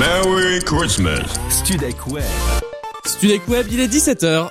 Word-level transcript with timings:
Merry 0.00 0.60
Christmas. 0.64 1.26
Studek 1.50 2.06
Web. 2.06 2.24
Studek 3.04 3.46
Web, 3.48 3.66
il 3.70 3.80
est 3.80 3.86
17h. 3.86 4.48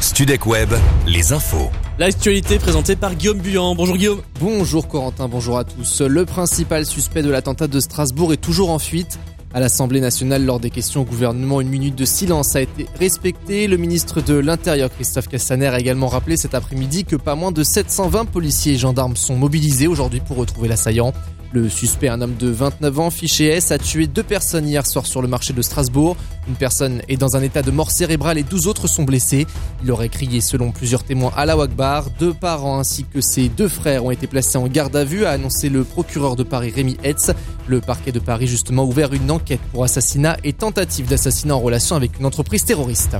Studek 0.00 0.46
Web, 0.46 0.72
les 1.08 1.32
infos. 1.32 1.70
L'actualité 1.98 2.60
présentée 2.60 2.94
par 2.94 3.16
Guillaume 3.16 3.40
Buyan. 3.40 3.74
Bonjour 3.74 3.96
Guillaume. 3.96 4.22
Bonjour 4.38 4.86
Corentin, 4.86 5.26
bonjour 5.26 5.58
à 5.58 5.64
tous. 5.64 6.02
Le 6.02 6.24
principal 6.24 6.86
suspect 6.86 7.22
de 7.22 7.30
l'attentat 7.30 7.66
de 7.66 7.80
Strasbourg 7.80 8.32
est 8.32 8.36
toujours 8.36 8.70
en 8.70 8.78
fuite. 8.78 9.18
À 9.54 9.60
l'Assemblée 9.60 10.00
nationale, 10.00 10.44
lors 10.44 10.60
des 10.60 10.68
questions 10.68 11.00
au 11.00 11.04
gouvernement, 11.04 11.62
une 11.62 11.70
minute 11.70 11.94
de 11.94 12.04
silence 12.04 12.54
a 12.54 12.60
été 12.60 12.86
respectée. 12.98 13.66
Le 13.66 13.78
ministre 13.78 14.20
de 14.20 14.34
l'Intérieur, 14.34 14.90
Christophe 14.90 15.28
Castaner, 15.28 15.68
a 15.68 15.80
également 15.80 16.08
rappelé 16.08 16.36
cet 16.36 16.54
après-midi 16.54 17.06
que 17.06 17.16
pas 17.16 17.34
moins 17.34 17.50
de 17.50 17.62
720 17.62 18.26
policiers 18.26 18.74
et 18.74 18.76
gendarmes 18.76 19.16
sont 19.16 19.36
mobilisés 19.36 19.86
aujourd'hui 19.86 20.20
pour 20.20 20.36
retrouver 20.36 20.68
l'assaillant. 20.68 21.14
Le 21.52 21.70
suspect, 21.70 22.08
un 22.08 22.20
homme 22.20 22.36
de 22.36 22.48
29 22.48 23.00
ans, 23.00 23.10
fiché 23.10 23.46
S, 23.46 23.72
a 23.72 23.78
tué 23.78 24.06
deux 24.06 24.22
personnes 24.22 24.68
hier 24.68 24.86
soir 24.86 25.06
sur 25.06 25.22
le 25.22 25.28
marché 25.28 25.54
de 25.54 25.62
Strasbourg. 25.62 26.14
Une 26.46 26.56
personne 26.56 27.00
est 27.08 27.16
dans 27.16 27.36
un 27.36 27.42
état 27.42 27.62
de 27.62 27.70
mort 27.70 27.90
cérébrale 27.90 28.36
et 28.36 28.42
12 28.42 28.66
autres 28.66 28.86
sont 28.86 29.04
blessés. 29.04 29.46
Il 29.82 29.90
aurait 29.90 30.10
crié, 30.10 30.42
selon 30.42 30.72
plusieurs 30.72 31.04
témoins, 31.04 31.32
à 31.36 31.46
la 31.46 31.56
Wakbar. 31.56 32.10
Deux 32.18 32.34
parents 32.34 32.78
ainsi 32.78 33.04
que 33.04 33.22
ses 33.22 33.48
deux 33.48 33.68
frères 33.68 34.04
ont 34.04 34.10
été 34.10 34.26
placés 34.26 34.58
en 34.58 34.68
garde 34.68 34.94
à 34.94 35.04
vue, 35.04 35.24
a 35.24 35.30
annoncé 35.30 35.70
le 35.70 35.84
procureur 35.84 36.36
de 36.36 36.42
Paris 36.42 36.70
Rémi 36.70 36.98
Hetz. 37.02 37.32
Le 37.66 37.80
parquet 37.80 38.12
de 38.12 38.20
Paris, 38.20 38.46
justement, 38.46 38.82
a 38.82 38.86
ouvert 38.86 39.14
une 39.14 39.30
enquête 39.30 39.60
pour 39.72 39.84
assassinat 39.84 40.36
et 40.44 40.52
tentative 40.52 41.08
d'assassinat 41.08 41.56
en 41.56 41.60
relation 41.60 41.96
avec 41.96 42.18
une 42.18 42.26
entreprise 42.26 42.66
terroriste. 42.66 43.16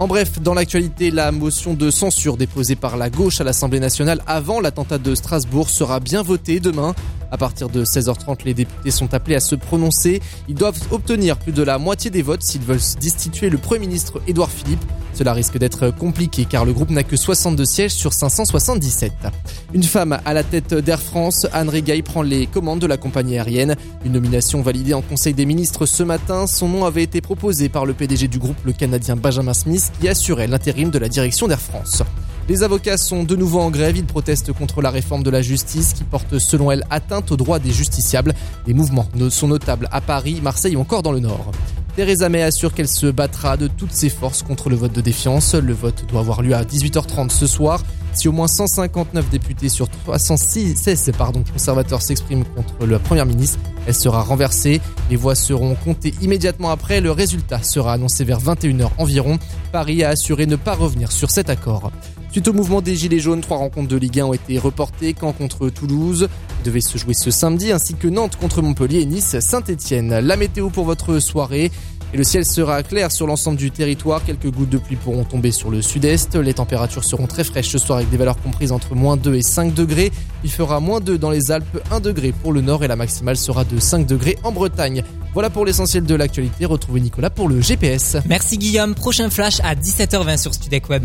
En 0.00 0.06
bref, 0.06 0.40
dans 0.40 0.54
l'actualité, 0.54 1.10
la 1.10 1.32
motion 1.32 1.74
de 1.74 1.90
censure 1.90 2.36
déposée 2.36 2.76
par 2.76 2.96
la 2.96 3.10
gauche 3.10 3.40
à 3.40 3.44
l'Assemblée 3.44 3.80
nationale 3.80 4.22
avant 4.28 4.60
l'attentat 4.60 4.98
de 4.98 5.14
Strasbourg 5.16 5.70
sera 5.70 5.98
bien 5.98 6.22
votée 6.22 6.60
demain. 6.60 6.94
À 7.30 7.36
partir 7.36 7.68
de 7.68 7.84
16h30, 7.84 8.44
les 8.44 8.54
députés 8.54 8.90
sont 8.90 9.12
appelés 9.14 9.36
à 9.36 9.40
se 9.40 9.54
prononcer. 9.54 10.20
Ils 10.48 10.54
doivent 10.54 10.80
obtenir 10.90 11.36
plus 11.36 11.52
de 11.52 11.62
la 11.62 11.78
moitié 11.78 12.10
des 12.10 12.22
votes 12.22 12.42
s'ils 12.42 12.62
veulent 12.62 12.80
destituer 13.00 13.50
le 13.50 13.58
Premier 13.58 13.80
ministre 13.80 14.20
Édouard 14.26 14.50
Philippe. 14.50 14.84
Cela 15.12 15.32
risque 15.32 15.58
d'être 15.58 15.90
compliqué 15.90 16.44
car 16.44 16.64
le 16.64 16.72
groupe 16.72 16.90
n'a 16.90 17.02
que 17.02 17.16
62 17.16 17.64
sièges 17.64 17.92
sur 17.92 18.12
577. 18.12 19.12
Une 19.74 19.82
femme 19.82 20.18
à 20.24 20.32
la 20.32 20.42
tête 20.42 20.74
d'Air 20.74 21.00
France, 21.00 21.46
Anne 21.52 21.68
Régaille, 21.68 22.02
prend 22.02 22.22
les 22.22 22.46
commandes 22.46 22.78
de 22.78 22.86
la 22.86 22.96
compagnie 22.96 23.36
aérienne. 23.36 23.76
Une 24.04 24.12
nomination 24.12 24.62
validée 24.62 24.94
en 24.94 25.02
Conseil 25.02 25.34
des 25.34 25.44
ministres 25.44 25.86
ce 25.86 26.02
matin. 26.02 26.46
Son 26.46 26.68
nom 26.68 26.84
avait 26.84 27.02
été 27.02 27.20
proposé 27.20 27.68
par 27.68 27.84
le 27.84 27.94
PDG 27.94 28.28
du 28.28 28.38
groupe, 28.38 28.58
le 28.64 28.72
Canadien 28.72 29.16
Benjamin 29.16 29.54
Smith, 29.54 29.92
qui 30.00 30.08
assurait 30.08 30.46
l'intérim 30.46 30.90
de 30.90 30.98
la 30.98 31.08
direction 31.08 31.48
d'Air 31.48 31.60
France. 31.60 32.02
Les 32.48 32.62
avocats 32.62 32.96
sont 32.96 33.24
de 33.24 33.36
nouveau 33.36 33.60
en 33.60 33.70
grève. 33.70 33.98
Ils 33.98 34.06
protestent 34.06 34.54
contre 34.54 34.80
la 34.80 34.88
réforme 34.88 35.22
de 35.22 35.28
la 35.28 35.42
justice 35.42 35.92
qui 35.92 36.02
porte, 36.02 36.38
selon 36.38 36.70
elle, 36.70 36.82
atteinte 36.88 37.30
aux 37.30 37.36
droits 37.36 37.58
des 37.58 37.72
justiciables. 37.72 38.32
Les 38.66 38.72
mouvements 38.72 39.06
sont 39.28 39.48
notables 39.48 39.86
à 39.92 40.00
Paris, 40.00 40.40
Marseille 40.42 40.74
ou 40.74 40.80
encore 40.80 41.02
dans 41.02 41.12
le 41.12 41.20
Nord. 41.20 41.52
Theresa 41.94 42.30
May 42.30 42.42
assure 42.42 42.72
qu'elle 42.72 42.88
se 42.88 43.08
battra 43.08 43.58
de 43.58 43.66
toutes 43.66 43.92
ses 43.92 44.08
forces 44.08 44.42
contre 44.42 44.70
le 44.70 44.76
vote 44.76 44.92
de 44.92 45.02
défiance. 45.02 45.54
Le 45.54 45.74
vote 45.74 46.06
doit 46.08 46.20
avoir 46.20 46.40
lieu 46.40 46.54
à 46.54 46.62
18h30 46.62 47.28
ce 47.28 47.46
soir. 47.46 47.82
Si 48.14 48.28
au 48.28 48.32
moins 48.32 48.48
159 48.48 49.28
députés 49.28 49.68
sur 49.68 49.90
316 49.90 51.10
pardon, 51.18 51.44
conservateurs 51.52 52.00
s'expriment 52.00 52.44
contre 52.44 52.86
la 52.86 52.98
première 52.98 53.26
ministre, 53.26 53.58
elle 53.86 53.94
sera 53.94 54.22
renversée. 54.22 54.80
Les 55.10 55.16
voix 55.16 55.34
seront 55.34 55.74
comptées 55.74 56.14
immédiatement 56.22 56.70
après. 56.70 57.02
Le 57.02 57.10
résultat 57.10 57.62
sera 57.62 57.92
annoncé 57.92 58.24
vers 58.24 58.40
21h 58.40 58.88
environ. 58.96 59.38
Paris 59.70 60.02
a 60.02 60.08
assuré 60.08 60.46
ne 60.46 60.56
pas 60.56 60.74
revenir 60.74 61.12
sur 61.12 61.30
cet 61.30 61.50
accord. 61.50 61.92
Suite 62.30 62.46
au 62.48 62.52
mouvement 62.52 62.82
des 62.82 62.94
Gilets 62.94 63.20
jaunes, 63.20 63.40
trois 63.40 63.56
rencontres 63.56 63.88
de 63.88 63.96
Ligue 63.96 64.20
1 64.20 64.26
ont 64.26 64.34
été 64.34 64.58
reportées. 64.58 65.14
Caen 65.18 65.32
contre 65.32 65.70
Toulouse 65.70 66.28
devait 66.64 66.80
se 66.80 66.98
jouer 66.98 67.14
ce 67.14 67.30
samedi, 67.30 67.72
ainsi 67.72 67.94
que 67.94 68.06
Nantes 68.06 68.36
contre 68.36 68.60
Montpellier 68.60 69.00
et 69.00 69.06
Nice 69.06 69.38
Saint-Etienne. 69.40 70.18
La 70.18 70.36
météo 70.36 70.68
pour 70.68 70.84
votre 70.84 71.20
soirée. 71.20 71.70
Et 72.14 72.16
le 72.16 72.24
ciel 72.24 72.46
sera 72.46 72.82
clair 72.82 73.12
sur 73.12 73.26
l'ensemble 73.26 73.58
du 73.58 73.70
territoire. 73.70 74.24
Quelques 74.24 74.50
gouttes 74.50 74.70
de 74.70 74.78
pluie 74.78 74.96
pourront 74.96 75.24
tomber 75.24 75.50
sur 75.50 75.70
le 75.70 75.82
sud-est. 75.82 76.36
Les 76.36 76.54
températures 76.54 77.04
seront 77.04 77.26
très 77.26 77.44
fraîches 77.44 77.68
ce 77.68 77.76
soir 77.76 77.98
avec 77.98 78.10
des 78.10 78.16
valeurs 78.16 78.40
comprises 78.40 78.72
entre 78.72 78.94
moins 78.94 79.18
2 79.18 79.34
et 79.34 79.42
5 79.42 79.74
degrés. 79.74 80.10
Il 80.42 80.50
fera 80.50 80.80
moins 80.80 81.00
2 81.00 81.18
dans 81.18 81.30
les 81.30 81.50
Alpes, 81.50 81.82
1 81.90 82.00
degré 82.00 82.32
pour 82.32 82.52
le 82.52 82.62
nord 82.62 82.82
et 82.82 82.88
la 82.88 82.96
maximale 82.96 83.36
sera 83.36 83.64
de 83.64 83.78
5 83.78 84.06
degrés 84.06 84.38
en 84.42 84.52
Bretagne. 84.52 85.02
Voilà 85.34 85.50
pour 85.50 85.66
l'essentiel 85.66 86.04
de 86.04 86.14
l'actualité. 86.14 86.64
Retrouvez 86.64 87.00
Nicolas 87.00 87.30
pour 87.30 87.48
le 87.48 87.60
GPS. 87.60 88.16
Merci 88.26 88.56
Guillaume. 88.56 88.94
Prochain 88.94 89.28
flash 89.28 89.60
à 89.60 89.74
17h20 89.74 90.38
sur 90.38 90.54
Studek 90.54 90.88
Web. 90.88 91.04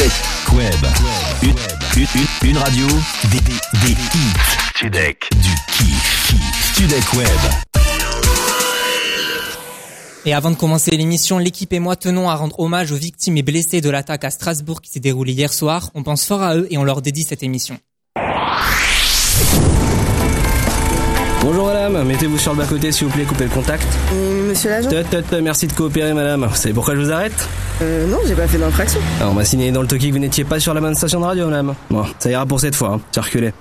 Web. 0.00 0.74
Une, 2.42 2.56
radio. 2.56 2.86
Des, 3.30 3.40
des, 3.40 3.94
des. 4.90 5.16
Du 6.78 6.84
Web. 7.18 7.28
Et 10.24 10.32
avant 10.32 10.50
de 10.50 10.56
commencer 10.56 10.92
l'émission, 10.92 11.36
l'équipe 11.36 11.70
et 11.74 11.80
moi 11.80 11.96
tenons 11.96 12.30
à 12.30 12.34
rendre 12.34 12.58
hommage 12.60 12.92
aux 12.92 12.96
victimes 12.96 13.36
et 13.36 13.42
blessés 13.42 13.82
de 13.82 13.90
l'attaque 13.90 14.24
à 14.24 14.30
Strasbourg 14.30 14.80
qui 14.80 14.90
s'est 14.90 15.00
déroulée 15.00 15.34
hier 15.34 15.52
soir. 15.52 15.90
On 15.94 16.02
pense 16.02 16.24
fort 16.24 16.40
à 16.40 16.56
eux 16.56 16.66
et 16.70 16.78
on 16.78 16.84
leur 16.84 17.02
dédie 17.02 17.24
cette 17.24 17.42
émission. 17.42 17.78
Bonjour 21.42 21.66
madame, 21.66 22.04
mettez-vous 22.04 22.36
sur 22.36 22.52
le 22.52 22.58
bas-côté 22.58 22.92
s'il 22.92 23.06
vous 23.06 23.12
plaît, 23.14 23.24
coupez 23.24 23.44
le 23.44 23.50
contact. 23.50 23.86
Euh, 24.12 24.48
monsieur 24.48 24.68
l'agent 24.68 24.90
merci 25.42 25.66
de 25.66 25.72
coopérer 25.72 26.12
madame. 26.12 26.44
Vous 26.44 26.54
savez 26.54 26.74
pourquoi 26.74 26.94
je 26.94 27.00
vous 27.00 27.10
arrête 27.10 27.48
euh, 27.80 28.06
Non, 28.08 28.18
j'ai 28.26 28.34
pas 28.34 28.46
fait 28.46 28.58
d'infraction. 28.58 29.00
Alors, 29.20 29.32
On 29.32 29.34
m'a 29.34 29.44
signé 29.46 29.72
dans 29.72 29.80
le 29.80 29.88
toki 29.88 30.08
que 30.08 30.12
vous 30.12 30.18
n'étiez 30.18 30.44
pas 30.44 30.60
sur 30.60 30.74
la 30.74 30.82
bonne 30.82 30.94
station 30.94 31.20
de 31.20 31.24
radio 31.24 31.46
madame. 31.46 31.74
Bon, 31.88 32.04
ça 32.18 32.30
ira 32.30 32.44
pour 32.44 32.60
cette 32.60 32.74
fois, 32.74 32.96
hein. 32.96 33.00
circulez. 33.10 33.52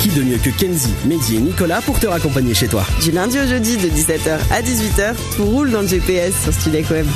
Qui 0.00 0.08
de 0.08 0.22
mieux 0.22 0.38
que 0.38 0.50
Kenzie, 0.50 0.94
Mehdi 1.06 1.36
et 1.36 1.40
Nicolas 1.40 1.80
pour 1.80 1.98
te 2.00 2.08
raccompagner 2.08 2.52
chez 2.52 2.66
toi 2.66 2.82
Du 3.00 3.12
lundi 3.12 3.38
au 3.38 3.46
jeudi 3.46 3.76
de 3.76 3.88
17h 3.88 4.36
à 4.50 4.62
18h, 4.62 5.14
tout 5.36 5.44
roule 5.44 5.70
dans 5.70 5.82
le 5.82 5.86
GPS 5.86 6.34
sur 6.42 6.52
Studek 6.52 6.90
Web. 6.90 7.06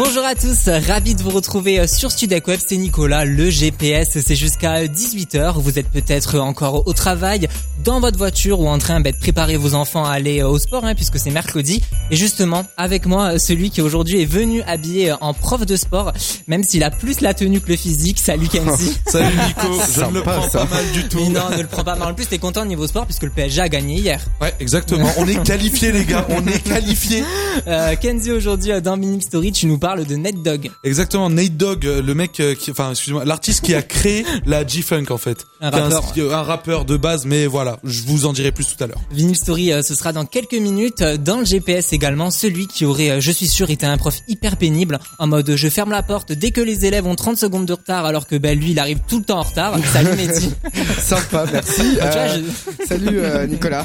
Bonjour 0.00 0.24
à 0.24 0.36
tous, 0.36 0.68
ravi 0.86 1.16
de 1.16 1.22
vous 1.24 1.30
retrouver 1.30 1.84
sur 1.88 2.12
Studek 2.12 2.46
Web, 2.46 2.60
c'est 2.64 2.76
Nicolas, 2.76 3.24
le 3.24 3.50
GPS, 3.50 4.16
c'est 4.24 4.36
jusqu'à 4.36 4.84
18h, 4.84 5.60
vous 5.60 5.76
êtes 5.76 5.88
peut-être 5.88 6.38
encore 6.38 6.86
au 6.86 6.92
travail, 6.92 7.48
dans 7.82 7.98
votre 7.98 8.16
voiture 8.16 8.60
ou 8.60 8.68
en 8.68 8.78
train 8.78 9.00
bah, 9.00 9.10
de 9.10 9.16
préparer 9.16 9.56
vos 9.56 9.74
enfants 9.74 10.04
à 10.04 10.12
aller 10.12 10.44
au 10.44 10.56
sport 10.60 10.84
hein, 10.84 10.94
puisque 10.94 11.18
c'est 11.18 11.30
mercredi 11.30 11.82
et 12.12 12.16
justement 12.16 12.64
avec 12.76 13.06
moi 13.06 13.38
celui 13.38 13.70
qui 13.70 13.80
aujourd'hui 13.80 14.22
est 14.22 14.26
venu 14.26 14.62
habillé 14.62 15.14
en 15.20 15.32
prof 15.32 15.64
de 15.64 15.76
sport 15.76 16.12
même 16.46 16.64
s'il 16.64 16.82
a 16.82 16.90
plus 16.90 17.20
la 17.20 17.34
tenue 17.34 17.60
que 17.60 17.68
le 17.68 17.76
physique, 17.76 18.18
salut 18.18 18.48
Kenzie 18.48 18.98
Salut 19.06 19.36
Nico, 19.36 19.68
je 19.94 20.00
ne 20.00 20.14
le 20.14 20.22
prends 20.22 20.48
pas 20.48 20.64
mal 20.64 20.84
du 20.92 21.08
tout. 21.08 21.18
Mais 21.20 21.28
non, 21.28 21.50
ne 21.50 21.62
le 21.62 21.68
prends 21.68 21.84
pas 21.84 21.94
mal. 21.94 22.08
En 22.08 22.14
plus, 22.14 22.26
t'es 22.26 22.38
content 22.38 22.62
au 22.62 22.66
niveau 22.66 22.86
sport 22.86 23.04
puisque 23.04 23.24
le 23.24 23.30
PSG 23.30 23.60
a 23.60 23.68
gagné 23.68 23.96
hier. 23.96 24.24
Ouais, 24.40 24.54
exactement. 24.60 25.10
On 25.18 25.26
est 25.26 25.42
qualifiés 25.42 25.92
les 25.92 26.04
gars, 26.04 26.26
on 26.30 26.46
est 26.46 26.62
qualifiés. 26.62 27.24
Euh, 27.66 27.96
Kenzie, 27.96 28.30
aujourd'hui, 28.30 28.70
euh, 28.70 28.80
dans 28.80 28.96
Minix 28.96 29.26
Story, 29.26 29.50
tu 29.50 29.66
nous 29.66 29.78
parles 29.78 29.87
de 29.96 30.16
Nate 30.16 30.42
Dogg. 30.42 30.70
Exactement, 30.84 31.30
Nate 31.30 31.56
Dogg, 31.56 31.86
euh, 31.86 32.02
le 32.02 32.14
mec 32.14 32.40
euh, 32.40 32.54
qui 32.54 32.70
enfin 32.70 32.90
excusez-moi, 32.90 33.24
l'artiste 33.24 33.64
qui 33.64 33.74
a 33.74 33.82
créé 33.82 34.24
la 34.46 34.66
G-Funk 34.66 35.06
en 35.10 35.18
fait. 35.18 35.46
Un 35.60 35.70
rappeur. 35.70 36.12
est 36.16 36.32
un 36.32 36.42
rappeur 36.42 36.84
de 36.84 36.96
base 36.96 37.24
mais 37.24 37.46
voilà, 37.46 37.78
je 37.84 38.02
vous 38.02 38.26
en 38.26 38.32
dirai 38.32 38.52
plus 38.52 38.66
tout 38.66 38.82
à 38.82 38.86
l'heure. 38.86 39.00
Vinyl 39.10 39.36
Story, 39.36 39.72
euh, 39.72 39.82
ce 39.82 39.94
sera 39.94 40.12
dans 40.12 40.24
quelques 40.26 40.54
minutes. 40.54 41.02
Dans 41.02 41.38
le 41.38 41.44
GPS 41.44 41.92
également, 41.92 42.30
celui 42.30 42.66
qui 42.66 42.84
aurait, 42.84 43.20
je 43.20 43.30
suis 43.30 43.48
sûr, 43.48 43.70
été 43.70 43.86
un 43.86 43.96
prof 43.96 44.18
hyper 44.28 44.56
pénible, 44.56 44.98
en 45.18 45.26
mode 45.26 45.54
je 45.56 45.68
ferme 45.68 45.90
la 45.90 46.02
porte 46.02 46.32
dès 46.32 46.50
que 46.50 46.60
les 46.60 46.84
élèves 46.84 47.06
ont 47.06 47.14
30 47.16 47.36
secondes 47.36 47.66
de 47.66 47.72
retard, 47.72 48.04
alors 48.04 48.26
que 48.26 48.36
ben 48.36 48.58
lui, 48.58 48.72
il 48.72 48.78
arrive 48.78 48.98
tout 49.08 49.18
le 49.18 49.24
temps 49.24 49.38
en 49.38 49.42
retard. 49.42 49.74
Salut 49.92 50.16
Mehdi. 50.16 50.52
Sympa, 50.98 51.46
merci. 51.52 51.82
Vois, 51.94 52.04
Euh, 52.04 52.42
Salut 52.86 53.18
euh, 53.20 53.46
Nicolas. 53.46 53.84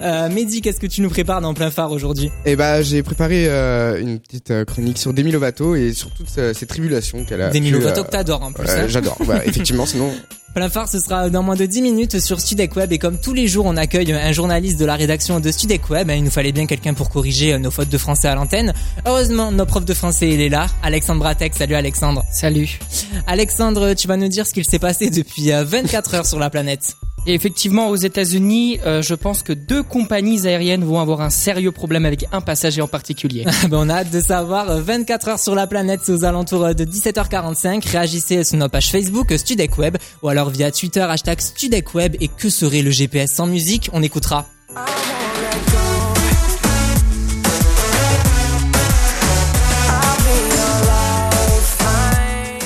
Euh, 0.00 0.28
Mehdi, 0.28 0.60
qu'est-ce 0.60 0.80
que 0.80 0.86
tu 0.86 1.00
nous 1.00 1.10
prépares 1.10 1.40
dans 1.40 1.54
plein 1.54 1.70
phare 1.70 1.92
aujourd'hui? 1.92 2.30
Et 2.44 2.56
bah 2.56 2.82
j'ai 2.82 3.02
préparé 3.02 3.46
euh, 3.48 4.00
une 4.00 4.18
petite 4.18 4.64
chronique 4.64 4.98
sur 5.04 5.12
Demi 5.12 5.32
Lovato 5.32 5.76
et 5.76 5.92
sur 5.92 6.10
toutes 6.10 6.30
euh, 6.38 6.54
ces 6.54 6.64
tribulations 6.64 7.24
qu'elle 7.24 7.42
a. 7.42 7.50
Demi 7.50 7.68
pu, 7.70 7.74
Lovato 7.74 8.00
euh, 8.00 8.04
que 8.04 8.10
t'adores 8.10 8.42
en 8.42 8.52
plus. 8.52 8.66
euh, 8.66 8.84
hein. 8.84 8.88
J'adore. 8.88 9.18
Effectivement, 9.44 9.84
sinon. 9.84 10.10
Plein 10.54 10.70
phare, 10.70 10.88
ce 10.88 10.98
sera 10.98 11.28
dans 11.28 11.42
moins 11.42 11.56
de 11.56 11.66
10 11.66 11.82
minutes 11.82 12.20
sur 12.20 12.40
Studek 12.40 12.74
Web 12.74 12.90
et 12.92 12.98
comme 12.98 13.18
tous 13.20 13.34
les 13.34 13.46
jours, 13.46 13.66
on 13.66 13.76
accueille 13.76 14.10
un 14.14 14.32
journaliste 14.32 14.80
de 14.80 14.86
la 14.86 14.96
rédaction 14.96 15.40
de 15.40 15.50
Studek 15.50 15.90
Web. 15.90 16.10
Il 16.14 16.24
nous 16.24 16.30
fallait 16.30 16.52
bien 16.52 16.64
quelqu'un 16.64 16.94
pour 16.94 17.10
corriger 17.10 17.52
euh, 17.52 17.58
nos 17.58 17.70
fautes 17.70 17.90
de 17.90 17.98
français 17.98 18.28
à 18.28 18.34
l'antenne. 18.34 18.72
Heureusement, 19.04 19.52
notre 19.52 19.72
prof 19.72 19.84
de 19.84 19.92
français, 19.92 20.30
il 20.30 20.40
est 20.40 20.48
là. 20.48 20.68
Alexandre 20.82 21.20
Bratek. 21.20 21.54
Salut 21.54 21.74
Alexandre. 21.74 22.24
Salut. 22.32 22.78
Alexandre, 23.26 23.92
tu 23.92 24.08
vas 24.08 24.16
nous 24.16 24.28
dire 24.28 24.46
ce 24.46 24.54
qu'il 24.54 24.64
s'est 24.64 24.78
passé 24.78 25.10
depuis 25.10 25.52
euh, 25.52 25.64
24 25.64 26.14
heures 26.14 26.26
sur 26.26 26.38
la 26.38 26.48
planète. 26.48 26.96
Et 27.26 27.34
effectivement, 27.34 27.88
aux 27.88 27.96
États-Unis, 27.96 28.80
euh, 28.84 29.02
je 29.02 29.14
pense 29.14 29.42
que 29.42 29.52
deux 29.52 29.82
compagnies 29.82 30.46
aériennes 30.46 30.84
vont 30.84 31.00
avoir 31.00 31.20
un 31.22 31.30
sérieux 31.30 31.72
problème 31.72 32.04
avec 32.04 32.26
un 32.32 32.40
passager 32.40 32.82
en 32.82 32.88
particulier. 32.88 33.44
ben, 33.70 33.78
on 33.78 33.88
a 33.88 33.94
hâte 33.94 34.10
de 34.10 34.20
savoir. 34.20 34.70
Euh, 34.70 34.82
24 34.82 35.28
heures 35.28 35.38
sur 35.38 35.54
la 35.54 35.66
planète, 35.66 36.00
c'est 36.04 36.12
aux 36.12 36.24
alentours 36.24 36.64
euh, 36.64 36.72
de 36.74 36.84
17h45. 36.84 37.88
Réagissez 37.88 38.44
sur 38.44 38.58
notre 38.58 38.72
page 38.72 38.90
Facebook 38.90 39.32
euh, 39.32 39.38
Studek 39.38 39.78
Web 39.78 39.96
ou 40.22 40.28
alors 40.28 40.50
via 40.50 40.70
Twitter 40.70 41.00
hashtag 41.00 41.40
Studek 41.40 41.94
Web. 41.94 42.16
Et 42.20 42.28
que 42.28 42.50
serait 42.50 42.82
le 42.82 42.90
GPS 42.90 43.32
sans 43.32 43.46
musique? 43.46 43.88
On 43.92 44.02
écoutera. 44.02 44.46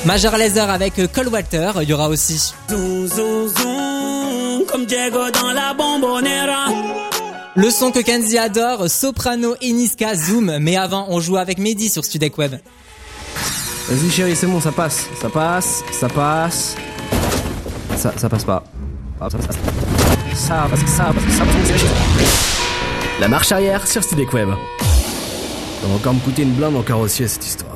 Major 0.09 0.39
Laser 0.39 0.71
avec 0.71 0.99
euh, 0.99 1.07
Cole 1.07 1.29
Walter, 1.29 1.71
il 1.83 1.89
y 1.91 1.93
aura 1.93 2.09
aussi. 2.09 2.55
Zoom, 2.71 3.07
zoom, 3.09 3.49
zoom, 3.49 3.78
comme 4.79 4.87
Diego 4.87 5.31
dans 5.31 5.53
la 5.53 5.75
bombonera. 5.75 6.67
Le 7.57 7.71
son 7.71 7.91
que 7.91 8.01
Kenzie 8.01 8.39
adore, 8.39 8.89
Soprano 8.89 9.57
et 9.61 9.73
Niska 9.73 10.15
Zoom. 10.15 10.59
Mais 10.61 10.77
avant, 10.77 11.07
on 11.09 11.21
joue 11.21 11.37
avec 11.37 11.59
Mehdi 11.59 11.89
sur 11.89 12.05
Studek 12.05 12.39
Web. 12.39 12.57
Vas-y 13.89 14.11
chérie, 14.11 14.37
c'est 14.37 14.47
bon, 14.47 14.61
ça 14.61 14.71
passe. 14.71 15.07
Ça 15.21 15.29
passe, 15.29 15.83
ça 15.93 16.09
passe. 16.09 16.77
Ça, 17.97 18.13
ça 18.17 18.29
passe 18.29 18.45
pas. 18.45 18.63
Ah, 19.21 19.29
ça 19.31 19.39
passe. 19.39 19.57
Ça 20.35 20.67
passe, 20.71 20.81
ça 20.87 21.05
passe, 21.05 21.37
ça 21.37 21.45
passe. 21.45 21.85
La 23.21 23.29
marche 23.29 23.51
arrière 23.51 23.87
sur 23.87 24.05
Studek 24.05 24.33
Web. 24.33 24.51
Ça 25.81 25.89
va 25.89 25.95
encore 25.95 26.15
me 26.15 26.21
coûter 26.21 26.43
une 26.43 26.53
blinde 26.53 26.77
en 26.77 26.83
carrossier 26.83 27.27
cette 27.27 27.45
histoire. 27.45 27.68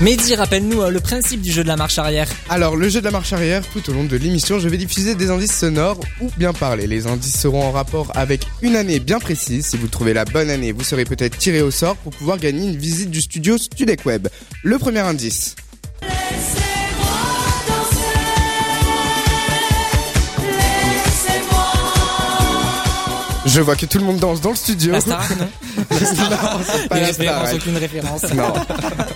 Mehdi, 0.00 0.34
rappelle-nous 0.34 0.80
euh, 0.80 0.90
le 0.90 0.98
principe 0.98 1.42
du 1.42 1.52
jeu 1.52 1.62
de 1.62 1.68
la 1.68 1.76
marche 1.76 1.98
arrière. 1.98 2.26
Alors, 2.48 2.74
le 2.74 2.88
jeu 2.88 3.00
de 3.00 3.04
la 3.04 3.10
marche 3.10 3.34
arrière, 3.34 3.62
tout 3.70 3.90
au 3.90 3.92
long 3.92 4.04
de 4.04 4.16
l'émission, 4.16 4.58
je 4.58 4.66
vais 4.66 4.78
diffuser 4.78 5.14
des 5.14 5.30
indices 5.30 5.54
sonores 5.54 6.00
ou 6.22 6.30
bien 6.38 6.54
parler. 6.54 6.86
Les 6.86 7.06
indices 7.06 7.38
seront 7.38 7.62
en 7.62 7.70
rapport 7.70 8.10
avec 8.14 8.46
une 8.62 8.76
année 8.76 8.98
bien 8.98 9.18
précise. 9.18 9.66
Si 9.66 9.76
vous 9.76 9.88
trouvez 9.88 10.14
la 10.14 10.24
bonne 10.24 10.48
année, 10.48 10.72
vous 10.72 10.84
serez 10.84 11.04
peut-être 11.04 11.36
tiré 11.36 11.60
au 11.60 11.70
sort 11.70 11.96
pour 11.96 12.12
pouvoir 12.12 12.38
gagner 12.38 12.66
une 12.66 12.78
visite 12.78 13.10
du 13.10 13.20
studio 13.20 13.58
Studek 13.58 14.06
Web. 14.06 14.28
Le 14.62 14.78
premier 14.78 15.00
indice. 15.00 15.54
Je 23.52 23.60
vois 23.60 23.74
que 23.74 23.86
tout 23.86 23.98
le 23.98 24.04
monde 24.04 24.18
danse 24.18 24.40
dans 24.40 24.50
le 24.50 24.56
studio. 24.56 24.92
La 24.92 25.00
Starac, 25.00 25.30
non 25.38 25.46
Non, 25.90 25.96
c'est 25.98 26.88
pas 26.88 26.94
Des 26.94 27.00
la 27.00 27.06
références, 27.08 27.48
Starac. 27.48 27.54
aucune 27.56 27.76
référence. 27.76 28.22
Non. 28.34 28.52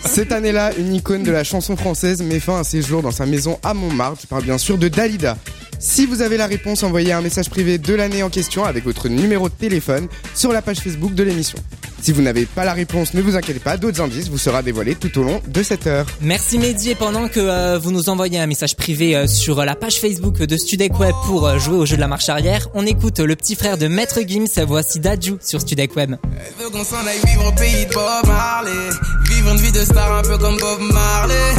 Cette 0.04 0.32
année-là, 0.32 0.72
une 0.76 0.94
icône 0.94 1.22
de 1.22 1.30
la 1.30 1.44
chanson 1.44 1.76
française 1.76 2.20
met 2.22 2.40
fin 2.40 2.58
à 2.60 2.64
ses 2.64 2.82
jours 2.82 3.02
dans 3.02 3.12
sa 3.12 3.26
maison 3.26 3.58
à 3.62 3.74
Montmartre. 3.74 4.18
Je 4.22 4.26
parle 4.26 4.42
bien 4.42 4.58
sûr 4.58 4.76
de 4.76 4.88
Dalida. 4.88 5.36
Si 5.78 6.06
vous 6.06 6.22
avez 6.22 6.36
la 6.36 6.46
réponse, 6.46 6.82
envoyez 6.82 7.12
un 7.12 7.20
message 7.20 7.50
privé 7.50 7.78
de 7.78 7.94
l'année 7.94 8.22
en 8.22 8.30
question 8.30 8.64
avec 8.64 8.84
votre 8.84 9.08
numéro 9.08 9.48
de 9.48 9.54
téléphone 9.54 10.08
sur 10.34 10.52
la 10.52 10.62
page 10.62 10.78
Facebook 10.78 11.14
de 11.14 11.22
l'émission. 11.22 11.58
Si 12.04 12.12
vous 12.12 12.20
n'avez 12.20 12.44
pas 12.44 12.66
la 12.66 12.74
réponse, 12.74 13.14
ne 13.14 13.22
vous 13.22 13.34
inquiétez 13.34 13.60
pas, 13.60 13.78
d'autres 13.78 14.02
indices 14.02 14.28
vous 14.28 14.36
sera 14.36 14.62
dévoilés 14.62 14.94
tout 14.94 15.18
au 15.18 15.22
long 15.22 15.40
de 15.46 15.62
cette 15.62 15.86
heure. 15.86 16.04
Merci 16.20 16.58
Mehdi 16.58 16.90
et 16.90 16.94
pendant 16.94 17.28
que 17.28 17.40
euh, 17.40 17.78
vous 17.78 17.92
nous 17.92 18.10
envoyez 18.10 18.38
un 18.38 18.46
message 18.46 18.76
privé 18.76 19.16
euh, 19.16 19.26
sur 19.26 19.64
la 19.64 19.74
page 19.74 20.00
Facebook 20.00 20.36
de 20.36 20.56
Studek 20.58 20.98
Web 21.00 21.14
pour 21.24 21.46
euh, 21.46 21.58
jouer 21.58 21.76
au 21.76 21.86
jeu 21.86 21.96
de 21.96 22.02
la 22.02 22.08
marche 22.08 22.28
arrière, 22.28 22.68
on 22.74 22.84
écoute 22.84 23.20
le 23.20 23.34
petit 23.36 23.54
frère 23.54 23.78
de 23.78 23.88
Maître 23.88 24.20
Gims, 24.26 24.62
voici 24.66 25.00
Daju 25.00 25.38
sur 25.40 25.62
Studek 25.62 25.96
Web. 25.96 26.16
Elle 26.36 26.62
veut 26.62 26.70
qu'on 26.70 26.84
s'en 26.84 27.06
aille 27.06 27.20
vivre 27.26 27.48
au 27.48 27.52
pays 27.52 27.86
de 27.86 27.94
Bob 27.94 28.26
Marley 28.26 28.90
Vivre 29.30 29.52
une 29.52 29.60
vie 29.60 29.72
de 29.72 29.80
star 29.80 30.12
un 30.12 30.22
peu 30.22 30.36
comme 30.36 30.58
Bob 30.58 30.80
Marley 30.92 31.54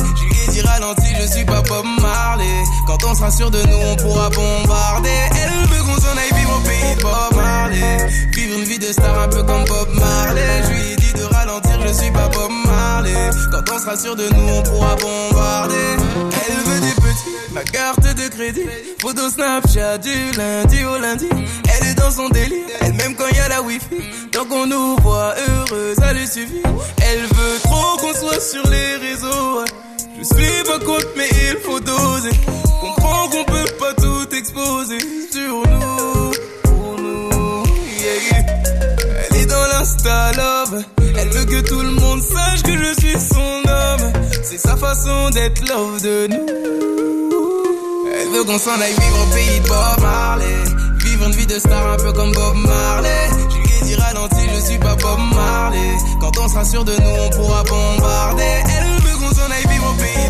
dit 0.48 0.62
ralenti, 0.62 1.14
je 1.20 1.28
suis 1.28 1.46
pas 1.46 1.62
Bob 1.62 1.86
Marley. 2.02 2.64
Quand 2.88 3.04
on 3.06 3.16
sera 3.16 3.32
sûr 3.32 3.52
de 3.52 3.62
nous, 3.64 3.78
on 3.78 3.96
pourra 3.98 4.30
bombarder. 4.30 5.10
Elle 5.42 5.68
veut 5.70 5.84
qu'on 5.84 6.00
s'en 6.00 6.18
aille 6.18 6.34
vivre 6.40 6.58
au 6.58 6.62
pays 6.62 6.96
de 6.96 7.02
Bob 7.02 7.36
Marley. 7.36 7.98
Vivre 8.34 8.60
une 8.60 8.66
vie 8.66 8.80
de 8.80 8.92
star 8.92 9.20
un 9.20 9.28
peu 9.28 9.44
comme 9.44 9.66
Bob 9.66 9.90
Marley. 9.94 10.64
Je 10.64 10.70
lui 10.74 10.92
ai 10.92 10.96
dit 10.96 11.14
de 11.14 11.24
ralentir, 11.24 11.80
je 11.88 11.94
suis 11.94 12.12
pas 12.12 12.28
Bob 12.30 12.52
Marley. 12.66 13.30
Quand 13.52 13.74
on 13.74 13.80
sera 13.80 13.98
sûr 13.98 14.16
de 14.16 14.28
nous, 14.30 14.48
on 14.54 14.64
pourra 14.64 14.96
bombarder. 14.96 15.98
Elle 16.48 16.58
veut 16.66 16.82
des 16.82 16.94
petits, 16.96 17.54
ma 17.54 17.64
carte 17.64 18.04
de 18.04 18.28
crédit. 18.28 18.68
Photo 19.02 19.30
Snapchat 19.30 19.98
du 20.00 20.32
lundi 20.38 20.84
au 20.84 20.98
lundi. 21.00 21.30
Elle 21.74 21.88
est 21.88 21.96
dans 21.96 22.12
son 22.12 22.30
délire, 22.30 22.66
elle 22.82 22.94
m'aime 22.94 23.16
quand 23.16 23.30
y 23.34 23.40
a 23.40 23.50
la 23.50 23.62
wifi. 23.62 24.02
Tant 24.32 24.46
qu'on 24.46 24.66
nous 24.66 24.96
voit 24.98 25.34
heureux, 25.48 25.94
ça 25.98 26.14
lui 26.14 26.28
suffit. 26.28 26.62
Elle 27.02 27.22
veut 27.22 27.60
trop 27.64 27.98
qu'on 27.98 28.14
soit 28.14 28.40
sur 28.40 28.68
les 28.70 28.96
réseaux. 28.96 29.64
Je 30.18 30.24
suis 30.24 30.64
pas 30.66 30.80
contre 30.80 31.08
mais 31.18 31.30
il 31.30 31.58
faut 31.64 31.80
doser. 31.80 32.32
Comprends 32.82 33.28
qu'on 33.30 33.44
peut 33.46 33.72
pas 33.80 33.94
tout 33.94 34.36
exposer 34.36 35.00
Sur 35.32 35.56
nous, 35.68 36.32
pour 36.64 37.00
nous. 37.00 37.64
Elle 39.30 39.38
est 39.38 39.46
dans 39.46 39.68
l'insta 39.68 40.32
love. 40.34 40.84
Elle 41.18 41.30
veut 41.30 41.46
que 41.46 41.62
tout 41.68 41.82
le 41.82 41.92
monde 41.92 42.22
sache 42.22 42.64
que 42.64 42.72
je 42.72 42.94
suis 43.00 43.20
son 43.20 43.70
homme. 43.70 44.14
C'est 44.44 44.58
sa 44.60 44.76
façon 44.78 45.30
d'être 45.32 45.68
love 45.68 46.02
de 46.02 46.28
nous. 46.28 46.46
Elle 48.18 48.30
veut 48.30 48.44
qu'on 48.44 48.58
s'en 48.60 48.80
aille 48.80 48.94
vivre 48.94 49.24
au 49.24 49.34
pays 49.34 49.60
de 49.60 49.68
Bob 49.68 50.02
Marley. 50.02 50.64
Vivre 51.06 51.26
une 51.28 51.32
vie 51.34 51.48
de 51.48 51.60
star 51.60 51.92
un 51.94 51.98
peu 51.98 52.14
comme 52.14 52.32
Bob 52.32 52.56
Marley. 52.56 53.30
Je 53.50 53.58
lui 53.58 53.70
ai 53.82 53.84
dit 53.86 53.96
ralenti, 53.96 54.42
je 54.56 54.60
suis 54.62 54.80
pas 54.80 54.96
Bob 54.96 55.20
Marley. 55.34 55.92
Quand 56.22 56.38
on 56.40 56.48
sera 56.48 56.66
sûr 56.66 56.84
de 56.86 56.94
nous, 56.94 57.16
on 57.26 57.30
pourra 57.32 57.64
bombarder. 57.64 58.44
Elle 58.44 59.02
veut 59.04 59.18
qu'on 59.18 59.34
s'en 59.36 59.52
aille 59.52 59.65
pays 59.98 60.26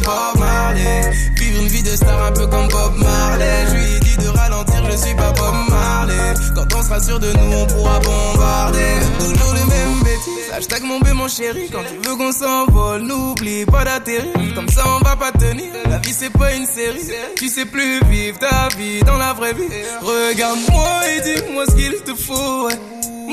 Vivre 1.35 1.61
une 1.61 1.67
vie 1.67 1.83
de 1.83 1.95
star 1.95 2.25
un 2.25 2.31
peu 2.31 2.47
comme 2.47 2.67
Bob 2.67 2.97
Marley. 2.97 3.65
Je 3.69 3.75
lui 3.75 3.95
ai 3.95 3.99
dit 3.99 4.17
de 4.17 4.27
ralentir, 4.29 4.83
je 4.91 4.97
suis 4.97 5.15
pas 5.15 5.31
Bob 5.31 5.55
Marley. 5.69 6.33
Quand 6.55 6.73
on 6.75 6.83
sera 6.83 6.99
sûr 6.99 7.19
de 7.19 7.31
nous, 7.31 7.57
on 7.57 7.65
pourra 7.67 7.99
bombarder. 7.99 8.95
Toujours 9.19 9.53
les 9.53 9.65
mêmes 9.65 9.99
bêtises 10.03 10.51
Hashtag 10.53 10.83
mon 10.83 10.99
bé 10.99 11.11
mon 11.13 11.27
chéri. 11.27 11.69
Quand 11.71 11.83
tu 11.83 12.07
veux 12.07 12.15
qu'on 12.15 12.31
s'envole, 12.31 13.01
n'oublie 13.01 13.65
pas 13.65 13.83
d'atterrir. 13.83 14.31
Comme 14.55 14.69
ça 14.69 14.83
on 14.87 15.03
va 15.03 15.15
pas 15.15 15.31
tenir. 15.31 15.71
La 15.89 15.97
vie 15.97 16.13
c'est 16.13 16.29
pas 16.29 16.53
une 16.53 16.65
série. 16.65 17.01
Tu 17.35 17.49
sais 17.49 17.65
plus 17.65 17.99
vivre 18.05 18.39
ta 18.39 18.69
vie 18.77 19.01
dans 19.03 19.17
la 19.17 19.33
vraie 19.33 19.53
vie. 19.53 19.67
Regarde-moi 20.01 20.87
et 21.09 21.21
dis-moi 21.21 21.65
ce 21.67 21.75
qu'il 21.75 21.95
te 22.05 22.15
faut 22.15 22.67
ouais. 22.67 22.79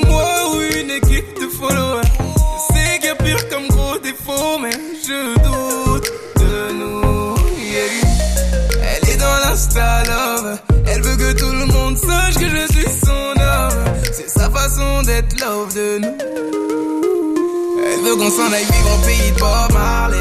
Moi 0.05 0.23
ou 0.51 0.61
une 0.79 0.91
équipe 0.91 1.39
de 1.39 1.47
followers 1.47 2.32
comme 3.49 3.67
gros 3.67 3.97
défaut 3.99 4.59
Mais 4.61 4.71
je 4.71 5.33
doute 5.43 6.11
de 6.37 6.71
nous. 6.73 7.35
Elle 8.81 9.09
est 9.09 9.17
dans 9.17 9.39
l'insta 9.45 10.03
love. 10.03 10.59
Elle 10.87 11.01
veut 11.01 11.15
que 11.15 11.33
tout 11.39 11.51
le 11.51 11.65
monde 11.65 11.97
sache 11.97 12.35
que 12.35 12.49
je 12.49 12.73
suis 12.73 12.89
son 13.05 13.41
homme. 13.41 13.83
C'est 14.11 14.29
sa 14.29 14.49
façon 14.49 15.01
d'être 15.03 15.39
love 15.39 15.73
de 15.73 15.99
nous. 15.99 16.17
Elle 17.85 18.01
veut 18.01 18.15
qu'on 18.15 18.29
s'en 18.29 18.51
aille 18.51 18.65
vivre 18.65 18.93
au 18.93 19.05
pays 19.05 19.31
de 19.31 19.39
Bob 19.39 19.73
Marley. 19.73 20.17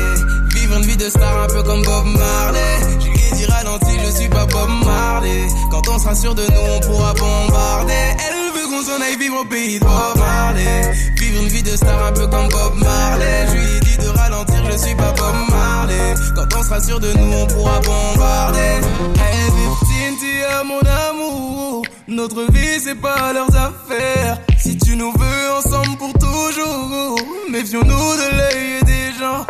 Vivre 0.54 0.76
une 0.76 0.84
vie 0.84 0.96
de 0.96 1.08
star 1.08 1.42
un 1.42 1.46
peu 1.48 1.62
comme 1.62 1.82
Bob 1.82 2.06
Marley. 2.06 2.76
Je 3.00 3.08
lui 3.08 3.18
ai 3.18 3.36
dit 3.36 3.46
ralenti, 3.46 3.98
je 4.04 4.10
suis 4.10 4.28
pas 4.28 4.46
Bob 4.46 4.70
Marley. 4.84 5.46
Quand 5.70 5.88
on 5.88 5.98
sera 5.98 6.14
sûr 6.14 6.34
de 6.34 6.42
nous, 6.42 6.72
on 6.76 6.80
pourra 6.80 7.14
bombarder. 7.14 7.92
Elle 7.94 8.41
s'en 8.82 9.00
aille 9.00 9.17
vivre 9.17 9.40
au 9.40 9.44
pays 9.44 9.79
de 9.79 9.84
Bob 9.84 10.17
Marley 10.17 10.91
Vivre 11.17 11.43
une 11.43 11.48
vie 11.48 11.62
de 11.62 11.77
star 11.77 12.06
un 12.06 12.12
peu 12.12 12.27
comme 12.27 12.48
Bob 12.48 12.74
Marley. 12.77 13.46
Je 13.48 13.53
lui 13.55 13.77
ai 13.77 13.81
dit 13.81 13.96
de 13.98 14.08
ralentir, 14.08 14.70
je 14.70 14.77
suis 14.77 14.94
pas 14.94 15.12
Bob 15.12 15.34
Marley. 15.51 16.15
Quand 16.34 16.58
on 16.58 16.62
sera 16.62 16.81
sûr 16.81 16.98
de 16.98 17.12
nous, 17.12 17.32
on 17.32 17.46
pourra 17.46 17.81
bombarder. 17.81 18.81
Hey 19.17 20.44
as 20.44 20.65
mon 20.65 20.81
amour. 20.81 21.84
Notre 22.08 22.43
vie, 22.53 22.81
c'est 22.82 23.01
pas 23.01 23.32
leurs 23.32 23.55
affaires. 23.55 24.39
Si 24.58 24.77
tu 24.77 24.96
nous 24.96 25.12
veux 25.12 25.53
ensemble 25.58 25.96
pour 25.98 26.12
toujours 26.15 27.19
Méfions-nous 27.51 28.17
de 28.17 28.36
l'œil 28.36 28.82
des 28.84 29.19
gens. 29.19 29.46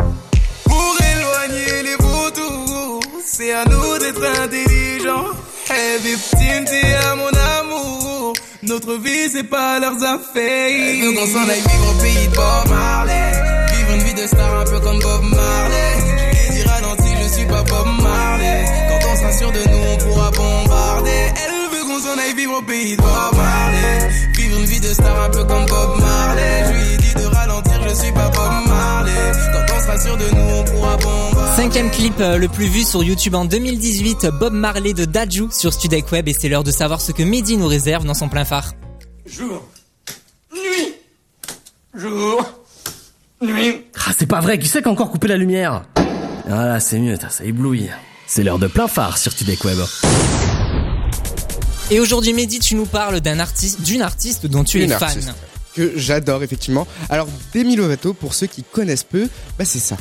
Pour 0.65 0.95
éloigner 1.13 1.83
les 1.83 1.95
vautours 1.95 2.99
C'est 3.25 3.53
à 3.53 3.65
nous 3.65 3.97
d'être 3.99 4.23
intelligents. 4.43 5.31
Hey 5.69 5.99
es 6.05 7.15
mon 7.15 7.31
amour 7.59 8.33
Notre 8.65 8.95
vie 8.95 9.29
c'est 9.29 9.43
pas 9.43 9.79
leurs 9.79 10.01
affaires. 10.03 10.39
Elle 10.39 11.01
veut 11.01 11.11
qu'on 11.11 11.27
s'en 11.27 11.49
aille 11.49 11.59
vivre 11.59 11.89
au 11.91 12.01
pays 12.01 12.27
de 12.27 12.33
Bob 12.33 12.69
Marley. 12.69 13.31
Vivre 13.75 13.91
une 13.95 14.03
vie 14.03 14.13
de 14.13 14.27
star 14.27 14.59
un 14.61 14.63
peu 14.63 14.79
comme 14.79 14.99
Bob 14.99 15.23
Marley. 15.23 15.93
Je 15.99 16.13
lui 16.13 16.57
ai 16.57 16.61
dit 16.61 16.69
ralenti, 16.69 17.09
je 17.23 17.33
suis 17.35 17.45
pas 17.45 17.63
Bob 17.63 17.87
Marley. 18.01 18.65
Quand 18.87 19.07
on 19.11 19.37
sûr 19.37 19.51
de 19.51 19.69
nous, 19.69 19.83
on 19.93 19.97
pourra 19.97 20.31
bombarder. 20.31 21.11
Elle 21.43 21.77
veut 21.77 21.83
qu'on 21.85 21.99
s'en 21.99 22.17
aille 22.17 22.35
vivre 22.35 22.57
au 22.59 22.61
pays 22.61 22.95
de 22.95 23.01
Bob 23.01 23.35
Marley. 23.35 24.09
Vivre 24.33 24.59
une 24.59 24.65
vie 24.65 24.79
de 24.79 24.93
star 24.93 25.23
un 25.23 25.29
peu 25.29 25.43
comme 25.43 25.65
Bob 25.65 25.99
Marley 25.99 27.02
je 27.89 27.93
suis 27.95 28.11
pas 28.11 28.29
Bob 28.29 28.67
Marley 28.67 29.11
Quand 29.51 29.75
on 29.75 29.79
sera 29.81 29.99
sûr 29.99 30.17
de 30.17 30.23
nous, 30.35 30.41
on 30.41 30.63
pourra 30.63 30.97
bombarder 30.97 31.55
Cinquième 31.61 31.91
clip 31.91 32.19
euh, 32.19 32.37
le 32.37 32.47
plus 32.47 32.65
vu 32.67 32.83
sur 32.83 33.03
YouTube 33.03 33.35
en 33.35 33.45
2018, 33.45 34.27
Bob 34.39 34.53
Marley 34.53 34.93
de 34.93 35.05
Daju 35.05 35.49
sur 35.51 35.71
Studek 35.73 36.11
Web 36.11 36.27
et 36.27 36.33
c'est 36.33 36.49
l'heure 36.49 36.63
de 36.63 36.71
savoir 36.71 36.99
ce 37.01 37.11
que 37.11 37.21
Mehdi 37.23 37.57
nous 37.57 37.67
réserve 37.67 38.05
dans 38.05 38.13
son 38.15 38.27
plein 38.27 38.43
phare. 38.45 38.73
Jour, 39.25 39.63
nuit, 40.53 40.93
jour, 41.95 42.43
nuit. 43.41 43.83
Ah, 44.07 44.11
c'est 44.17 44.25
pas 44.25 44.39
vrai, 44.41 44.57
qui 44.57 44.67
c'est 44.67 44.81
qui 44.81 44.87
a 44.87 44.91
encore 44.91 45.11
coupé 45.11 45.27
la 45.27 45.37
lumière? 45.37 45.83
Ah 46.49 46.65
là, 46.65 46.79
c'est 46.79 46.99
mieux, 46.99 47.17
ça 47.29 47.43
éblouit. 47.45 47.87
C'est 48.25 48.43
l'heure 48.43 48.59
de 48.59 48.67
plein 48.67 48.87
phare 48.87 49.17
sur 49.17 49.31
Studek 49.31 49.63
Web. 49.63 49.77
Et 51.91 51.99
aujourd'hui 51.99 52.33
Mehdi, 52.33 52.59
tu 52.59 52.73
nous 52.75 52.85
parles 52.87 53.19
d'un 53.21 53.39
artiste, 53.39 53.81
d'une 53.81 54.01
artiste 54.01 54.47
dont 54.47 54.63
tu 54.63 54.79
Une 54.81 54.91
es 54.91 54.95
fan. 54.95 55.03
artiste 55.09 55.33
que 55.75 55.97
j'adore 55.97 56.43
effectivement. 56.43 56.87
Alors 57.09 57.27
Demi 57.53 57.75
Lovato, 57.75 58.13
pour 58.13 58.33
ceux 58.33 58.47
qui 58.47 58.63
connaissent 58.63 59.03
peu, 59.03 59.27
bah 59.57 59.65
c'est 59.65 59.79
ça. 59.79 59.97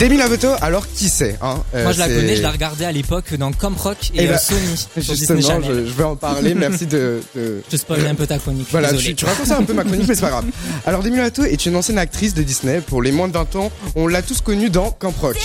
Demi 0.00 0.16
Lovato, 0.16 0.48
alors 0.62 0.86
qui 0.88 1.10
c'est 1.10 1.36
hein 1.42 1.62
Euh, 1.74 1.82
Moi 1.82 1.92
je 1.92 1.98
la 1.98 2.08
connais, 2.08 2.34
je 2.36 2.40
la 2.42 2.50
regardais 2.50 2.86
à 2.86 2.92
l'époque 2.92 3.34
dans 3.34 3.52
Camp 3.52 3.76
Rock 3.76 3.98
et, 4.14 4.22
Eh 4.24 4.28
euh, 4.28 4.32
ben, 4.32 4.38
Sony. 4.38 4.76
sur 5.02 5.14
Disney 5.14 5.40
Justement, 5.42 5.60
je, 5.62 5.74
je 5.86 5.92
vais 5.92 6.04
en 6.04 6.16
parler. 6.16 6.54
Merci 6.54 6.86
de. 6.86 7.20
de... 7.34 7.62
Je 7.70 7.70
te 7.70 7.76
spoil 7.76 8.06
un 8.06 8.14
peu 8.14 8.26
ta 8.26 8.38
chronique. 8.38 8.68
Voilà, 8.70 8.92
désolé. 8.92 9.08
tu, 9.10 9.14
tu 9.16 9.24
racontes 9.26 9.46
ça 9.46 9.58
un 9.58 9.62
peu 9.62 9.74
ma 9.74 9.84
chronique, 9.84 10.06
mais 10.08 10.14
c'est 10.14 10.22
pas 10.22 10.30
grave. 10.30 10.46
Alors, 10.86 11.02
Demi 11.02 11.16
Lovato 11.18 11.44
est 11.44 11.66
une 11.66 11.76
ancienne 11.76 11.98
actrice 11.98 12.32
de 12.34 12.42
Disney. 12.42 12.80
Pour 12.80 13.02
les 13.02 13.12
moins 13.12 13.28
de 13.28 13.34
20 13.34 13.56
ans, 13.56 13.70
on 13.94 14.06
l'a 14.06 14.22
tous 14.22 14.40
connue 14.40 14.70
dans 14.70 14.90
Camp 14.90 15.12
Rock. 15.20 15.36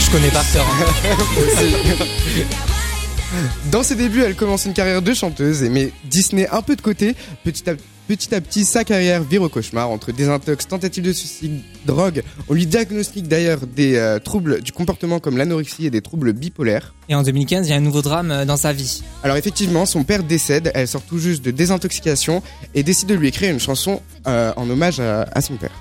Je 0.00 0.10
connais 0.10 0.30
par 0.30 0.44
cœur. 0.52 0.66
hein. 0.66 1.16
Dans 3.70 3.82
ses 3.82 3.94
débuts, 3.94 4.22
elle 4.22 4.34
commence 4.34 4.64
une 4.64 4.72
carrière 4.72 5.02
de 5.02 5.14
chanteuse 5.14 5.62
et 5.62 5.68
met 5.68 5.92
Disney 6.04 6.48
un 6.50 6.62
peu 6.62 6.76
de 6.76 6.80
côté. 6.80 7.14
Petit 7.44 7.68
à, 7.70 7.74
petit 8.08 8.34
à 8.34 8.40
petit, 8.40 8.64
sa 8.64 8.82
carrière 8.84 9.22
vire 9.22 9.42
au 9.42 9.48
cauchemar 9.48 9.88
entre 9.90 10.12
désintox, 10.12 10.66
tentatives 10.66 11.04
de 11.04 11.12
suicide, 11.12 11.60
drogue. 11.86 12.22
On 12.48 12.54
lui 12.54 12.66
diagnostique 12.66 13.28
d'ailleurs 13.28 13.60
des 13.66 13.96
euh, 13.96 14.18
troubles 14.18 14.60
du 14.62 14.72
comportement 14.72 15.20
comme 15.20 15.36
l'anorexie 15.36 15.86
et 15.86 15.90
des 15.90 16.00
troubles 16.00 16.32
bipolaires. 16.32 16.94
Et 17.08 17.14
en 17.14 17.22
2015, 17.22 17.68
il 17.68 17.70
y 17.70 17.72
a 17.72 17.76
un 17.76 17.80
nouveau 17.80 18.02
drame 18.02 18.32
euh, 18.32 18.44
dans 18.44 18.56
sa 18.56 18.72
vie. 18.72 19.02
Alors 19.22 19.36
effectivement, 19.36 19.86
son 19.86 20.02
père 20.02 20.24
décède, 20.24 20.72
elle 20.74 20.88
sort 20.88 21.02
tout 21.02 21.18
juste 21.18 21.44
de 21.44 21.52
désintoxication 21.52 22.42
et 22.74 22.82
décide 22.82 23.08
de 23.08 23.14
lui 23.14 23.28
écrire 23.28 23.52
une 23.52 23.60
chanson 23.60 24.02
euh, 24.26 24.52
en 24.56 24.68
hommage 24.68 24.98
à, 24.98 25.28
à 25.32 25.40
son 25.40 25.54
père. 25.54 25.72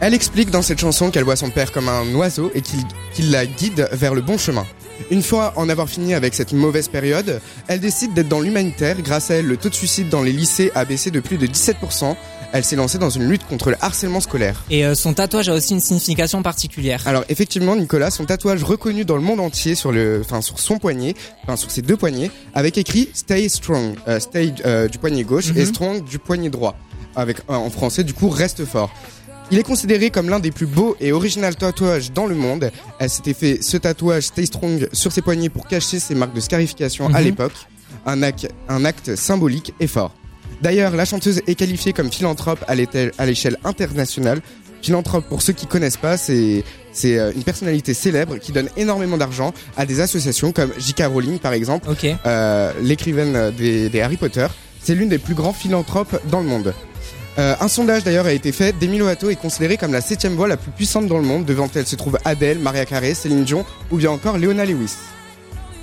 Elle 0.00 0.14
explique 0.14 0.50
dans 0.50 0.62
cette 0.62 0.80
chanson 0.80 1.10
qu'elle 1.10 1.24
voit 1.24 1.36
son 1.36 1.50
père 1.50 1.72
comme 1.72 1.88
un 1.88 2.06
oiseau 2.14 2.50
et 2.54 2.62
qu'il 2.62 2.80
qu'il 3.12 3.30
la 3.30 3.44
guide 3.44 3.86
vers 3.92 4.14
le 4.14 4.22
bon 4.22 4.38
chemin. 4.38 4.66
Une 5.10 5.22
fois 5.22 5.52
en 5.56 5.68
avoir 5.68 5.88
fini 5.88 6.14
avec 6.14 6.34
cette 6.34 6.52
mauvaise 6.52 6.88
période, 6.88 7.40
elle 7.68 7.80
décide 7.80 8.14
d'être 8.14 8.28
dans 8.28 8.40
l'humanitaire. 8.40 8.96
Grâce 9.02 9.30
à 9.30 9.34
elle, 9.34 9.46
le 9.46 9.56
taux 9.58 9.68
de 9.68 9.74
suicide 9.74 10.08
dans 10.08 10.22
les 10.22 10.32
lycées 10.32 10.72
a 10.74 10.84
baissé 10.86 11.10
de 11.10 11.20
plus 11.20 11.36
de 11.36 11.46
17%. 11.46 12.16
Elle 12.52 12.64
s'est 12.64 12.76
lancée 12.76 12.98
dans 12.98 13.10
une 13.10 13.28
lutte 13.28 13.46
contre 13.46 13.70
le 13.70 13.76
harcèlement 13.80 14.20
scolaire. 14.20 14.64
Et 14.70 14.84
euh, 14.84 14.94
son 14.94 15.12
tatouage 15.12 15.48
a 15.50 15.54
aussi 15.54 15.74
une 15.74 15.80
signification 15.80 16.42
particulière. 16.42 17.02
Alors 17.06 17.24
effectivement, 17.28 17.76
Nicolas, 17.76 18.10
son 18.10 18.24
tatouage 18.24 18.64
reconnu 18.64 19.04
dans 19.04 19.16
le 19.16 19.22
monde 19.22 19.38
entier 19.40 19.74
sur 19.74 19.92
le, 19.92 20.22
enfin 20.24 20.40
sur 20.40 20.58
son 20.58 20.78
poignet, 20.78 21.14
enfin 21.44 21.56
sur 21.56 21.70
ses 21.70 21.82
deux 21.82 21.96
poignets, 21.96 22.30
avec 22.54 22.76
écrit 22.78 23.08
Stay 23.12 23.48
Strong, 23.50 23.94
euh, 24.08 24.18
Stay 24.18 24.52
euh, 24.64 24.88
du 24.88 24.98
poignet 24.98 25.24
gauche 25.24 25.50
et 25.50 25.60
Mhm. 25.60 25.66
Strong 25.66 26.04
du 26.04 26.18
poignet 26.18 26.50
droit, 26.50 26.74
avec 27.14 27.38
euh, 27.50 27.54
en 27.54 27.70
français 27.70 28.02
du 28.02 28.14
coup 28.14 28.30
reste 28.30 28.64
fort. 28.64 28.90
Il 29.50 29.58
est 29.58 29.62
considéré 29.64 30.10
comme 30.10 30.28
l'un 30.28 30.38
des 30.38 30.52
plus 30.52 30.66
beaux 30.66 30.96
et 31.00 31.10
original 31.12 31.56
tatouages 31.56 32.12
dans 32.12 32.26
le 32.26 32.34
monde. 32.36 32.70
Elle 33.00 33.10
s'était 33.10 33.34
fait 33.34 33.58
ce 33.62 33.76
tatouage 33.76 34.24
Stay 34.24 34.46
Strong 34.46 34.88
sur 34.92 35.10
ses 35.10 35.22
poignets 35.22 35.48
pour 35.48 35.66
cacher 35.66 35.98
ses 35.98 36.14
marques 36.14 36.34
de 36.34 36.40
scarification 36.40 37.06
à 37.08 37.18
Mhm. 37.18 37.24
l'époque. 37.24 37.52
Un 38.06 38.22
acte, 38.22 38.48
un 38.68 38.84
acte 38.84 39.16
symbolique 39.16 39.74
et 39.80 39.86
fort. 39.88 40.14
D'ailleurs, 40.62 40.94
la 40.94 41.04
chanteuse 41.04 41.40
est 41.46 41.54
qualifiée 41.54 41.92
comme 41.92 42.12
philanthrope 42.12 42.64
à 42.68 42.74
l'échelle 43.26 43.56
internationale. 43.64 44.40
Philanthrope, 44.82 45.26
pour 45.28 45.42
ceux 45.42 45.52
qui 45.52 45.66
connaissent 45.66 45.96
pas, 45.96 46.16
c'est 46.16 46.64
c'est 46.92 47.18
euh, 47.18 47.32
une 47.36 47.42
personnalité 47.44 47.92
célèbre 47.94 48.38
qui 48.38 48.50
donne 48.52 48.68
énormément 48.76 49.16
d'argent 49.16 49.52
à 49.76 49.84
des 49.86 50.00
associations 50.00 50.50
comme 50.52 50.70
J.K. 50.78 51.04
Rowling 51.12 51.38
par 51.38 51.52
exemple, 51.52 51.88
euh, 52.26 52.72
l'écrivaine 52.82 53.50
des, 53.52 53.88
des 53.88 54.00
Harry 54.00 54.16
Potter. 54.16 54.46
C'est 54.82 54.94
l'une 54.94 55.08
des 55.08 55.18
plus 55.18 55.34
grands 55.34 55.52
philanthropes 55.52 56.18
dans 56.30 56.40
le 56.40 56.46
monde. 56.46 56.74
Euh, 57.38 57.54
un 57.60 57.68
sondage 57.68 58.04
d'ailleurs 58.04 58.26
a 58.26 58.32
été 58.32 58.52
fait. 58.52 58.78
Demi 58.78 58.98
Lovato 58.98 59.30
est 59.30 59.36
considérée 59.36 59.76
comme 59.76 59.92
la 59.92 60.00
septième 60.00 60.34
voix 60.34 60.48
la 60.48 60.56
plus 60.56 60.70
puissante 60.70 61.06
dans 61.06 61.18
le 61.18 61.24
monde. 61.24 61.44
Devant 61.44 61.68
elle 61.74 61.86
se 61.86 61.96
trouvent 61.96 62.18
Adele, 62.24 62.58
Maria 62.58 62.84
Carey, 62.84 63.14
Céline 63.14 63.44
Dion 63.44 63.64
ou 63.90 63.96
bien 63.96 64.10
encore 64.10 64.38
Leona 64.38 64.64
Lewis. 64.64 64.96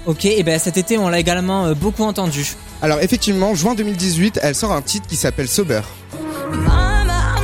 Ok, 0.05 0.25
et 0.25 0.43
ben 0.43 0.57
cet 0.59 0.77
été 0.77 0.97
on 0.97 1.09
l'a 1.09 1.19
également 1.19 1.65
euh, 1.65 1.73
beaucoup 1.73 2.03
entendu. 2.03 2.55
Alors 2.81 2.99
effectivement, 3.01 3.55
juin 3.55 3.75
2018, 3.75 4.39
elle 4.41 4.55
sort 4.55 4.71
un 4.71 4.81
titre 4.81 5.07
qui 5.07 5.15
s'appelle 5.15 5.47
Sober. 5.47 5.81
Mama, 6.51 7.37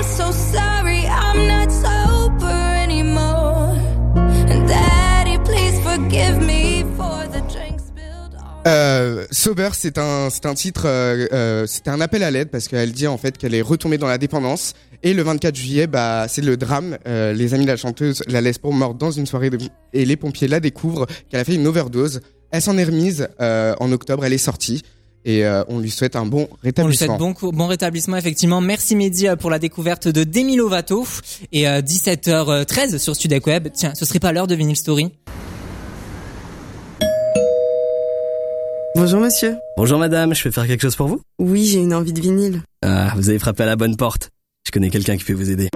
I'm 6.15 6.52
Euh, 8.65 9.25
Sober, 9.32 9.70
c'est 9.74 9.98
un, 9.98 10.29
c'est 10.29 10.46
un 10.46 10.53
titre, 10.53 10.84
euh, 10.86 11.27
euh, 11.34 11.65
c'était 11.67 11.89
un 11.89 12.00
appel 12.00 12.24
à 12.24 12.32
l'aide 12.32 12.50
parce 12.50 12.67
qu'elle 12.70 12.93
dit 12.93 13.08
en 13.08 13.17
fait 13.17 13.38
qu'elle 13.38 13.53
est 13.55 13.62
retombée 13.62 13.98
dans 13.98 14.08
la 14.08 14.17
dépendance. 14.17 14.74
Et 15.05 15.13
le 15.13 15.22
24 15.22 15.53
juillet, 15.55 15.86
bah, 15.86 16.27
c'est 16.29 16.41
le 16.41 16.55
drame. 16.55 16.98
Euh, 17.08 17.34
les 17.34 17.53
amis 17.53 17.65
de 17.65 17.70
la 17.72 17.75
chanteuse 17.75 18.24
la 18.27 18.39
laissent 18.39 18.58
pour 18.60 18.72
morte 18.74 18.98
dans 18.98 19.12
une 19.12 19.25
soirée 19.25 19.50
de- 19.50 19.58
et 19.91 20.05
les 20.05 20.15
pompiers 20.15 20.48
la 20.48 20.62
découvrent 20.62 21.08
qu'elle 21.29 21.41
a 21.41 21.43
fait 21.43 21.55
une 21.55 21.67
overdose. 21.67 22.22
Elle 22.51 22.62
s'en 22.62 22.77
est 22.77 22.86
remise 22.86 23.27
euh, 23.41 23.75
en 23.82 23.91
octobre, 23.91 24.24
elle 24.24 24.32
est 24.34 24.38
sortie 24.38 24.82
et 25.25 25.46
euh, 25.46 25.63
on 25.67 25.79
lui 25.79 25.89
souhaite 25.91 26.15
un 26.15 26.25
bon 26.25 26.43
On 26.50 26.53
lui 26.55 26.60
rétablissement. 26.70 27.17
souhaite 27.20 27.36
bon, 27.41 27.51
bon 27.51 27.67
rétablissement 27.67 28.15
effectivement. 28.15 28.62
Merci 28.62 28.96
Mehdi 28.96 29.27
pour 29.39 29.50
la 29.50 29.60
découverte 29.60 30.08
de 30.08 30.24
Demi 30.24 30.55
Lovato. 30.55 31.05
Et 31.51 31.67
euh, 31.67 31.82
17h13 31.82 32.98
sur 32.98 33.13
Studec 33.15 33.46
Web. 33.46 33.67
Tiens, 33.74 33.91
ce 33.96 34.05
serait 34.05 34.20
pas 34.20 34.32
l'heure 34.32 34.48
de 34.48 34.55
Vinyl 34.55 34.77
Story? 34.77 35.12
Bonjour 39.03 39.19
monsieur. 39.19 39.57
Bonjour 39.75 40.00
madame, 40.00 40.33
je 40.33 40.41
peux 40.41 40.51
faire 40.51 40.65
quelque 40.65 40.79
chose 40.79 40.95
pour 40.95 41.10
vous? 41.10 41.19
Oui, 41.38 41.65
j'ai 41.65 41.79
une 41.79 41.93
envie 41.93 42.13
de 42.13 42.22
vinyle. 42.22 42.62
Ah, 42.86 43.12
vous 43.17 43.27
avez 43.27 43.38
frappé 43.38 43.63
à 43.63 43.65
la 43.65 43.75
bonne 43.75 43.98
porte. 43.98 44.29
Je 44.65 44.72
connais 44.72 44.89
quelqu'un 44.89 45.17
qui 45.17 45.25
peut 45.25 45.33
vous 45.33 45.51
aider. 45.51 45.67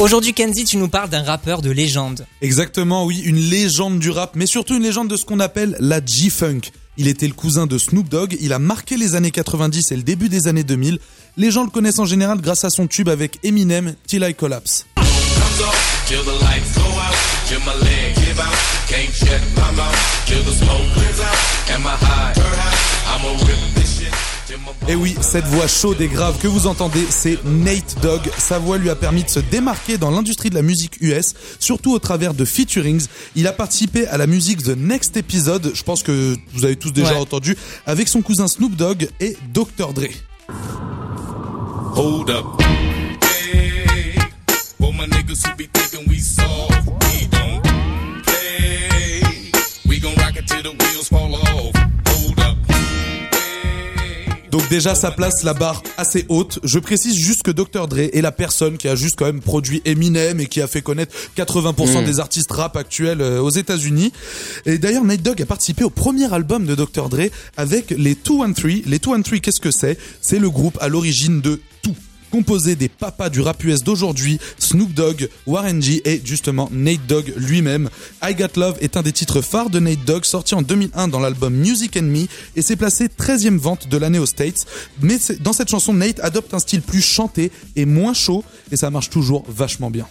Aujourd'hui 0.00 0.34
Kenzie, 0.34 0.64
tu 0.64 0.78
nous 0.78 0.88
parles 0.88 1.10
d'un 1.10 1.22
rappeur 1.22 1.62
de 1.62 1.70
légende. 1.70 2.26
Exactement, 2.40 3.06
oui, 3.06 3.20
une 3.24 3.36
légende 3.36 4.00
du 4.00 4.10
rap, 4.10 4.32
mais 4.34 4.46
surtout 4.46 4.74
une 4.74 4.82
légende 4.82 5.06
de 5.06 5.16
ce 5.16 5.24
qu'on 5.24 5.38
appelle 5.38 5.76
la 5.78 6.04
G-Funk. 6.04 6.62
Il 6.96 7.06
était 7.06 7.28
le 7.28 7.34
cousin 7.34 7.68
de 7.68 7.78
Snoop 7.78 8.08
Dogg, 8.08 8.36
il 8.40 8.52
a 8.52 8.58
marqué 8.58 8.96
les 8.96 9.14
années 9.14 9.30
90 9.30 9.92
et 9.92 9.96
le 9.96 10.02
début 10.02 10.28
des 10.28 10.48
années 10.48 10.64
2000. 10.64 10.98
Les 11.36 11.52
gens 11.52 11.62
le 11.62 11.70
connaissent 11.70 12.00
en 12.00 12.04
général 12.04 12.40
grâce 12.40 12.64
à 12.64 12.70
son 12.70 12.88
tube 12.88 13.08
avec 13.08 13.38
Eminem, 13.44 13.94
Till 14.08 14.26
I 14.28 14.34
Collapse. 14.34 14.86
Comes 17.52 17.60
off 17.60 17.60
till 17.60 17.60
the 17.60 17.60
lights 17.60 17.60
go 17.60 17.60
out, 17.60 17.60
till 17.60 17.60
my 17.60 17.74
leg 17.84 18.14
give 18.16 18.40
out. 18.40 18.54
Can't 18.88 19.12
shut 19.14 19.40
my 19.56 19.70
mouth 19.76 20.26
till 20.26 20.42
the 20.42 20.52
smoke 20.52 20.92
clears 20.94 21.20
out. 21.20 21.36
Am 21.74 21.86
I 21.86 21.90
high? 21.90 22.32
Her 22.40 22.56
high? 22.56 23.14
I'ma 23.14 23.30
rip 23.46 23.74
this 23.74 23.98
shit. 23.98 24.12
till 24.46 24.58
my 24.58 24.72
Et 24.88 24.94
oui, 24.96 25.16
cette 25.20 25.44
voix 25.46 25.66
chaude 25.66 26.00
et 26.00 26.08
grave 26.08 26.38
que 26.40 26.48
vous 26.48 26.66
entendez, 26.66 27.04
c'est 27.10 27.38
Nate 27.44 27.96
Dogg. 28.02 28.22
Sa 28.38 28.58
voix 28.58 28.78
lui 28.78 28.90
a 28.90 28.96
permis 28.96 29.22
de 29.24 29.28
se 29.30 29.38
démarquer 29.40 29.98
dans 29.98 30.10
l'industrie 30.10 30.50
de 30.50 30.54
la 30.54 30.62
musique 30.62 31.00
US, 31.00 31.34
surtout 31.58 31.92
au 31.92 31.98
travers 31.98 32.34
de 32.34 32.44
featurings. 32.44 33.06
Il 33.36 33.46
a 33.46 33.52
participé 33.52 34.06
à 34.08 34.16
la 34.18 34.26
musique 34.26 34.62
The 34.62 34.76
Next 34.76 35.16
Episode, 35.16 35.72
je 35.74 35.82
pense 35.82 36.02
que 36.02 36.36
vous 36.54 36.64
avez 36.64 36.76
tous 36.76 36.90
déjà 36.92 37.12
Ouais. 37.14 37.18
entendu, 37.20 37.56
avec 37.86 38.08
son 38.08 38.22
cousin 38.22 38.48
Snoop 38.48 38.74
Dogg 38.76 39.08
et 39.20 39.36
Dr. 39.52 39.92
Dre. 39.94 40.08
Hold 41.94 42.30
up. 42.30 42.46
Hey, 43.22 44.18
for 44.80 44.92
my 44.92 45.06
Donc 54.52 54.68
déjà 54.68 54.94
ça 54.94 55.10
place 55.10 55.44
la 55.44 55.54
barre 55.54 55.82
assez 55.96 56.26
haute. 56.28 56.58
Je 56.62 56.78
précise 56.78 57.16
juste 57.16 57.42
que 57.42 57.50
Dr 57.50 57.88
Dre 57.88 58.00
est 58.12 58.20
la 58.20 58.32
personne 58.32 58.76
qui 58.76 58.86
a 58.86 58.94
juste 58.94 59.18
quand 59.18 59.24
même 59.24 59.40
produit 59.40 59.80
Eminem 59.86 60.40
et 60.40 60.46
qui 60.46 60.60
a 60.60 60.66
fait 60.66 60.82
connaître 60.82 61.14
80% 61.36 62.02
Mm. 62.02 62.04
des 62.04 62.20
artistes 62.20 62.52
rap 62.52 62.76
actuels 62.76 63.22
euh, 63.22 63.40
aux 63.40 63.48
États-Unis. 63.50 64.12
Et 64.66 64.76
d'ailleurs 64.76 65.04
Nate 65.04 65.22
Dogg 65.22 65.40
a 65.40 65.46
participé 65.46 65.84
au 65.84 65.90
premier 65.90 66.30
album 66.32 66.66
de 66.66 66.74
Dr 66.74 67.08
Dre 67.08 67.30
avec 67.56 67.94
les 67.96 68.14
213. 68.14 68.82
Les 68.84 68.98
213 68.98 69.40
qu'est-ce 69.40 69.58
que 69.60 69.70
c'est? 69.70 69.96
C'est 70.20 70.38
le 70.38 70.50
groupe 70.50 70.76
à 70.82 70.88
l'origine 70.88 71.40
de 71.40 71.60
composé 72.32 72.76
des 72.76 72.88
papas 72.88 73.28
du 73.28 73.42
rap 73.42 73.62
US 73.62 73.84
d'aujourd'hui, 73.84 74.40
Snoop 74.58 74.94
Dogg, 74.94 75.28
Warren 75.46 75.82
G 75.82 76.00
et 76.06 76.22
justement 76.24 76.70
Nate 76.72 77.06
Dogg 77.06 77.32
lui-même. 77.36 77.90
I 78.22 78.34
Got 78.34 78.58
Love 78.58 78.78
est 78.80 78.96
un 78.96 79.02
des 79.02 79.12
titres 79.12 79.42
phares 79.42 79.68
de 79.68 79.78
Nate 79.78 80.04
Dogg 80.06 80.24
sorti 80.24 80.54
en 80.54 80.62
2001 80.62 81.08
dans 81.08 81.20
l'album 81.20 81.54
Music 81.54 81.96
Me 81.98 82.26
et 82.56 82.62
s'est 82.62 82.76
placé 82.76 83.08
13e 83.08 83.58
vente 83.58 83.88
de 83.88 83.96
l'année 83.98 84.18
aux 84.18 84.26
States. 84.26 84.66
Mais 85.02 85.18
dans 85.40 85.52
cette 85.52 85.68
chanson, 85.68 85.92
Nate 85.92 86.20
adopte 86.20 86.54
un 86.54 86.58
style 86.58 86.80
plus 86.80 87.02
chanté 87.02 87.52
et 87.76 87.84
moins 87.84 88.14
chaud 88.14 88.44
et 88.70 88.76
ça 88.76 88.90
marche 88.90 89.10
toujours 89.10 89.44
vachement 89.46 89.90
bien. 89.90 90.06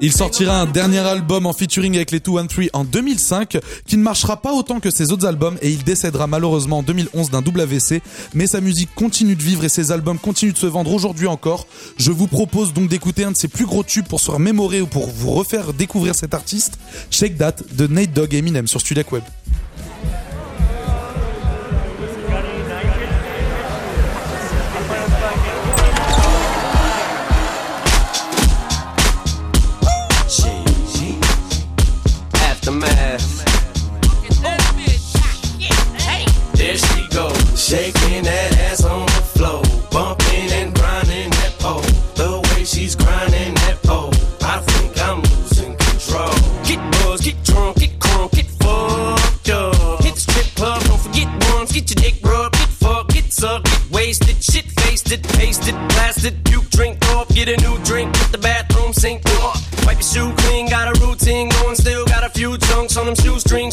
Il 0.00 0.12
sortira 0.12 0.60
un 0.60 0.66
dernier 0.66 0.98
album 0.98 1.46
en 1.46 1.52
featuring 1.52 1.94
avec 1.96 2.10
les 2.10 2.20
213 2.20 2.70
en 2.74 2.84
2005 2.84 3.58
qui 3.86 3.96
ne 3.96 4.02
marchera 4.02 4.36
pas 4.36 4.52
autant 4.52 4.80
que 4.80 4.90
ses 4.90 5.12
autres 5.12 5.26
albums 5.26 5.56
et 5.62 5.70
il 5.70 5.82
décédera 5.82 6.26
malheureusement 6.26 6.78
en 6.78 6.82
2011 6.82 7.30
d'un 7.30 7.40
double 7.40 7.62
AVC. 7.62 8.02
Mais 8.34 8.46
sa 8.46 8.60
musique 8.60 8.94
continue 8.94 9.36
de 9.36 9.42
vivre 9.42 9.64
et 9.64 9.68
ses 9.68 9.92
albums 9.92 10.18
continuent 10.18 10.52
de 10.52 10.58
se 10.58 10.66
vendre 10.66 10.92
aujourd'hui 10.92 11.26
encore. 11.26 11.66
Je 11.96 12.12
vous 12.12 12.26
propose 12.26 12.72
donc 12.74 12.88
d'écouter 12.88 13.24
un 13.24 13.32
de 13.32 13.36
ses 13.36 13.48
plus 13.48 13.64
gros 13.64 13.82
tubes 13.82 14.06
pour 14.06 14.20
se 14.20 14.30
remémorer 14.30 14.80
ou 14.80 14.86
pour 14.86 15.08
vous 15.08 15.30
refaire 15.30 15.72
découvrir 15.72 16.14
cet 16.14 16.34
artiste, 16.34 16.78
Shake 17.10 17.38
That 17.38 17.56
de 17.72 17.86
Nate 17.86 18.12
Dogg 18.12 18.34
et 18.34 18.38
Eminem 18.38 18.66
sur 18.66 18.80
Studio 18.80 19.04
Web. 19.10 19.22
That 38.22 38.58
ass 38.70 38.84
on 38.84 39.06
the 39.06 39.24
floor, 39.34 39.62
bumping 39.90 40.50
and 40.52 40.74
grinding 40.74 41.30
that 41.30 41.54
pole. 41.58 41.82
The 42.14 42.40
way 42.54 42.64
she's 42.64 42.94
grinding 42.94 43.54
that 43.54 43.82
pole, 43.82 44.12
I 44.42 44.60
think 44.60 44.92
I'm 45.02 45.20
losing 45.22 45.74
control. 45.76 46.34
Get 46.62 46.80
buzzed, 46.92 47.24
get 47.24 47.42
drunk, 47.42 47.78
get 47.78 47.98
crunk, 47.98 48.30
get 48.32 48.46
fucked 48.62 49.50
up. 49.50 50.02
Hit 50.02 50.14
the 50.14 50.20
strip 50.20 50.46
club, 50.54 50.82
don't 50.84 51.00
forget 51.00 51.28
once, 51.54 51.72
get 51.72 51.90
your 51.90 52.00
dick 52.02 52.22
rubbed, 52.24 52.54
get 52.54 52.68
fucked, 52.68 53.12
get 53.12 53.32
sucked, 53.32 53.66
get 53.66 53.90
wasted, 53.90 54.42
shit 54.42 54.66
faced 54.80 54.94
pasted, 55.36 55.74
blasted, 55.88 56.44
puke, 56.44 56.68
drink 56.70 56.98
off, 57.10 57.28
get 57.28 57.48
a 57.48 57.56
new 57.62 57.76
drink, 57.84 58.14
hit 58.16 58.32
the 58.32 58.38
bathroom 58.38 58.92
sink 58.92 59.24
off. 59.40 59.60
Wipe 59.86 59.96
your 59.96 60.02
shoe 60.02 60.32
clean, 60.38 60.68
got 60.68 60.88
a 60.88 61.00
routine 61.00 61.48
going, 61.50 61.76
still 61.76 62.04
got 62.06 62.24
a 62.24 62.30
few 62.30 62.56
chunks 62.58 62.96
on 62.96 63.06
them 63.06 63.14
shoestrings 63.14 63.63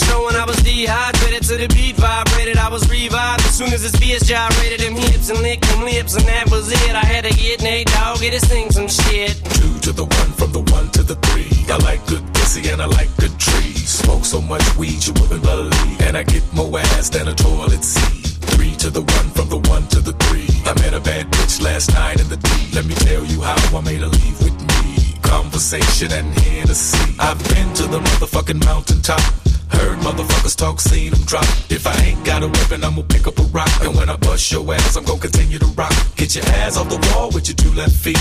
to 1.52 1.58
the 1.58 1.68
beat 1.76 1.96
vibrated. 1.98 2.58
I 2.58 2.70
was 2.70 2.90
revived 2.90 3.44
as 3.44 3.54
soon 3.56 3.74
as 3.74 3.82
this 3.84 3.92
BS 4.00 4.24
gyrated 4.24 4.80
them 4.80 4.96
hips 4.96 5.30
and 5.30 5.40
licked 5.40 5.68
them 5.68 5.84
lips, 5.84 6.16
and 6.16 6.26
that 6.26 6.50
was 6.50 6.72
it. 6.72 6.96
I 6.96 7.04
had 7.04 7.26
to 7.26 7.34
get 7.36 7.62
Nate 7.62 7.88
Dogg, 7.88 8.22
get 8.22 8.32
his 8.32 8.46
thing 8.46 8.72
some 8.72 8.88
shit. 8.88 9.36
Two 9.60 9.76
to 9.80 9.92
the 9.92 10.06
one, 10.06 10.32
from 10.40 10.54
the 10.54 10.64
one 10.72 10.88
to 10.92 11.04
the 11.04 11.16
three. 11.28 11.52
I 11.68 11.76
like 11.84 12.06
good 12.08 12.24
pussy 12.34 12.70
and 12.70 12.82
I 12.82 12.86
like 12.86 13.12
good 13.18 13.38
trees. 13.38 13.90
Smoke 13.90 14.24
so 14.24 14.40
much 14.40 14.64
weed 14.78 15.04
you 15.06 15.12
wouldn't 15.20 15.44
believe. 15.44 16.02
And 16.02 16.16
I 16.16 16.24
get 16.24 16.44
more 16.54 16.80
ass 16.96 17.10
than 17.10 17.28
a 17.28 17.36
toilet 17.36 17.84
seat. 17.84 18.28
Three 18.56 18.74
to 18.84 18.90
the 18.90 19.02
one, 19.02 19.28
from 19.36 19.50
the 19.50 19.60
one 19.68 19.86
to 19.88 20.00
the 20.00 20.14
three. 20.24 20.48
I 20.64 20.74
met 20.80 20.94
a 20.94 21.02
bad 21.02 21.28
bitch 21.32 21.62
last 21.62 21.92
night 21.92 22.22
in 22.22 22.30
the 22.30 22.38
D. 22.38 22.50
Let 22.72 22.86
me 22.86 22.96
tell 22.96 23.26
you 23.26 23.42
how 23.42 23.60
I 23.78 23.82
made 23.82 24.00
her 24.00 24.08
leave 24.08 24.40
with 24.40 24.56
me. 24.72 25.20
Conversation 25.22 26.14
and 26.14 26.32
Hennessy. 26.32 27.16
I've 27.20 27.40
been 27.52 27.74
to 27.76 27.88
the 27.92 28.00
motherfucking 28.00 28.64
mountaintop. 28.64 29.51
Heard 29.72 30.00
motherfuckers 30.00 30.56
talk, 30.56 30.80
seen 30.80 31.12
them 31.12 31.24
drop. 31.24 31.46
If 31.70 31.88
I 31.88 31.96
ain't 32.04 32.26
got 32.26 32.44
a 32.44 32.48
weapon, 32.48 32.84
I'm 32.84 32.96
gonna 32.96 33.08
pick 33.08 33.28
up 33.28 33.38
a 33.40 33.44
rock. 33.44 33.72
And 33.82 33.96
when 33.96 34.10
I 34.10 34.16
bust 34.18 34.52
your 34.52 34.64
ass, 34.74 34.96
I'm 34.96 35.06
gonna 35.06 35.20
continue 35.20 35.60
to 35.60 35.66
rock. 35.78 35.94
Get 36.16 36.36
your 36.36 36.46
ass 36.46 36.78
off 36.78 36.90
the 36.90 37.00
wall 37.14 37.32
with 37.32 37.48
your 37.48 37.56
two 37.56 37.72
left 37.72 37.96
feet. 37.96 38.20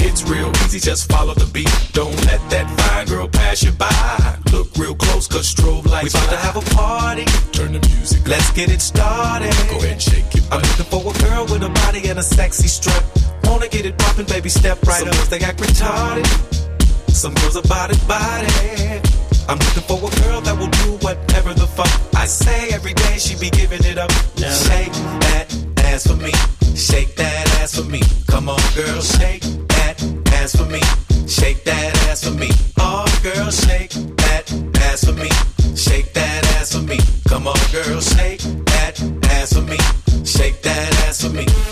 It's 0.00 0.22
real 0.22 0.50
easy, 0.64 0.78
just 0.78 1.10
follow 1.10 1.34
the 1.34 1.46
beat. 1.46 1.70
Don't 1.92 2.14
let 2.26 2.40
that 2.50 2.66
fine 2.78 3.06
girl 3.06 3.28
pass 3.28 3.62
you 3.62 3.72
by. 3.72 4.38
Look 4.52 4.68
real 4.76 4.94
close, 4.94 5.26
cause 5.26 5.52
strobe 5.52 5.86
lights. 5.86 6.14
We 6.14 6.20
about 6.20 6.30
to 6.30 6.36
have 6.36 6.56
a 6.56 6.74
party. 6.74 7.24
Turn 7.52 7.72
the 7.72 7.80
music. 7.88 8.26
Let's 8.26 8.50
get 8.52 8.70
it 8.70 8.80
started. 8.80 9.52
Go 9.70 9.78
ahead 9.78 9.92
and 9.92 10.02
shake 10.02 10.34
it. 10.34 10.44
I'm 10.52 10.60
looking 10.60 10.86
for 10.86 11.00
a 11.00 11.14
girl 11.28 11.44
with 11.46 11.62
a 11.62 11.70
body 11.70 12.08
and 12.08 12.18
a 12.18 12.22
sexy 12.22 12.68
strut. 12.68 13.02
Wanna 13.44 13.68
get 13.68 13.86
it 13.86 13.98
poppin', 13.98 14.26
baby, 14.26 14.48
step 14.48 14.82
right 14.86 15.00
Some 15.00 15.08
up. 15.08 15.14
girls, 15.14 15.28
they 15.30 15.40
act 15.40 15.58
retarded. 15.60 16.26
Some 17.10 17.34
girls 17.34 17.56
are 17.56 17.62
body 17.62 17.96
body. 18.06 19.02
I'm 19.48 19.58
looking 19.58 19.82
for 19.84 19.96
a 19.96 20.10
girl 20.22 20.42
that 20.42 20.58
will 20.58 20.68
do 20.68 21.04
whatever 21.04 21.54
the 21.54 21.66
fuck 21.66 21.88
I 22.14 22.26
say 22.26 22.68
every 22.68 22.92
day. 22.92 23.16
She 23.16 23.34
be 23.38 23.48
giving 23.48 23.82
it 23.82 23.96
up. 23.96 24.10
Shake 24.36 24.92
that 25.24 25.46
ass 25.84 26.06
for 26.06 26.16
me. 26.16 26.32
Shake 26.76 27.16
that 27.16 27.48
ass 27.62 27.74
for 27.74 27.84
me. 27.88 28.02
Come 28.26 28.50
on, 28.50 28.60
girl, 28.76 29.00
shake 29.00 29.40
that 29.68 30.04
ass 30.34 30.54
for 30.54 30.66
me. 30.66 30.80
Shake 31.26 31.64
that 31.64 31.96
ass 32.10 32.24
for 32.24 32.34
me. 32.34 32.50
Oh, 32.78 33.06
girl, 33.22 33.50
shake 33.50 33.90
that 34.20 34.52
ass 34.82 35.04
for 35.04 35.12
me. 35.12 35.30
Shake 35.74 36.12
that 36.12 36.44
ass 36.60 36.74
for 36.74 36.82
me. 36.82 36.98
Come 37.26 37.46
on, 37.48 37.56
girl, 37.72 38.00
shake 38.00 38.40
that 38.40 39.00
ass 39.30 39.54
for 39.54 39.62
me. 39.62 39.78
Shake 40.26 40.60
that 40.60 40.92
ass 41.08 41.22
for 41.22 41.30
me. 41.30 41.67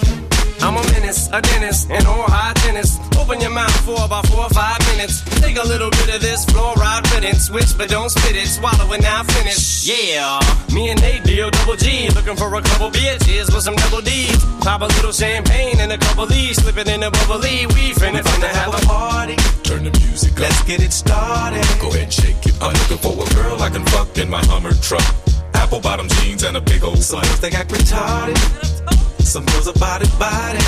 A 1.37 1.42
dentist, 1.42 1.90
and 1.90 2.07
all 2.07 2.25
high 2.25 2.55
tennis. 2.64 2.96
Open 3.20 3.38
your 3.42 3.51
mouth 3.51 3.77
for 3.85 4.01
about 4.03 4.25
four 4.29 4.49
or 4.49 4.55
five 4.57 4.81
minutes. 4.96 5.20
Take 5.44 5.61
a 5.61 5.66
little 5.68 5.90
bit 5.90 6.16
of 6.16 6.22
this 6.22 6.46
fluoride 6.46 7.05
riddance. 7.12 7.53
Switch, 7.53 7.77
but 7.77 7.90
don't 7.90 8.09
spit 8.09 8.37
it. 8.37 8.49
Swallow 8.49 8.90
it 8.94 9.03
now, 9.03 9.22
finish. 9.22 9.85
Yeah, 9.85 10.40
me 10.72 10.88
and 10.88 10.99
Nate 11.03 11.25
deal 11.25 11.51
double 11.51 11.77
G. 11.77 12.09
Looking 12.16 12.37
for 12.37 12.49
a 12.55 12.62
couple 12.62 12.88
bitches 12.90 13.53
with 13.53 13.61
some 13.61 13.77
double 13.77 14.01
D's. 14.01 14.42
Pop 14.64 14.81
a 14.81 14.87
little 14.96 15.12
champagne 15.12 15.79
and 15.79 15.92
a 15.92 15.99
couple 15.99 16.25
D's. 16.25 16.57
Slip 16.57 16.79
it 16.79 16.88
in 16.88 17.03
a 17.03 17.11
bubbly. 17.11 17.66
We 17.77 17.92
finna, 17.92 18.25
finna 18.25 18.49
have 18.49 18.72
a 18.72 18.81
party. 18.87 19.37
Turn 19.61 19.85
the 19.85 19.92
music 20.01 20.33
up. 20.40 20.40
Let's 20.40 20.64
get 20.64 20.81
it 20.81 20.92
started. 20.94 21.61
Go 21.83 21.88
ahead 21.88 22.05
and 22.05 22.12
shake 22.14 22.46
it. 22.46 22.57
I'm 22.62 22.72
looking 22.72 22.96
for 23.05 23.12
a 23.12 23.29
girl 23.37 23.61
I 23.61 23.68
can 23.68 23.85
fuck 23.92 24.16
in 24.16 24.31
my 24.31 24.40
Hummer 24.46 24.72
truck. 24.81 25.05
Apple 25.53 25.81
bottom 25.81 26.09
jeans 26.09 26.44
and 26.44 26.57
a 26.57 26.62
big 26.62 26.83
old 26.83 26.96
girls 26.96 27.40
they 27.40 27.51
act 27.51 27.68
retarded. 27.68 28.95
Some 29.37 29.44
girls 29.53 29.68
are 29.68 29.79
body 29.79 30.09
body. 30.18 30.64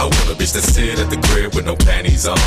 I 0.00 0.04
want 0.04 0.32
a 0.32 0.36
bitch 0.40 0.54
that 0.56 0.64
sit 0.64 0.98
at 0.98 1.10
the 1.10 1.20
crib 1.28 1.54
with 1.54 1.66
no 1.66 1.76
panties 1.76 2.26
on. 2.26 2.38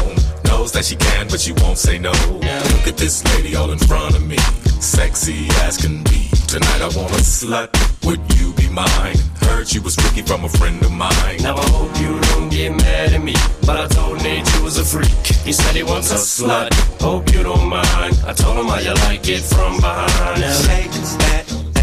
Knows 0.46 0.72
that 0.72 0.86
she 0.86 0.96
can, 0.96 1.28
but 1.28 1.39
she 1.39 1.52
won't 1.52 1.78
say 1.78 2.00
no. 2.00 2.10
Look 2.10 2.88
at 2.89 2.98
this 2.98 3.24
lady 3.36 3.56
all 3.56 3.70
in 3.70 3.78
front 3.78 4.15
of 4.15 4.26
me. 4.26 4.38
Sexy 4.82 5.46
as 5.62 5.78
can 5.78 6.02
be. 6.06 6.30
Tonight 6.48 6.82
I 6.82 6.89
want 6.98 7.13
a 7.13 7.22
slut. 7.22 7.70
Would 8.08 8.22
you 8.42 8.54
be 8.54 8.70
mine? 8.70 9.18
Heard 9.46 9.68
she 9.68 9.78
was 9.78 9.94
freaky 9.94 10.24
from 10.24 10.46
a 10.46 10.50
friend 10.50 10.82
of 10.82 10.92
mine. 10.92 11.38
Now 11.44 11.58
I 11.58 11.70
hope 11.78 11.94
you 12.02 12.20
don't 12.34 12.50
get 12.50 12.72
mad 12.72 13.13
at 13.13 13.22
me, 13.22 13.36
but 13.68 13.78
I 13.78 13.86
told 13.86 14.24
Nate 14.24 14.52
you 14.56 14.63
was 14.63 14.80
a 14.80 14.84
freak. 14.84 15.13
He 15.46 15.54
said 15.54 15.76
he 15.76 15.84
wants 15.84 16.10
a 16.10 16.15
slut. 16.15 16.74
Hope 17.00 17.32
you 17.36 17.44
don't 17.44 17.70
mind. 17.70 18.18
I 18.26 18.34
told 18.34 18.58
him 18.58 18.65
how 18.65 18.80
you 18.80 18.96
like 19.06 19.30
it 19.30 19.42
from 19.42 19.76
behind. 19.78 20.42
Now 20.42 20.58
Shake 20.65 20.89
that 21.22 21.59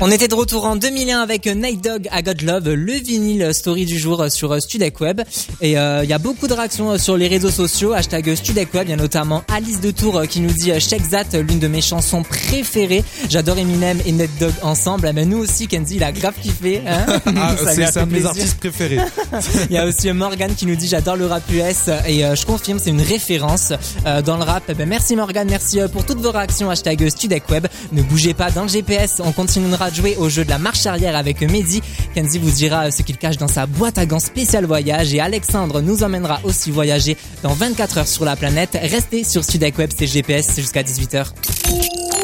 On 0.00 0.10
était 0.10 0.28
de 0.28 0.34
retour 0.34 0.64
en 0.64 0.76
2001 0.76 1.20
avec 1.20 1.46
Night 1.46 1.82
Dog 1.82 2.08
à 2.10 2.20
God 2.20 2.42
Love, 2.42 2.68
le 2.74 2.92
vinyle 2.94 3.54
story 3.54 3.86
du 3.86 3.96
jour 3.98 4.24
sur 4.28 4.60
Studek 4.60 5.00
Web. 5.00 5.22
Et 5.60 5.78
euh, 5.78 6.02
il 6.02 6.10
y 6.10 6.12
a 6.12 6.18
beaucoup 6.18 6.48
de 6.48 6.52
réactions 6.52 6.98
sur 6.98 7.16
les 7.16 7.28
réseaux 7.28 7.50
sociaux, 7.50 7.92
hashtag 7.92 8.34
Studek 8.34 8.74
Web. 8.74 8.88
Il 8.88 8.90
y 8.90 8.92
a 8.92 8.96
notamment 8.96 9.44
Alice 9.54 9.80
de 9.80 9.92
Tour 9.92 10.22
qui 10.28 10.40
nous 10.40 10.52
dit 10.52 10.72
Shake 10.80 11.08
That, 11.10 11.38
l'une 11.38 11.60
de 11.60 11.68
mes 11.68 11.80
chansons 11.80 12.22
préférées. 12.22 13.04
J'adore 13.30 13.56
Eminem 13.58 13.98
et 14.04 14.12
Night 14.12 14.32
Dog 14.40 14.52
ensemble. 14.62 15.10
Mais 15.14 15.24
nous 15.24 15.38
aussi, 15.38 15.68
Kenzie, 15.68 15.96
il 15.96 16.04
a 16.04 16.12
grave 16.12 16.34
kiffé. 16.42 16.82
Hein 16.86 17.06
Ah, 17.36 17.54
c'est 17.74 17.96
un 17.96 18.06
de 18.06 18.12
mes 18.12 18.26
artistes 18.26 18.58
préférés. 18.58 18.98
Il 19.70 19.74
y 19.74 19.78
a 19.78 19.86
aussi 19.86 20.12
Morgan 20.12 20.54
qui 20.54 20.66
nous 20.66 20.76
dit 20.76 20.88
j'adore 20.88 21.16
le 21.16 21.26
rap 21.26 21.42
US 21.50 21.88
et 22.06 22.24
euh, 22.24 22.34
je 22.34 22.44
confirme 22.44 22.78
c'est 22.78 22.90
une 22.90 23.00
référence 23.00 23.72
euh, 24.06 24.22
dans 24.22 24.36
le 24.36 24.42
rap. 24.42 24.64
Eh 24.68 24.74
ben, 24.74 24.88
merci 24.88 25.16
Morgan, 25.16 25.46
merci 25.48 25.80
euh, 25.80 25.88
pour 25.88 26.04
toutes 26.04 26.18
vos 26.20 26.32
réactions 26.32 26.68
hashtag 26.68 27.08
StudecWeb. 27.08 27.66
Ne 27.92 28.02
bougez 28.02 28.34
pas 28.34 28.50
dans 28.50 28.62
le 28.62 28.68
GPS, 28.68 29.22
on 29.24 29.32
continuera 29.32 29.83
de 29.90 29.96
jouer 29.96 30.16
au 30.16 30.28
jeu 30.28 30.44
de 30.44 30.50
la 30.50 30.58
marche 30.58 30.86
arrière 30.86 31.16
avec 31.16 31.40
Mehdi. 31.40 31.82
Kenzie 32.14 32.38
vous 32.38 32.50
dira 32.50 32.90
ce 32.90 33.02
qu'il 33.02 33.16
cache 33.16 33.36
dans 33.36 33.48
sa 33.48 33.66
boîte 33.66 33.98
à 33.98 34.06
gants 34.06 34.18
spécial 34.18 34.64
voyage 34.64 35.14
et 35.14 35.20
Alexandre 35.20 35.80
nous 35.80 36.02
emmènera 36.02 36.40
aussi 36.44 36.70
voyager 36.70 37.16
dans 37.42 37.54
24 37.54 37.98
heures 37.98 38.08
sur 38.08 38.24
la 38.24 38.36
planète. 38.36 38.78
Restez 38.80 39.24
sur 39.24 39.44
StudecWeb, 39.44 39.90
c'est 39.96 40.06
GPS 40.06 40.56
jusqu'à 40.56 40.82
18h. 40.82 42.23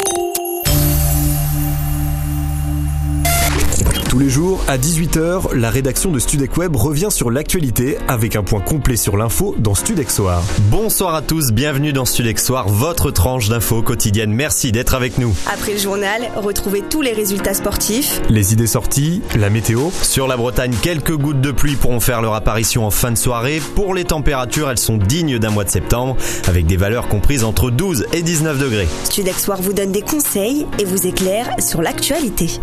Tous 4.10 4.18
les 4.18 4.28
jours, 4.28 4.60
à 4.66 4.76
18h, 4.76 5.54
la 5.54 5.70
rédaction 5.70 6.10
de 6.10 6.18
Studec 6.18 6.56
Web 6.56 6.74
revient 6.74 7.10
sur 7.12 7.30
l'actualité 7.30 7.96
avec 8.08 8.34
un 8.34 8.42
point 8.42 8.60
complet 8.60 8.96
sur 8.96 9.16
l'info 9.16 9.54
dans 9.56 9.76
Studec 9.76 10.10
Soir. 10.10 10.42
Bonsoir 10.62 11.14
à 11.14 11.22
tous, 11.22 11.52
bienvenue 11.52 11.92
dans 11.92 12.04
Studec 12.04 12.40
Soir, 12.40 12.68
votre 12.68 13.12
tranche 13.12 13.48
d'infos 13.48 13.82
quotidienne. 13.82 14.32
Merci 14.32 14.72
d'être 14.72 14.96
avec 14.96 15.18
nous. 15.18 15.32
Après 15.46 15.74
le 15.74 15.78
journal, 15.78 16.22
retrouvez 16.34 16.82
tous 16.82 17.02
les 17.02 17.12
résultats 17.12 17.54
sportifs. 17.54 18.20
Les 18.28 18.52
idées 18.52 18.66
sorties, 18.66 19.22
la 19.38 19.48
météo. 19.48 19.90
Sur 20.02 20.26
la 20.26 20.36
Bretagne, 20.36 20.74
quelques 20.82 21.14
gouttes 21.16 21.40
de 21.40 21.52
pluie 21.52 21.76
pourront 21.76 22.00
faire 22.00 22.20
leur 22.20 22.34
apparition 22.34 22.84
en 22.84 22.90
fin 22.90 23.12
de 23.12 23.16
soirée. 23.16 23.62
Pour 23.76 23.94
les 23.94 24.06
températures, 24.06 24.70
elles 24.70 24.78
sont 24.78 24.96
dignes 24.96 25.38
d'un 25.38 25.50
mois 25.50 25.62
de 25.62 25.70
septembre, 25.70 26.16
avec 26.48 26.66
des 26.66 26.76
valeurs 26.76 27.06
comprises 27.06 27.44
entre 27.44 27.70
12 27.70 28.06
et 28.12 28.22
19 28.22 28.58
degrés. 28.58 28.88
Studex 29.04 29.40
Soir 29.40 29.62
vous 29.62 29.72
donne 29.72 29.92
des 29.92 30.02
conseils 30.02 30.66
et 30.80 30.84
vous 30.84 31.06
éclaire 31.06 31.54
sur 31.60 31.80
l'actualité. 31.80 32.58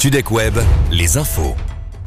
Studek 0.00 0.30
Web, 0.30 0.54
les 0.90 1.18
infos. 1.18 1.54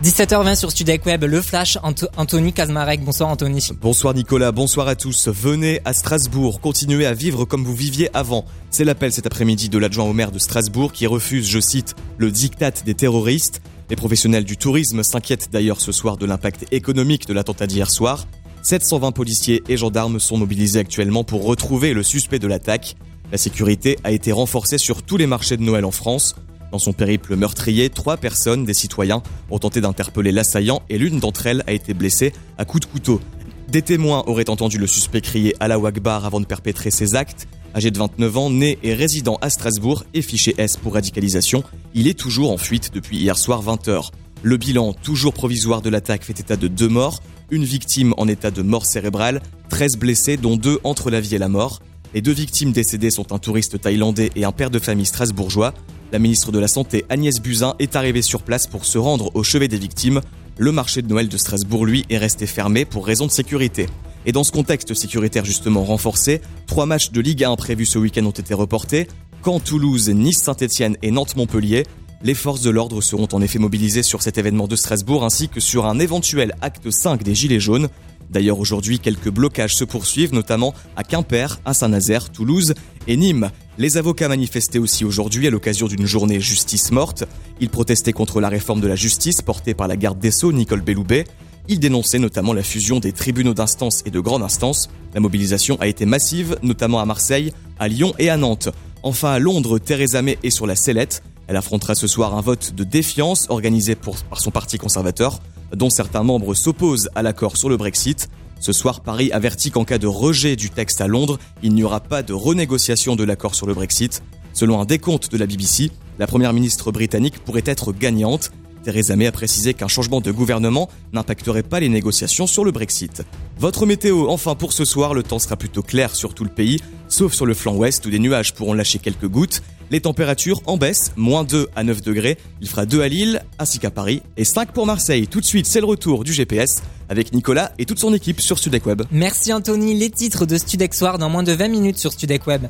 17h20 0.03 0.56
sur 0.56 0.71
Studec 0.71 1.06
Web, 1.06 1.25
le 1.25 1.39
flash, 1.43 1.77
Anto- 1.84 2.08
Anthony 2.17 2.51
Kazmarek. 2.51 3.03
Bonsoir 3.06 3.29
Anthony. 3.29 3.69
Bonsoir 3.79 4.15
Nicolas, 4.15 4.51
bonsoir 4.51 4.88
à 4.88 4.95
tous. 4.95 5.27
Venez 5.27 5.79
à 5.86 5.93
Strasbourg, 5.93 6.60
continuez 6.60 7.06
à 7.06 7.13
vivre 7.13 7.45
comme 7.45 7.63
vous 7.63 7.75
viviez 7.75 8.10
avant. 8.17 8.45
C'est 8.71 8.84
l'appel 8.84 9.12
cet 9.13 9.27
après-midi 9.27 9.69
de 9.69 9.77
l'adjoint 9.77 10.06
au 10.06 10.13
maire 10.13 10.32
de 10.32 10.39
Strasbourg 10.39 10.91
qui 10.91 11.06
refuse, 11.06 11.47
je 11.47 11.60
cite, 11.60 11.93
le 12.17 12.32
diktat 12.32 12.71
des 12.84 12.95
terroristes. 12.95 13.62
Les 13.91 13.95
professionnels 13.95 14.43
du 14.43 14.58
tourisme 14.58 15.03
s'inquiètent 15.03 15.49
d'ailleurs 15.51 15.79
ce 15.79 15.91
soir 15.91 16.17
de 16.17 16.25
l'impact 16.25 16.65
économique 16.71 17.27
de 17.27 17.34
l'attentat 17.34 17.67
d'hier 17.67 17.91
soir. 17.91 18.25
720 18.63 19.12
policiers 19.12 19.62
et 19.69 19.77
gendarmes 19.77 20.19
sont 20.19 20.38
mobilisés 20.38 20.79
actuellement 20.79 21.23
pour 21.23 21.45
retrouver 21.45 21.93
le 21.93 22.01
suspect 22.01 22.39
de 22.39 22.47
l'attaque. 22.47 22.95
La 23.32 23.38
sécurité 23.38 23.99
a 24.03 24.10
été 24.12 24.32
renforcée 24.32 24.79
sur 24.79 25.03
tous 25.03 25.17
les 25.17 25.27
marchés 25.27 25.58
de 25.58 25.62
Noël 25.63 25.86
en 25.86 25.91
France. 25.91 26.36
Dans 26.73 26.79
son 26.79 26.91
périple 26.91 27.36
meurtrier, 27.36 27.91
trois 27.91 28.17
personnes, 28.17 28.65
des 28.65 28.73
citoyens, 28.73 29.21
ont 29.51 29.59
tenté 29.59 29.79
d'interpeller 29.79 30.31
l'assaillant 30.31 30.81
et 30.89 30.97
l'une 30.97 31.19
d'entre 31.19 31.45
elles 31.45 31.63
a 31.67 31.71
été 31.71 31.93
blessée 31.93 32.33
à 32.57 32.65
coups 32.65 32.88
de 32.88 32.91
couteau. 32.91 33.21
Des 33.67 33.83
témoins 33.83 34.23
auraient 34.25 34.49
entendu 34.49 34.79
le 34.79 34.88
suspect 34.88 35.21
crier 35.21 35.55
à 35.59 35.67
la 35.67 35.77
Wagbar 35.77 36.25
avant 36.25 36.39
de 36.39 36.47
perpétrer 36.47 36.89
ses 36.89 37.13
actes. 37.13 37.47
Âgé 37.75 37.91
de 37.91 37.99
29 37.99 38.38
ans, 38.38 38.49
né 38.49 38.79
et 38.81 38.95
résident 38.95 39.38
à 39.41 39.51
Strasbourg 39.51 40.03
et 40.15 40.23
fiché 40.23 40.55
S 40.57 40.77
pour 40.77 40.95
radicalisation, 40.95 41.63
il 41.93 42.07
est 42.07 42.17
toujours 42.17 42.51
en 42.51 42.57
fuite 42.57 42.89
depuis 42.91 43.17
hier 43.17 43.38
soir 43.38 43.63
20h. 43.63 44.09
Le 44.41 44.57
bilan, 44.57 44.93
toujours 44.93 45.33
provisoire 45.33 45.83
de 45.83 45.91
l'attaque, 45.91 46.23
fait 46.23 46.39
état 46.39 46.55
de 46.55 46.67
deux 46.67 46.89
morts, 46.89 47.21
une 47.51 47.65
victime 47.65 48.15
en 48.17 48.27
état 48.27 48.49
de 48.49 48.63
mort 48.63 48.88
cérébrale, 48.88 49.43
13 49.69 49.97
blessés 49.97 50.38
dont 50.38 50.57
deux 50.57 50.79
entre 50.83 51.12
la 51.12 51.21
vie 51.21 51.36
et 51.36 51.39
la 51.39 51.49
mort. 51.49 51.81
Les 52.15 52.21
deux 52.21 52.31
victimes 52.31 52.71
décédées 52.71 53.09
sont 53.09 53.33
un 53.33 53.39
touriste 53.39 53.81
thaïlandais 53.81 54.31
et 54.36 54.43
un 54.45 54.51
père 54.51 54.69
de 54.69 54.77
famille 54.79 55.05
strasbourgeois. 55.05 55.73
La 56.13 56.19
ministre 56.19 56.52
de 56.52 56.60
la 56.60 56.67
Santé 56.67 57.06
Agnès 57.10 57.41
Buzyn 57.41 57.73
est 57.80 57.95
arrivée 57.95 58.21
sur 58.21 58.43
place 58.43 58.67
pour 58.67 58.86
se 58.86 58.99
rendre 58.99 59.32
au 59.34 59.41
chevet 59.41 59.67
des 59.67 59.80
victimes. 59.80 60.21
Le 60.60 60.71
marché 60.71 61.02
de 61.02 61.08
Noël 61.08 61.28
de 61.28 61.38
Strasbourg, 61.38 61.88
lui, 61.88 62.06
est 62.12 62.19
resté 62.19 62.45
fermé 62.45 62.86
pour 62.86 63.08
raison 63.08 63.26
de 63.26 63.32
sécurité. 63.32 63.88
Et 64.28 64.32
dans 64.32 64.43
ce 64.43 64.52
contexte 64.52 64.93
sécuritaire 64.93 65.43
justement 65.43 65.84
renforcé, 65.84 66.39
trois 66.67 66.86
matchs 66.86 67.10
de 67.10 67.19
Ligue 67.19 67.43
1 67.43 67.56
prévus 67.56 67.88
ce 67.88 67.97
week-end 67.97 68.26
ont 68.26 68.30
été 68.30 68.54
reportés. 68.54 69.08
Caen, 69.43 69.60
Toulouse, 69.60 70.08
Nice, 70.12 70.38
Saint-Etienne 70.38 70.97
et 71.02 71.10
Nantes-Montpellier. 71.10 71.88
Les 72.21 72.36
forces 72.36 72.62
de 72.62 72.69
l'ordre 72.69 73.02
seront 73.02 73.28
en 73.32 73.41
effet 73.41 73.58
mobilisées 73.58 74.04
sur 74.04 74.21
cet 74.21 74.38
événement 74.38 74.67
de 74.67 74.76
Strasbourg 74.76 75.26
ainsi 75.26 75.49
que 75.49 75.60
sur 75.60 75.88
un 75.88 75.97
éventuel 75.97 76.54
acte 76.62 76.91
5 76.91 77.23
des 77.23 77.34
Gilets 77.34 77.60
jaunes. 77.60 77.89
D'ailleurs 78.30 78.60
aujourd'hui, 78.60 78.99
quelques 78.99 79.30
blocages 79.30 79.76
se 79.76 79.84
poursuivent, 79.84 80.34
notamment 80.34 80.73
à 80.95 81.04
Quimper, 81.04 81.60
à 81.65 81.73
Saint-Nazaire, 81.73 82.32
Toulouse 82.32 82.73
et 83.08 83.18
Nîmes. 83.18 83.52
Les 83.78 83.98
avocats 83.98 84.28
manifestaient 84.28 84.80
aussi 84.80 85.04
aujourd'hui 85.06 85.48
à 85.48 85.50
l'occasion 85.50 85.88
d'une 85.88 86.06
journée 86.06 86.39
justice 86.39 86.92
morte. 86.92 87.24
Ils 87.60 87.70
protestaient 87.70 88.13
contre 88.13 88.39
la 88.39 88.50
réforme 88.50 88.82
de 88.82 88.88
la 88.88 88.96
justice 88.96 89.42
portée 89.42 89.74
par 89.74 89.88
la 89.88 89.98
garde 89.98 90.20
des 90.20 90.32
Sceaux, 90.32 90.52
Nicole 90.52 90.82
Belloubet. 90.82 91.26
Ils 91.70 91.80
dénonçaient 91.80 92.20
notamment 92.20 92.54
la 92.54 92.63
fusion 92.63 93.00
des 93.00 93.13
tribunaux 93.13 93.54
d'instance 93.54 94.04
et 94.06 94.12
de 94.12 94.20
grande 94.20 94.44
instance. 94.44 94.89
La 95.13 95.22
mobilisation 95.22 95.78
a 95.80 95.88
été 95.88 96.06
massive, 96.06 96.58
notamment 96.62 97.00
à 97.00 97.06
Marseille, 97.06 97.54
à 97.80 97.88
Lyon 97.88 98.13
et 98.20 98.30
à 98.30 98.38
Nantes. 98.38 98.70
Enfin 99.02 99.32
à 99.32 99.39
Londres, 99.39 99.80
Theresa 99.80 100.22
May 100.22 100.38
est 100.44 100.50
sur 100.50 100.68
la 100.68 100.76
sellette. 100.76 101.24
Elle 101.48 101.58
affrontera 101.58 101.96
ce 101.96 102.08
soir 102.08 102.36
un 102.36 102.42
vote 102.42 102.74
de 102.74 102.84
défiance 102.84 103.48
organisé 103.50 103.96
par 103.96 104.39
son 104.39 104.52
parti 104.52 104.78
conservateur, 104.78 105.42
dont 105.76 105.89
certains 105.89 106.24
membres 106.24 106.54
s'opposent 106.54 107.10
à 107.16 107.22
l'accord 107.22 107.58
sur 107.58 107.70
le 107.70 107.78
Brexit. 107.78 108.30
Ce 108.63 108.71
soir, 108.71 109.02
Paris 109.02 109.30
avertit 109.34 109.71
qu'en 109.71 109.84
cas 109.84 109.97
de 109.97 110.08
rejet 110.08 110.56
du 110.56 110.69
texte 110.69 111.02
à 111.02 111.08
Londres, 111.08 111.38
il 111.63 111.73
n'y 111.73 111.84
aura 111.84 111.99
pas 111.99 112.23
de 112.23 112.32
renégociation 112.32 113.17
de 113.17 113.26
l'accord 113.26 113.56
sur 113.56 113.67
le 113.67 113.73
Brexit. 113.73 114.23
Selon 114.54 114.80
un 114.80 114.86
décompte 114.86 115.30
de 115.30 115.38
la 115.38 115.47
BBC, 115.47 115.91
la 116.17 116.28
première 116.28 116.54
ministre 116.54 116.89
britannique 116.93 117.39
pourrait 117.39 117.63
être 117.65 117.91
gagnante. 117.91 118.52
Theresa 118.86 119.17
May 119.17 119.28
a 119.28 119.34
précisé 119.34 119.73
qu'un 119.73 119.89
changement 119.89 120.21
de 120.21 120.32
gouvernement 120.32 120.89
n'impacterait 121.12 121.62
pas 121.62 121.82
les 121.82 121.89
négociations 121.89 122.47
sur 122.47 122.63
le 122.63 122.71
Brexit. 122.71 123.23
Votre 123.60 123.86
météo, 123.86 124.30
enfin 124.30 124.56
pour 124.56 124.71
ce 124.71 124.86
soir, 124.86 125.13
le 125.13 125.23
temps 125.23 125.39
sera 125.39 125.58
plutôt 125.58 125.84
clair 125.84 126.15
sur 126.15 126.34
tout 126.34 126.45
le 126.45 126.49
pays, 126.49 126.80
sauf 127.10 127.34
sur 127.34 127.45
le 127.45 127.54
flanc 127.54 127.76
ouest 127.76 128.06
où 128.06 128.10
des 128.10 128.19
nuages 128.19 128.54
pourront 128.54 128.73
lâcher 128.73 128.99
quelques 128.99 129.28
gouttes. 129.28 129.62
Les 129.93 130.01
températures 130.01 130.60
en 130.65 130.77
baisse, 130.77 131.12
moins 131.15 131.43
2 131.43 131.67
à 131.75 131.84
9 131.84 132.01
degrés. 132.01 132.39
Il 132.62 132.67
fera 132.67 132.88
2 132.88 133.03
à 133.03 133.08
Lille, 133.08 133.43
ainsi 133.60 133.77
qu'à 133.77 133.91
Paris, 133.91 134.23
et 134.38 134.43
5 134.43 134.71
pour 134.71 134.88
Marseille. 134.88 135.27
Tout 135.27 135.39
de 135.39 135.45
suite, 135.45 135.67
c'est 135.67 135.82
le 135.82 135.86
retour 135.86 136.23
du 136.23 136.34
GPS 136.34 136.82
avec 137.10 137.32
Nicolas 137.32 137.71
et 137.77 137.86
toute 137.86 137.99
son 137.99 138.12
équipe 138.12 138.41
sur 138.41 138.58
Studec 138.58 138.88
Web. 138.88 139.03
Merci 139.12 139.53
Anthony, 139.53 139.93
les 139.93 140.10
titres 140.10 140.47
de 140.47 140.58
Studec 140.58 140.95
Soir 140.95 141.19
dans 141.19 141.29
moins 141.29 141.43
de 141.43 141.51
20 141.51 141.67
minutes 141.67 141.99
sur 141.99 142.12
Studec 142.12 142.47
Web. 142.47 142.65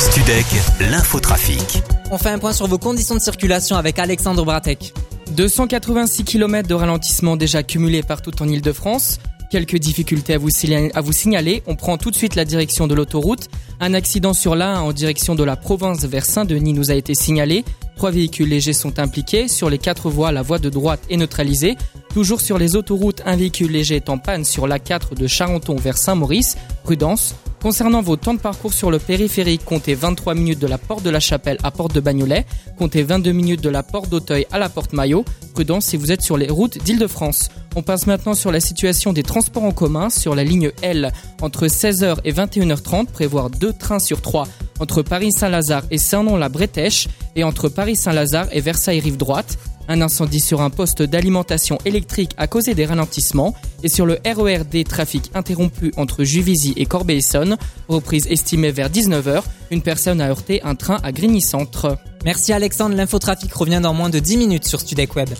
Studek, 0.00 0.46
l'infotrafic. 0.90 1.82
On 2.10 2.16
fait 2.16 2.30
un 2.30 2.38
point 2.38 2.54
sur 2.54 2.66
vos 2.66 2.78
conditions 2.78 3.14
de 3.14 3.20
circulation 3.20 3.76
avec 3.76 3.98
Alexandre 3.98 4.42
Bratek. 4.42 4.94
286 5.32 6.24
km 6.24 6.66
de 6.66 6.74
ralentissement 6.74 7.36
déjà 7.36 7.62
cumulés 7.62 8.02
partout 8.02 8.32
en 8.42 8.48
Ile-de-France. 8.48 9.18
Quelques 9.50 9.78
difficultés 9.78 10.34
à 10.34 10.38
vous, 10.38 11.12
signaler. 11.12 11.62
On 11.66 11.74
prend 11.74 11.98
tout 11.98 12.12
de 12.12 12.14
suite 12.14 12.36
la 12.36 12.44
direction 12.44 12.86
de 12.86 12.94
l'autoroute. 12.94 13.48
Un 13.80 13.94
accident 13.94 14.32
sur 14.32 14.54
l'A1 14.54 14.78
en 14.78 14.92
direction 14.92 15.34
de 15.34 15.42
la 15.42 15.56
province 15.56 16.04
vers 16.04 16.24
Saint-Denis 16.24 16.72
nous 16.72 16.92
a 16.92 16.94
été 16.94 17.14
signalé. 17.14 17.64
Trois 17.96 18.12
véhicules 18.12 18.48
légers 18.48 18.72
sont 18.72 19.00
impliqués. 19.00 19.48
Sur 19.48 19.68
les 19.68 19.78
quatre 19.78 20.08
voies, 20.08 20.30
la 20.30 20.42
voie 20.42 20.60
de 20.60 20.70
droite 20.70 21.00
est 21.10 21.16
neutralisée. 21.16 21.76
Toujours 22.14 22.40
sur 22.40 22.58
les 22.58 22.76
autoroutes, 22.76 23.22
un 23.26 23.34
véhicule 23.34 23.72
léger 23.72 23.96
est 23.96 24.08
en 24.08 24.18
panne 24.18 24.44
sur 24.44 24.68
l'A4 24.68 25.16
de 25.16 25.26
Charenton 25.26 25.74
vers 25.74 25.98
Saint-Maurice. 25.98 26.56
Prudence. 26.84 27.34
Concernant 27.62 28.00
vos 28.00 28.16
temps 28.16 28.32
de 28.32 28.38
parcours 28.38 28.72
sur 28.72 28.90
le 28.90 28.98
périphérique, 28.98 29.66
comptez 29.66 29.94
23 29.94 30.34
minutes 30.34 30.58
de 30.58 30.66
la 30.66 30.78
porte 30.78 31.02
de 31.02 31.10
la 31.10 31.20
Chapelle 31.20 31.58
à 31.62 31.70
porte 31.70 31.94
de 31.94 32.00
Bagnolet, 32.00 32.46
comptez 32.78 33.02
22 33.02 33.32
minutes 33.32 33.60
de 33.60 33.68
la 33.68 33.82
porte 33.82 34.08
d'Auteuil 34.08 34.46
à 34.50 34.58
la 34.58 34.70
porte 34.70 34.94
Maillot. 34.94 35.26
Prudence 35.52 35.84
si 35.84 35.98
vous 35.98 36.10
êtes 36.10 36.22
sur 36.22 36.38
les 36.38 36.48
routes 36.48 36.82
d'Île-de-France. 36.82 37.50
On 37.76 37.82
passe 37.82 38.06
maintenant 38.06 38.32
sur 38.32 38.50
la 38.50 38.60
situation 38.60 39.12
des 39.12 39.22
transports 39.22 39.64
en 39.64 39.72
commun 39.72 40.08
sur 40.08 40.34
la 40.34 40.42
ligne 40.42 40.72
L. 40.80 41.12
Entre 41.42 41.66
16h 41.66 42.16
et 42.24 42.32
21h30, 42.32 43.06
prévoir 43.08 43.50
deux 43.50 43.74
trains 43.74 43.98
sur 43.98 44.22
trois 44.22 44.46
entre 44.80 45.02
Paris-Saint-Lazare 45.02 45.82
et 45.90 45.98
Cernon-la-Bretèche 45.98 47.08
et 47.36 47.44
entre 47.44 47.68
Paris-Saint-Lazare 47.68 48.46
et 48.52 48.62
Versailles-Rive 48.62 49.18
droite. 49.18 49.58
Un 49.90 50.02
incendie 50.02 50.38
sur 50.38 50.60
un 50.60 50.70
poste 50.70 51.02
d'alimentation 51.02 51.76
électrique 51.84 52.30
a 52.36 52.46
causé 52.46 52.76
des 52.76 52.86
ralentissements 52.86 53.56
et 53.82 53.88
sur 53.88 54.06
le 54.06 54.20
RERD 54.24 54.84
trafic 54.84 55.32
interrompu 55.34 55.92
entre 55.96 56.22
Juvisy 56.22 56.74
et 56.76 56.86
Corbeil-Essonne, 56.86 57.56
reprise 57.88 58.28
estimée 58.28 58.70
vers 58.70 58.88
19h, 58.88 59.42
une 59.72 59.82
personne 59.82 60.20
a 60.20 60.28
heurté 60.28 60.62
un 60.62 60.76
train 60.76 61.00
à 61.02 61.10
Grigny 61.10 61.40
Centre. 61.40 61.98
Merci 62.24 62.52
Alexandre, 62.52 62.94
l'infotrafic 62.94 63.52
revient 63.52 63.80
dans 63.82 63.92
moins 63.92 64.10
de 64.10 64.20
10 64.20 64.36
minutes 64.36 64.64
sur 64.64 64.78
Studec 64.78 65.16
Web. 65.16 65.30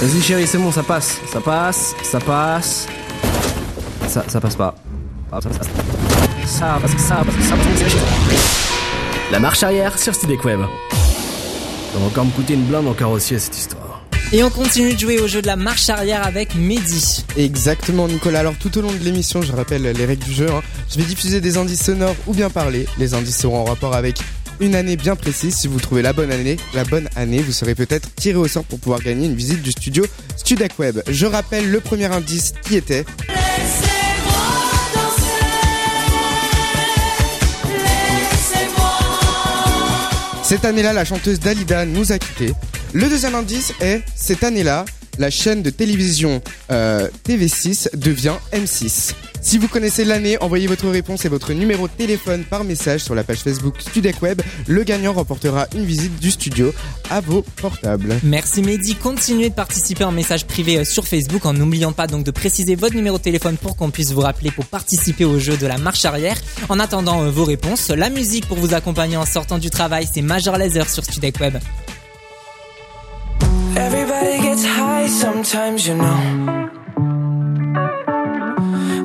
Vas-y 0.00 0.20
chérie, 0.20 0.46
c'est 0.46 0.58
bon, 0.58 0.70
ça 0.70 0.82
passe, 0.82 1.16
ça 1.32 1.40
passe, 1.40 1.94
ça 2.02 2.20
passe. 2.20 2.86
Ça, 4.06 4.22
ça 4.28 4.38
passe 4.38 4.56
pas. 4.56 4.74
Ah, 5.32 5.40
ça, 5.40 5.50
ça, 5.50 5.62
ça 6.44 6.80
ça. 6.98 7.24
La 9.32 9.40
marche 9.40 9.62
arrière 9.62 9.98
sur 9.98 10.14
Studek 10.14 10.44
Web. 10.44 10.60
Ça 11.92 11.98
va 11.98 12.06
encore 12.06 12.24
me 12.24 12.30
coûter 12.30 12.54
une 12.54 12.64
blinde 12.64 12.86
en 12.86 12.94
carrossier 12.94 13.38
cette 13.38 13.56
histoire. 13.56 14.04
Et 14.30 14.42
on 14.42 14.50
continue 14.50 14.92
de 14.92 14.98
jouer 14.98 15.20
au 15.20 15.26
jeu 15.26 15.40
de 15.40 15.46
la 15.46 15.56
marche 15.56 15.88
arrière 15.88 16.26
avec 16.26 16.54
Mehdi. 16.54 17.24
Exactement 17.38 18.06
Nicolas, 18.08 18.40
alors 18.40 18.56
tout 18.56 18.76
au 18.76 18.82
long 18.82 18.92
de 18.92 18.98
l'émission, 18.98 19.40
je 19.40 19.52
rappelle 19.52 19.82
les 19.82 20.04
règles 20.04 20.24
du 20.24 20.32
jeu, 20.34 20.50
hein. 20.50 20.60
je 20.90 20.98
vais 20.98 21.04
diffuser 21.04 21.40
des 21.40 21.56
indices 21.56 21.84
sonores 21.84 22.14
ou 22.26 22.34
bien 22.34 22.50
parler. 22.50 22.86
Les 22.98 23.14
indices 23.14 23.38
seront 23.38 23.60
en 23.60 23.64
rapport 23.64 23.94
avec 23.94 24.18
une 24.60 24.74
année 24.74 24.96
bien 24.96 25.16
précise. 25.16 25.56
Si 25.56 25.66
vous 25.66 25.80
trouvez 25.80 26.02
la 26.02 26.12
bonne 26.12 26.30
année, 26.30 26.58
la 26.74 26.84
bonne 26.84 27.08
année, 27.16 27.40
vous 27.40 27.52
serez 27.52 27.74
peut-être 27.74 28.14
tiré 28.16 28.36
au 28.36 28.48
sort 28.48 28.64
pour 28.64 28.78
pouvoir 28.78 29.00
gagner 29.00 29.26
une 29.26 29.34
visite 29.34 29.62
du 29.62 29.70
studio 29.70 30.04
Studec 30.36 30.78
Web. 30.78 31.00
Je 31.08 31.24
rappelle 31.24 31.70
le 31.70 31.80
premier 31.80 32.06
indice 32.06 32.52
qui 32.62 32.76
était... 32.76 33.06
Cette 40.48 40.64
année-là, 40.64 40.94
la 40.94 41.04
chanteuse 41.04 41.40
Dalida 41.40 41.84
nous 41.84 42.10
a 42.10 42.18
quittés. 42.18 42.54
Le 42.94 43.10
deuxième 43.10 43.34
indice 43.34 43.74
est, 43.82 44.00
cette 44.14 44.42
année-là, 44.42 44.86
la 45.18 45.30
chaîne 45.30 45.62
de 45.62 45.70
télévision 45.70 46.40
euh, 46.70 47.08
TV6 47.26 47.96
devient 47.96 48.36
M6. 48.52 49.14
Si 49.40 49.56
vous 49.56 49.68
connaissez 49.68 50.04
l'année, 50.04 50.36
envoyez 50.42 50.66
votre 50.66 50.88
réponse 50.88 51.24
et 51.24 51.28
votre 51.28 51.52
numéro 51.52 51.86
de 51.86 51.92
téléphone 51.92 52.44
par 52.44 52.64
message 52.64 53.00
sur 53.00 53.14
la 53.14 53.22
page 53.22 53.38
Facebook 53.38 53.80
Studec 53.80 54.20
Web. 54.20 54.42
Le 54.66 54.82
gagnant 54.82 55.12
remportera 55.12 55.66
une 55.74 55.84
visite 55.84 56.18
du 56.18 56.30
studio 56.30 56.72
à 57.08 57.20
vos 57.20 57.42
portables. 57.56 58.18
Merci 58.24 58.62
Mehdi, 58.62 58.94
continuez 58.96 59.48
de 59.48 59.54
participer 59.54 60.04
en 60.04 60.12
message 60.12 60.44
privé 60.44 60.78
euh, 60.78 60.84
sur 60.84 61.06
Facebook 61.06 61.46
en 61.46 61.52
n'oubliant 61.52 61.92
pas 61.92 62.06
donc 62.06 62.24
de 62.24 62.30
préciser 62.30 62.74
votre 62.74 62.94
numéro 62.94 63.18
de 63.18 63.22
téléphone 63.22 63.56
pour 63.56 63.76
qu'on 63.76 63.90
puisse 63.90 64.12
vous 64.12 64.20
rappeler 64.20 64.50
pour 64.50 64.66
participer 64.66 65.24
au 65.24 65.38
jeu 65.38 65.56
de 65.56 65.66
la 65.66 65.78
marche 65.78 66.04
arrière. 66.04 66.36
En 66.68 66.80
attendant 66.80 67.22
euh, 67.22 67.30
vos 67.30 67.44
réponses, 67.44 67.90
la 67.90 68.10
musique 68.10 68.46
pour 68.46 68.58
vous 68.58 68.74
accompagner 68.74 69.16
en 69.16 69.26
sortant 69.26 69.58
du 69.58 69.70
travail, 69.70 70.08
c'est 70.12 70.22
Major 70.22 70.58
Laser 70.58 70.88
sur 70.90 71.04
Studec 71.04 71.40
Web. 71.40 71.58
Everybody 73.86 74.40
gets 74.42 74.64
high 74.64 75.06
sometimes, 75.06 75.86
you 75.86 75.94
know. 75.94 76.20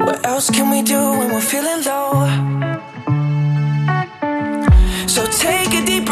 What 0.06 0.26
else 0.26 0.50
can 0.50 0.72
we 0.72 0.82
do 0.82 1.00
when 1.18 1.32
we're 1.32 1.48
feeling 1.54 1.84
low? 1.86 2.12
So 5.08 5.28
take 5.28 5.72
a 5.80 5.86
deep 5.86 6.03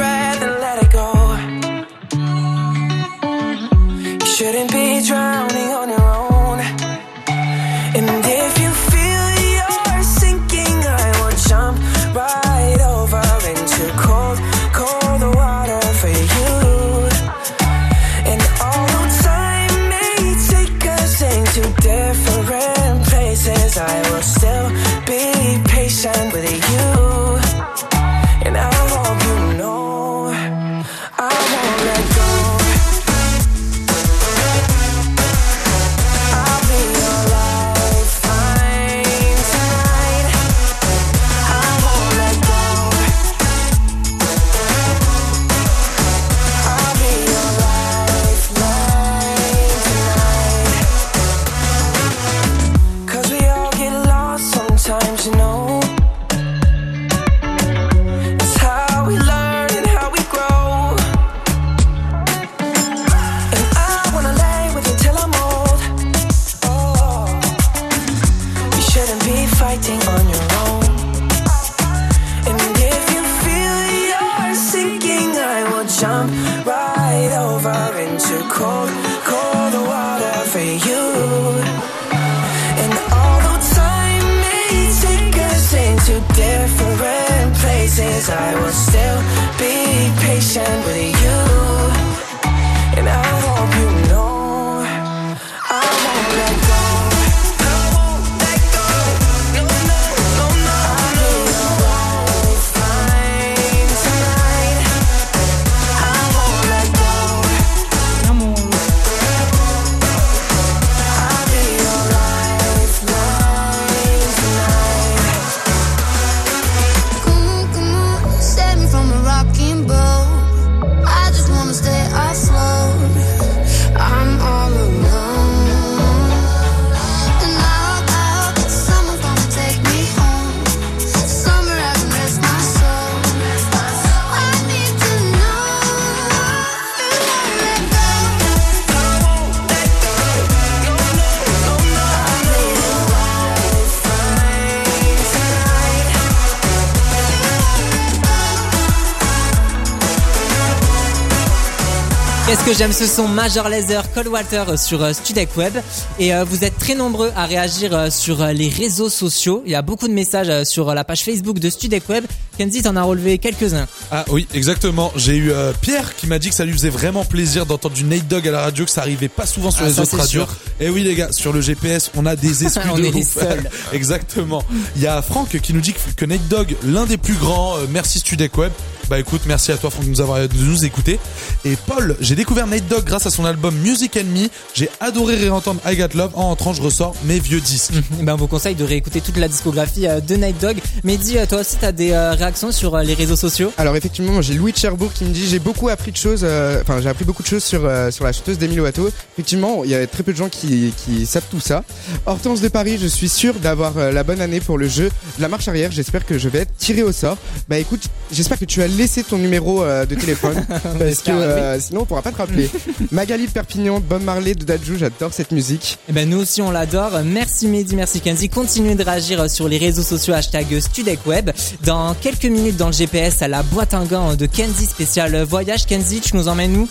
que 152.72 152.78
j'aime 152.78 152.94
ce 152.94 153.06
son 153.06 153.28
Major 153.28 153.68
Laser 153.68 154.10
Cold 154.14 154.28
Water 154.28 154.80
sur 154.80 155.04
euh, 155.04 155.12
Studek 155.12 155.58
Web 155.58 155.74
et 156.20 156.34
euh, 156.34 156.46
vous 156.46 156.64
êtes 156.64 156.78
très 156.78 156.96
nombreux 156.96 157.30
à 157.36 157.46
réagir 157.46 157.94
euh, 157.94 158.10
sur 158.10 158.42
euh, 158.42 158.54
les 158.54 158.70
réseaux 158.70 159.10
sociaux. 159.10 159.62
Il 159.66 159.72
y 159.74 159.76
a 159.76 159.82
beaucoup 159.82 160.08
de 160.08 160.14
messages 160.14 160.48
euh, 160.50 160.64
sur 160.64 160.90
euh, 160.90 160.94
la 160.94 161.04
page 161.04 161.22
Facebook 161.24 161.60
de 161.60 161.70
Studek 161.70 162.08
Web. 162.08 162.24
Kenzie 162.58 162.82
t'en 162.82 162.96
a 162.96 163.04
relevé 163.04 163.40
quelques-uns. 163.40 163.88
Ah 164.10 164.24
oui, 164.30 164.48
exactement. 164.54 165.12
J'ai 165.18 165.36
eu 165.36 165.52
euh, 165.52 165.74
Pierre 165.82 166.16
qui 166.16 166.28
m'a 166.28 166.40
dit 166.40 166.48
que 166.50 166.56
ça 166.56 166.64
lui 166.64 166.72
faisait 166.72 166.90
vraiment 166.90 167.26
plaisir 167.26 167.66
d'entendre 167.66 167.96
du 167.96 168.06
Nate 168.06 168.28
Dogg 168.30 168.48
à 168.48 168.52
la 168.52 168.62
radio, 168.62 168.86
que 168.86 168.92
ça 168.92 169.02
arrivait 169.02 169.28
pas 169.28 169.46
souvent 169.46 169.72
sur 169.72 169.84
Ah, 169.84 169.90
les 169.90 170.00
autres 170.00 170.18
radios. 170.18 170.46
Et 170.80 170.90
oui 170.90 171.04
les 171.04 171.16
gars, 171.16 171.32
sur 171.32 171.52
le 171.52 171.60
GPS, 171.60 172.10
on 172.16 172.26
a 172.26 172.38
des 172.38 172.64
exclus 172.64 172.90
On 172.90 172.98
de 172.98 173.04
est 173.04 173.12
les 173.12 173.24
seuls. 173.24 173.70
exactement. 173.94 174.64
Il 174.96 175.02
y 175.02 175.08
a 175.08 175.22
Franck 175.22 175.60
qui 175.60 175.74
nous 175.74 175.82
dit 175.82 175.94
que, 176.16 176.26
Nate 176.26 176.48
Dogg, 176.48 176.76
l'un 176.86 177.06
des 177.06 177.18
plus 177.18 177.36
grands, 177.36 177.76
euh, 177.78 177.86
merci 177.90 178.20
Studek 178.20 178.58
Web. 178.58 178.72
Bah 179.12 179.20
écoute, 179.20 179.42
merci 179.46 179.74
à 179.74 179.78
toi 179.78 179.90
Franck 179.90 180.06
de 180.06 180.10
nous 180.10 180.22
avoir 180.22 180.40
de 180.40 180.58
nous 180.58 180.86
écouter. 180.86 181.20
Et 181.66 181.76
Paul, 181.86 182.16
j'ai 182.22 182.34
découvert 182.34 182.66
Nate 182.66 182.88
Dogg 182.88 183.04
grâce 183.04 183.26
à 183.26 183.30
son 183.30 183.44
album 183.44 183.76
Music 183.76 184.16
and 184.16 184.24
Me. 184.34 184.48
J'ai 184.74 184.90
adoré 185.02 185.36
réentendre 185.36 185.82
I 185.86 185.98
Got 185.98 186.16
Love. 186.18 186.32
En 186.34 186.44
rentrant, 186.48 186.72
je 186.72 186.82
ressors 186.82 187.14
mes 187.26 187.38
vieux 187.38 187.60
disques. 187.60 187.92
Eh 188.22 188.24
ben, 188.24 188.36
on 188.36 188.38
vous 188.38 188.48
conseille 188.48 188.74
de 188.76 188.86
réécouter 188.86 189.20
toute 189.20 189.36
la 189.36 189.50
discographie 189.50 190.08
euh, 190.08 190.22
de 190.22 190.36
Night 190.36 190.62
Dog. 190.62 190.78
Mais 191.04 191.18
dis, 191.18 191.38
euh, 191.38 191.46
toi 191.46 191.60
aussi, 191.60 191.76
t'as 191.76 191.92
des 191.92 192.12
euh, 192.12 192.32
réactions 192.36 192.72
sur 192.72 192.96
euh, 192.96 193.04
les 193.04 193.14
réseaux 193.14 193.36
sociaux? 193.36 193.74
Alors 193.78 193.98
effectivement, 193.98 194.32
moi, 194.32 194.42
j'ai 194.42 194.54
Louis 194.54 194.72
de 194.72 194.78
Cherbourg 194.78 195.12
qui 195.12 195.26
me 195.26 195.32
dit 195.34 195.46
j'ai 195.46 195.60
beaucoup 195.60 195.90
appris 195.90 196.14
de 196.14 196.18
choses. 196.18 196.40
euh, 196.46 196.80
Enfin, 196.82 197.02
j'ai 197.02 197.10
appris 197.10 197.26
beaucoup 197.26 197.44
de 197.44 197.48
choses 197.50 197.66
sur 197.66 197.84
euh, 197.84 198.12
sur 198.12 198.24
la 198.24 198.32
chanteuse 198.32 198.60
Demi 198.60 198.78
Lovato. 198.78 199.10
Effectivement, 199.34 199.84
il 199.84 199.90
y 199.90 199.96
a 199.96 200.08
très 200.08 200.24
peu 200.24 200.32
de 200.32 200.38
gens 200.38 200.48
qui 200.48 200.94
qui 201.04 201.26
savent 201.26 201.44
tout 201.52 201.60
ça. 201.60 201.84
Hortense 202.26 202.62
de 202.62 202.70
Paris, 202.70 202.98
je 203.02 203.08
suis 203.08 203.28
sûr 203.28 203.56
d'avoir 203.56 203.98
euh, 203.98 204.14
la 204.14 204.24
bonne 204.24 204.40
année 204.40 204.62
pour 204.62 204.78
le 204.78 204.88
jeu 204.88 205.12
de 205.36 205.42
la 205.42 205.50
marche 205.50 205.68
arrière. 205.68 205.92
J'espère 205.92 206.26
que 206.26 206.38
je 206.40 206.48
vais 206.48 206.60
être 206.60 206.78
tiré 206.78 207.04
au 207.04 207.12
sort. 207.12 207.38
Bah 207.68 207.78
écoute, 207.78 208.04
j'espère 208.32 208.58
que 208.58 208.64
tu 208.64 208.82
as 208.82 208.88
laissé 209.02 209.24
ton 209.24 209.40
numéro 209.40 209.84
euh, 209.84 210.06
de 210.06 210.14
téléphone 210.14 210.64
parce 211.00 211.22
que 211.24 211.32
euh, 211.32 211.80
sinon 211.80 212.02
on 212.02 212.06
pourra 212.06 212.22
pas 212.22 212.32
te 212.32 212.38
rappeler. 212.38 212.70
Magali 213.12 213.48
de 213.48 213.52
Perpignan, 213.52 214.00
Bob 214.00 214.22
Marley 214.22 214.54
de 214.54 214.64
Dadju, 214.64 214.96
j'adore 214.96 215.34
cette 215.34 215.52
musique. 215.52 215.98
Eh 216.08 216.14
ben 216.14 216.30
nous 216.30 216.38
aussi 216.38 216.62
on 216.62 216.70
l'adore. 216.70 217.14
Merci 217.26 217.68
Mehdi, 217.68 217.96
merci 217.96 218.22
Kenzie. 218.22 218.48
Continuez 218.48 218.94
de 218.94 219.04
réagir 219.04 219.50
sur 219.50 219.68
les 219.68 219.80
réseaux 219.80 220.04
sociaux 220.04 220.36
hashtag 220.36 220.80
StudecWeb. 220.80 221.50
Dans 221.84 222.14
quelques 222.14 222.46
minutes 222.46 222.78
dans 222.78 222.88
le 222.88 222.94
GPS 222.94 223.42
à 223.42 223.48
la 223.48 223.64
boîte 223.64 223.96
à 223.96 224.06
gants 224.06 224.36
de 224.36 224.46
Kenzie 224.46 224.86
spécial 224.86 225.36
voyage. 225.42 225.88
Kenzie, 225.88 226.22
tu 226.22 226.36
nous 226.36 226.48
emmènes 226.48 226.78
où? 226.78 226.88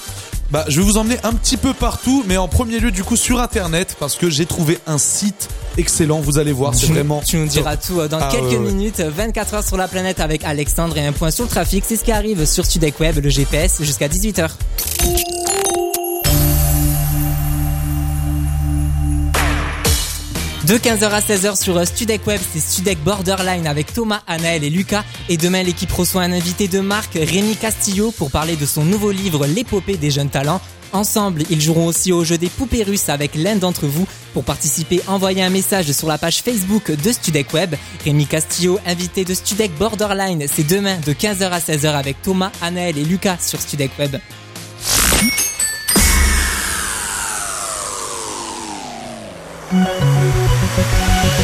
Bah, 0.50 0.64
je 0.68 0.80
vais 0.80 0.84
vous 0.86 0.98
emmener 0.98 1.16
un 1.22 1.32
petit 1.32 1.56
peu 1.56 1.72
partout, 1.72 2.24
mais 2.26 2.36
en 2.36 2.48
premier 2.48 2.80
lieu, 2.80 2.90
du 2.90 3.04
coup, 3.04 3.14
sur 3.16 3.40
Internet, 3.40 3.96
parce 4.00 4.16
que 4.16 4.28
j'ai 4.28 4.46
trouvé 4.46 4.78
un 4.88 4.98
site 4.98 5.48
excellent. 5.78 6.18
Vous 6.20 6.38
allez 6.38 6.52
voir, 6.52 6.74
c'est 6.74 6.86
Tu- 6.86 6.92
vraiment. 6.92 7.22
Tu 7.24 7.36
nous 7.36 7.46
diras 7.46 7.76
tout 7.76 8.00
euh, 8.00 8.08
dans 8.08 8.18
Ah, 8.20 8.28
quelques 8.32 8.44
ouais, 8.50 8.56
ouais. 8.56 8.72
minutes. 8.72 9.00
24 9.00 9.54
heures 9.54 9.64
sur 9.66 9.76
la 9.76 9.86
planète 9.86 10.18
avec 10.18 10.42
Alexandre 10.44 10.96
et 10.98 11.06
un 11.06 11.12
point 11.12 11.30
sur 11.30 11.44
le 11.44 11.50
trafic. 11.50 11.84
C'est 11.86 11.96
ce 11.96 12.02
qui 12.04 12.10
arrive 12.12 12.44
sur 12.46 12.64
StudecWeb, 12.66 13.18
le 13.22 13.28
GPS, 13.30 13.80
jusqu'à 13.82 14.08
18h. 14.08 14.48
De 20.70 20.76
15h 20.76 21.02
à 21.10 21.18
16h 21.18 21.60
sur 21.60 21.76
euh, 21.76 21.84
Studek 21.84 22.24
Web, 22.28 22.40
c'est 22.52 22.60
Studek 22.60 23.02
Borderline 23.02 23.66
avec 23.66 23.92
Thomas, 23.92 24.22
Anaël 24.28 24.62
et 24.62 24.70
Lucas. 24.70 25.02
Et 25.28 25.36
demain, 25.36 25.64
l'équipe 25.64 25.90
reçoit 25.90 26.22
un 26.22 26.30
invité 26.30 26.68
de 26.68 26.78
marque, 26.78 27.14
Rémi 27.14 27.56
Castillo, 27.56 28.12
pour 28.12 28.30
parler 28.30 28.54
de 28.54 28.64
son 28.64 28.84
nouveau 28.84 29.10
livre, 29.10 29.48
L'épopée 29.48 29.96
des 29.96 30.12
jeunes 30.12 30.28
talents. 30.28 30.60
Ensemble, 30.92 31.42
ils 31.50 31.60
joueront 31.60 31.86
aussi 31.88 32.12
au 32.12 32.22
jeu 32.22 32.38
des 32.38 32.48
poupées 32.48 32.84
russes 32.84 33.08
avec 33.08 33.34
l'un 33.34 33.56
d'entre 33.56 33.86
vous. 33.86 34.06
Pour 34.32 34.44
participer, 34.44 35.00
envoyez 35.08 35.42
un 35.42 35.50
message 35.50 35.90
sur 35.90 36.06
la 36.06 36.18
page 36.18 36.40
Facebook 36.40 36.92
de 36.92 37.10
Studek 37.10 37.52
Web. 37.52 37.74
Rémi 38.04 38.26
Castillo, 38.26 38.78
invité 38.86 39.24
de 39.24 39.34
Studek 39.34 39.76
Borderline, 39.76 40.46
c'est 40.46 40.68
demain 40.68 40.98
de 41.04 41.12
15h 41.12 41.50
à 41.50 41.58
16h 41.58 41.88
avec 41.88 42.22
Thomas, 42.22 42.52
Anaël 42.62 42.96
et 42.96 43.04
Lucas 43.04 43.38
sur 43.40 43.60
Studek 43.60 43.90
Web. 43.98 44.18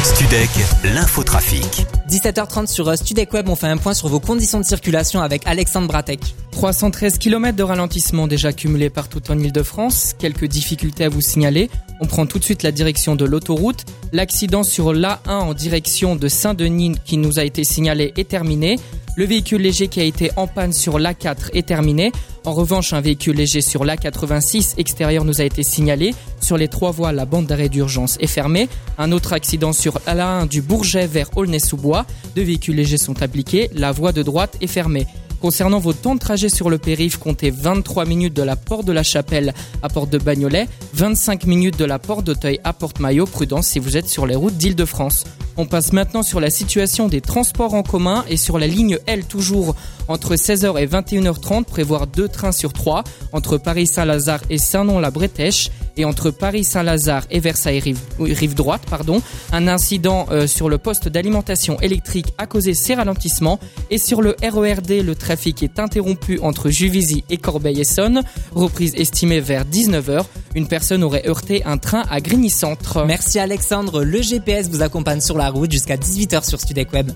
Studec, 0.06 0.50
l'infotrafic. 0.84 1.84
17h30 2.08 2.68
sur 2.68 2.88
euh, 2.88 2.94
Studek 2.94 3.32
Web, 3.32 3.48
on 3.48 3.56
fait 3.56 3.66
un 3.66 3.76
point 3.76 3.92
sur 3.92 4.06
vos 4.06 4.20
conditions 4.20 4.60
de 4.60 4.64
circulation 4.64 5.20
avec 5.20 5.42
Alexandre 5.46 5.88
Bratek. 5.88 6.20
313 6.52 7.18
km 7.18 7.56
de 7.56 7.64
ralentissement 7.64 8.28
déjà 8.28 8.52
cumulés 8.52 8.88
partout 8.88 9.20
en 9.30 9.36
Ile-de-France. 9.36 10.14
Quelques 10.16 10.44
difficultés 10.44 11.02
à 11.02 11.08
vous 11.08 11.20
signaler. 11.20 11.68
On 12.00 12.06
prend 12.06 12.24
tout 12.24 12.38
de 12.38 12.44
suite 12.44 12.62
la 12.62 12.70
direction 12.70 13.16
de 13.16 13.24
l'autoroute. 13.24 13.84
L'accident 14.12 14.62
sur 14.62 14.92
l'A1 14.92 15.18
en 15.28 15.54
direction 15.54 16.14
de 16.14 16.28
Saint-Denis 16.28 16.94
qui 17.04 17.16
nous 17.16 17.40
a 17.40 17.44
été 17.44 17.64
signalé 17.64 18.12
est 18.16 18.28
terminé. 18.28 18.78
Le 19.18 19.24
véhicule 19.24 19.62
léger 19.62 19.88
qui 19.88 19.98
a 19.98 20.04
été 20.04 20.30
en 20.36 20.46
panne 20.46 20.74
sur 20.74 20.98
l'A4 20.98 21.48
est 21.54 21.66
terminé. 21.66 22.12
En 22.44 22.52
revanche, 22.52 22.92
un 22.92 23.00
véhicule 23.00 23.36
léger 23.36 23.62
sur 23.62 23.82
l'A86 23.82 24.74
extérieur 24.76 25.24
nous 25.24 25.40
a 25.40 25.44
été 25.44 25.62
signalé. 25.62 26.14
Sur 26.38 26.58
les 26.58 26.68
trois 26.68 26.90
voies, 26.90 27.12
la 27.12 27.24
bande 27.24 27.46
d'arrêt 27.46 27.70
d'urgence 27.70 28.18
est 28.20 28.26
fermée. 28.26 28.68
Un 28.98 29.12
autre 29.12 29.32
accident 29.32 29.72
sur 29.72 29.98
l'A1 30.06 30.46
du 30.48 30.60
Bourget 30.60 31.06
vers 31.06 31.34
Aulnay-sous-Bois. 31.34 32.04
Deux 32.34 32.42
véhicules 32.42 32.76
légers 32.76 32.98
sont 32.98 33.22
appliqués. 33.22 33.70
La 33.72 33.90
voie 33.90 34.12
de 34.12 34.22
droite 34.22 34.58
est 34.60 34.66
fermée. 34.66 35.06
Concernant 35.40 35.78
vos 35.78 35.94
temps 35.94 36.14
de 36.14 36.20
trajet 36.20 36.50
sur 36.50 36.68
le 36.68 36.76
périph', 36.76 37.16
comptez 37.16 37.50
23 37.50 38.04
minutes 38.04 38.34
de 38.34 38.42
la 38.42 38.56
porte 38.56 38.84
de 38.84 38.92
la 38.92 39.02
Chapelle 39.02 39.54
à 39.82 39.88
porte 39.88 40.10
de 40.10 40.18
Bagnolet, 40.18 40.68
25 40.92 41.46
minutes 41.46 41.78
de 41.78 41.84
la 41.86 41.98
porte 41.98 42.26
d'Auteuil 42.26 42.60
à 42.64 42.74
Porte-Maillot. 42.74 43.24
Prudence 43.24 43.68
si 43.68 43.78
vous 43.78 43.96
êtes 43.96 44.08
sur 44.08 44.26
les 44.26 44.36
routes 44.36 44.58
d'Île-de-France. 44.58 45.24
On 45.58 45.64
passe 45.66 45.92
maintenant 45.92 46.22
sur 46.22 46.40
la 46.40 46.50
situation 46.50 47.08
des 47.08 47.20
transports 47.20 47.74
en 47.74 47.82
commun 47.82 48.24
et 48.28 48.36
sur 48.36 48.58
la 48.58 48.66
ligne 48.66 48.98
L 49.06 49.24
toujours 49.24 49.74
entre 50.08 50.34
16h 50.34 50.80
et 50.80 50.86
21h30 50.86 51.64
prévoir 51.64 52.06
deux 52.06 52.28
trains 52.28 52.52
sur 52.52 52.72
trois 52.72 53.04
entre 53.32 53.58
Paris-Saint-Lazare 53.58 54.40
et 54.50 54.58
Saint-Nom-la-Bretèche 54.58 55.70
et 55.96 56.04
entre 56.04 56.30
Paris-Saint-Lazare 56.30 57.24
et 57.30 57.40
Versailles 57.40 57.80
rive, 58.18 58.54
droite 58.54 58.82
pardon. 58.88 59.22
Un 59.52 59.68
incident 59.68 60.26
euh, 60.30 60.46
sur 60.46 60.68
le 60.68 60.78
poste 60.78 61.08
d'alimentation 61.08 61.80
électrique 61.80 62.34
a 62.38 62.46
causé 62.46 62.74
ces 62.74 62.94
ralentissements 62.94 63.58
et 63.90 63.98
sur 63.98 64.22
le 64.22 64.36
RERD 64.42 65.02
le 65.04 65.14
trafic 65.14 65.62
est 65.62 65.78
interrompu 65.78 66.38
entre 66.40 66.70
Juvisy 66.70 67.24
et 67.30 67.38
Corbeil-Essonne 67.38 68.22
reprise 68.54 68.94
estimée 68.96 69.40
vers 69.40 69.64
19h 69.64 70.24
une 70.54 70.68
personne 70.68 71.04
aurait 71.04 71.28
heurté 71.28 71.64
un 71.64 71.78
train 71.78 72.04
à 72.10 72.20
Grigny 72.20 72.50
Centre 72.50 73.04
Merci 73.06 73.38
Alexandre, 73.38 74.04
le 74.04 74.22
GPS 74.22 74.68
vous 74.68 74.82
accompagne 74.82 75.20
sur 75.20 75.36
la 75.36 75.50
route 75.50 75.70
jusqu'à 75.70 75.96
18h 75.96 76.48
sur 76.48 76.60
Studec 76.60 76.92
Web. 76.92 77.10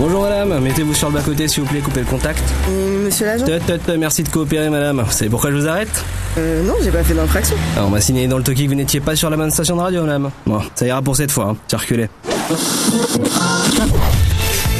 Bonjour 0.00 0.22
madame, 0.22 0.60
mettez-vous 0.60 0.94
sur 0.94 1.08
le 1.08 1.14
bas-côté 1.14 1.46
s'il 1.46 1.62
vous 1.62 1.68
plaît, 1.68 1.80
coupez 1.80 2.00
le 2.00 2.06
contact. 2.06 2.42
monsieur 3.04 3.26
l'agent 3.26 3.44
Tut, 3.44 3.52
tut, 3.66 3.78
tut, 3.84 3.98
merci 3.98 4.22
de 4.22 4.30
coopérer 4.30 4.70
madame. 4.70 5.02
Vous 5.04 5.12
savez 5.12 5.28
pourquoi 5.28 5.50
je 5.50 5.56
vous 5.56 5.68
arrête 5.68 5.90
Euh, 6.38 6.62
non, 6.62 6.72
j'ai 6.82 6.90
pas 6.90 7.02
fait 7.04 7.12
d'infraction. 7.12 7.54
Ah, 7.76 7.84
On 7.84 7.90
m'a 7.90 8.00
signalé 8.00 8.26
dans 8.26 8.38
le 8.38 8.42
toki 8.42 8.64
que 8.64 8.68
vous 8.70 8.74
n'étiez 8.76 9.00
pas 9.00 9.14
sur 9.14 9.28
la 9.28 9.36
bonne 9.36 9.50
station 9.50 9.76
de 9.76 9.82
radio 9.82 10.00
madame. 10.02 10.30
Bon, 10.46 10.60
ça 10.74 10.86
ira 10.86 11.02
pour 11.02 11.16
cette 11.16 11.30
fois, 11.30 11.48
hein. 11.50 11.56
circulez. 11.68 12.08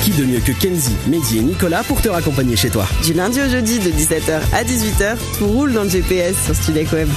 Qui 0.03 0.11
de 0.13 0.25
mieux 0.25 0.41
que 0.41 0.53
Kenzie, 0.53 0.97
Mehdi 1.07 1.39
et 1.39 1.43
Nicolas 1.43 1.83
pour 1.83 2.01
te 2.01 2.09
raccompagner 2.09 2.57
chez 2.57 2.71
toi 2.71 2.87
Du 3.05 3.13
lundi 3.13 3.43
au 3.43 3.49
jeudi 3.51 3.79
de 3.79 3.91
17h 3.91 4.41
à 4.55 4.65
18h, 4.65 5.17
tout 5.39 5.47
roule 5.49 5.75
dans 5.75 5.83
le 5.83 5.91
GPS 5.91 6.35
sur 6.47 6.55
Studec 6.55 6.91
Web. 6.93 7.09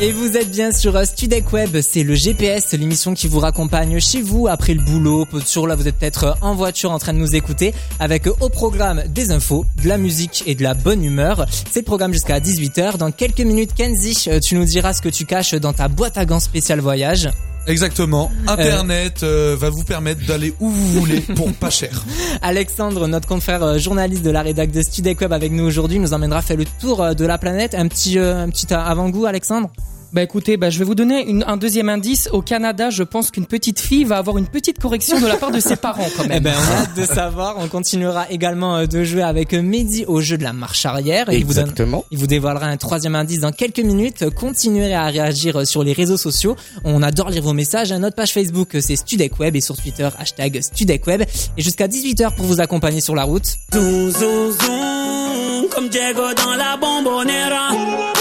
Et 0.00 0.12
vous 0.12 0.36
êtes 0.36 0.52
bien 0.52 0.70
sur 0.70 0.94
euh, 0.94 1.04
Studec 1.04 1.52
Web, 1.52 1.80
c'est 1.80 2.04
le 2.04 2.14
GPS, 2.14 2.72
l'émission 2.72 3.14
qui 3.14 3.26
vous 3.26 3.40
raccompagne 3.40 3.98
chez 3.98 4.22
vous 4.22 4.46
après 4.46 4.72
le 4.74 4.80
boulot. 4.80 5.26
Sur 5.44 5.66
là, 5.66 5.74
vous 5.74 5.88
êtes 5.88 5.96
peut-être 5.98 6.24
euh, 6.24 6.32
en 6.40 6.54
voiture 6.54 6.92
en 6.92 7.00
train 7.00 7.12
de 7.12 7.18
nous 7.18 7.34
écouter 7.34 7.74
avec 7.98 8.28
euh, 8.28 8.32
au 8.40 8.48
programme 8.48 9.02
des 9.08 9.32
infos, 9.32 9.66
de 9.82 9.88
la 9.88 9.98
musique 9.98 10.44
et 10.46 10.54
de 10.54 10.62
la 10.62 10.74
bonne 10.74 11.02
humeur. 11.02 11.46
C'est 11.72 11.80
le 11.80 11.84
programme 11.84 12.12
jusqu'à 12.12 12.38
18h. 12.38 12.96
Dans 12.96 13.10
quelques 13.10 13.40
minutes, 13.40 13.74
Kenzie, 13.74 14.28
tu 14.40 14.54
nous 14.54 14.64
diras 14.64 14.92
ce 14.92 15.02
que 15.02 15.08
tu 15.08 15.24
caches 15.24 15.54
dans 15.54 15.72
ta 15.72 15.88
boîte 15.88 16.16
à 16.16 16.24
gants 16.24 16.38
spécial 16.38 16.78
voyage. 16.78 17.28
Exactement. 17.68 18.32
Internet 18.46 19.22
euh, 19.22 19.54
va 19.58 19.68
vous 19.68 19.84
permettre 19.84 20.24
d'aller 20.26 20.54
où 20.58 20.70
vous 20.70 21.00
voulez 21.00 21.20
pour 21.20 21.52
pas 21.52 21.70
cher. 21.70 22.04
Alexandre, 22.42 23.06
notre 23.06 23.28
confrère 23.28 23.62
euh, 23.62 23.78
journaliste 23.78 24.24
de 24.24 24.30
la 24.30 24.42
rédac 24.42 24.70
de 24.70 24.80
Studec 24.80 25.20
Web 25.20 25.32
avec 25.32 25.52
nous 25.52 25.64
aujourd'hui, 25.64 25.98
nous 25.98 26.14
emmènera 26.14 26.40
faire 26.40 26.56
le 26.56 26.64
tour 26.80 27.02
euh, 27.02 27.12
de 27.12 27.26
la 27.26 27.36
planète. 27.36 27.74
Un 27.74 27.86
petit, 27.88 28.18
euh, 28.18 28.42
un 28.42 28.48
petit 28.48 28.72
avant-goût, 28.72 29.26
Alexandre? 29.26 29.70
Bah 30.12 30.22
écoutez, 30.22 30.56
bah 30.56 30.70
je 30.70 30.78
vais 30.78 30.86
vous 30.86 30.94
donner 30.94 31.28
une- 31.28 31.44
un 31.46 31.58
deuxième 31.58 31.90
indice. 31.90 32.30
Au 32.32 32.40
Canada, 32.40 32.88
je 32.88 33.02
pense 33.02 33.30
qu'une 33.30 33.44
petite 33.44 33.78
fille 33.78 34.04
va 34.04 34.16
avoir 34.16 34.38
une 34.38 34.46
petite 34.46 34.78
correction 34.78 35.20
de 35.20 35.26
la 35.26 35.36
part 35.36 35.50
de 35.50 35.60
ses 35.60 35.76
parents 35.76 36.06
quand 36.16 36.22
Eh 36.24 36.28
même. 36.28 36.44
ben, 36.44 36.54
on 36.56 36.72
a 36.72 36.76
hâte 36.82 36.96
de 36.96 37.04
savoir. 37.04 37.56
On 37.58 37.68
continuera 37.68 38.26
également 38.30 38.76
euh, 38.78 38.86
de 38.86 39.04
jouer 39.04 39.20
avec 39.22 39.52
Mehdi 39.52 40.06
au 40.06 40.22
jeu 40.22 40.38
de 40.38 40.44
la 40.44 40.54
marche 40.54 40.86
arrière. 40.86 41.28
Et 41.30 41.36
il 41.36 41.44
vous 41.44 41.52
donne- 41.52 41.64
Exactement. 41.64 42.06
il 42.10 42.16
vous 42.16 42.26
dévoilera 42.26 42.66
un 42.66 42.76
troisième 42.78 43.14
indice 43.16 43.40
dans 43.40 43.52
quelques 43.52 43.80
minutes. 43.80 44.30
Continuerez 44.30 44.94
à 44.94 45.04
réagir 45.08 45.66
sur 45.66 45.84
les 45.84 45.92
réseaux 45.92 46.16
sociaux. 46.16 46.56
On 46.84 47.02
adore 47.02 47.28
lire 47.28 47.42
vos 47.42 47.52
messages. 47.52 47.92
Notre 47.92 48.16
page 48.16 48.32
Facebook, 48.32 48.76
c'est 48.80 48.96
Studec 48.96 49.38
Web 49.38 49.56
et 49.56 49.60
sur 49.60 49.76
Twitter, 49.76 50.08
hashtag 50.18 50.62
Studec 50.62 51.06
Web. 51.06 51.22
Et 51.58 51.62
jusqu'à 51.62 51.86
18h 51.86 52.34
pour 52.34 52.46
vous 52.46 52.60
accompagner 52.62 53.02
sur 53.02 53.14
la 53.14 53.24
route. 53.24 53.56
Zoom, 53.74 54.10
zoom, 54.10 54.52
zoom, 54.52 55.68
comme 55.70 55.88
Diego 55.90 56.22
dans 56.34 56.54
la 56.56 56.78
bombonera. 56.78 58.17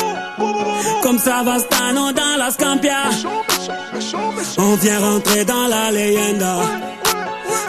Comme 1.01 1.19
Savastano 1.19 2.11
dans 2.11 2.37
la 2.37 2.51
Scampia. 2.51 3.09
On 4.57 4.75
vient 4.75 4.99
rentrer 4.99 5.45
dans 5.45 5.67
la 5.67 5.91
leyenda. 5.91 6.59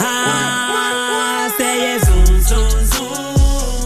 Ah. 0.00 0.68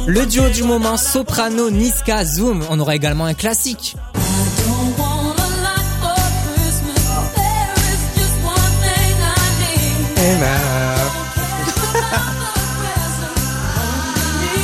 Le 0.06 0.26
duo 0.26 0.48
du 0.48 0.64
moment, 0.64 0.96
Soprano, 0.96 1.70
Niska, 1.70 2.24
Zoom. 2.24 2.64
On 2.68 2.80
aura 2.80 2.96
également 2.96 3.24
un 3.24 3.34
classique. 3.34 3.96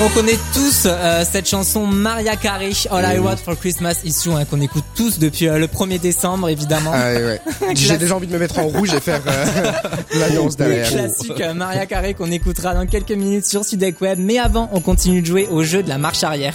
On 0.01 0.09
connaît 0.11 0.39
tous 0.55 0.85
euh, 0.87 1.25
cette 1.29 1.49
chanson 1.49 1.85
Maria 1.85 2.37
Carey, 2.37 2.71
All 2.91 3.05
I 3.05 3.19
Want 3.19 3.39
for 3.45 3.59
Christmas 3.59 3.97
Is 4.05 4.27
You, 4.27 4.37
hein, 4.37 4.45
qu'on 4.45 4.61
écoute 4.61 4.85
tous 4.95 5.19
depuis 5.19 5.49
euh, 5.49 5.59
le 5.59 5.67
1er 5.67 5.99
décembre 5.99 6.49
évidemment. 6.49 6.93
Ah, 6.95 7.15
ouais. 7.15 7.41
J'ai 7.75 7.99
déjà 7.99 8.15
envie 8.15 8.29
de 8.29 8.33
me 8.33 8.39
mettre 8.39 8.61
en 8.61 8.69
rouge 8.69 8.95
et 8.95 9.01
faire 9.01 9.21
euh, 9.27 9.73
l'annonce 10.15 10.57
derrière. 10.57 10.89
Classique 10.89 11.41
euh, 11.41 11.53
Maria 11.53 11.85
Carey 11.87 12.15
qu'on 12.15 12.31
écoutera 12.31 12.75
dans 12.75 12.87
quelques 12.87 13.11
minutes 13.11 13.47
sur 13.47 13.65
Sudec 13.65 14.01
Web. 14.01 14.21
Mais 14.21 14.39
avant, 14.39 14.71
on 14.73 14.81
continue 14.81 15.21
de 15.21 15.27
jouer 15.27 15.49
au 15.51 15.65
jeu 15.65 15.83
de 15.83 15.89
la 15.89 15.99
marche 15.99 16.23
arrière. 16.23 16.55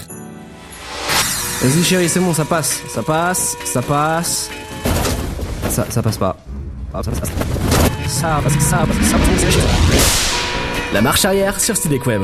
Vas-y 1.62 1.84
chérie, 1.84 2.08
c'est 2.08 2.22
bon, 2.22 2.34
ça 2.34 2.46
passe, 2.46 2.80
ça 2.94 3.04
passe, 3.04 3.58
ça 3.66 3.82
passe. 3.82 4.50
Ça, 5.70 5.86
ça 5.90 6.02
passe 6.02 6.18
pas. 6.18 6.38
Ah, 6.94 7.02
Ça, 7.04 7.12
passe. 7.12 7.30
ça 8.08 8.40
passe, 8.42 8.54
ça 8.64 8.78
passe, 8.78 9.10
ça 9.10 9.18
passe. 9.18 10.24
La 10.94 11.02
marche 11.02 11.26
arrière 11.26 11.60
sur 11.60 11.76
Studec 11.76 12.06
Web. 12.06 12.22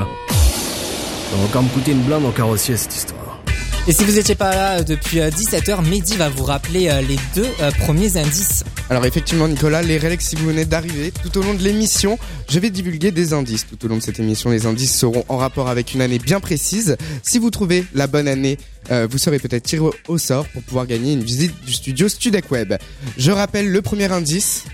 Ça 1.30 1.36
va 1.38 1.44
encore 1.44 1.64
me 1.64 1.70
coûter 1.70 1.92
une 1.92 2.02
blinde 2.02 2.26
en 2.26 2.32
carrossier 2.32 2.76
cette 2.78 2.96
histoire. 2.96 3.42
Et 3.88 3.94
si 3.94 4.04
vous 4.04 4.20
étiez 4.20 4.36
pas 4.36 4.54
là 4.54 4.80
euh, 4.80 4.84
depuis 4.84 5.18
17h, 5.20 5.84
Mehdi 5.88 6.16
va 6.18 6.30
vous 6.30 6.44
rappeler 6.44 6.90
euh, 6.90 7.02
les 7.02 7.16
deux 7.34 7.48
euh, 7.62 7.72
premiers 7.80 8.18
indices. 8.18 8.64
Alors 8.90 9.06
effectivement 9.06 9.48
Nicolas, 9.48 9.82
les 9.82 9.98
règles 9.98 10.22
si 10.22 10.36
vous 10.36 10.48
venez 10.48 10.66
d'arriver, 10.66 11.12
tout 11.24 11.36
au 11.40 11.44
long 11.44 11.54
de 11.54 11.64
l'émission, 11.64 12.20
je 12.50 12.60
vais 12.60 12.70
divulguer 12.70 13.12
des 13.12 13.34
indices. 13.34 13.66
Tout 13.68 13.84
au 13.86 13.88
long 13.88 13.98
de 13.98 14.02
cette 14.02 14.20
émission, 14.20 14.50
les 14.52 14.66
indices 14.66 14.96
seront 14.96 15.24
en 15.28 15.38
rapport 15.38 15.70
avec 15.70 15.94
une 15.94 16.02
année 16.02 16.20
bien 16.20 16.40
précise. 16.40 16.98
Si 17.24 17.40
vous 17.40 17.50
trouvez 17.52 17.86
la 17.94 18.06
bonne 18.08 18.28
année, 18.28 18.58
euh, 18.92 19.08
vous 19.10 19.18
serez 19.18 19.40
peut-être 19.40 19.64
tiré 19.64 19.82
au- 19.82 19.94
au 20.08 20.18
sort 20.18 20.46
pour 20.50 20.62
pouvoir 20.64 20.86
gagner 20.86 21.14
une 21.14 21.24
visite 21.24 21.54
du 21.66 21.74
studio 21.74 22.10
Studec 22.10 22.52
Web. 22.52 22.74
Je 23.18 23.32
rappelle 23.32 23.70
le 23.72 23.82
premier 23.82 24.12
indice. 24.12 24.66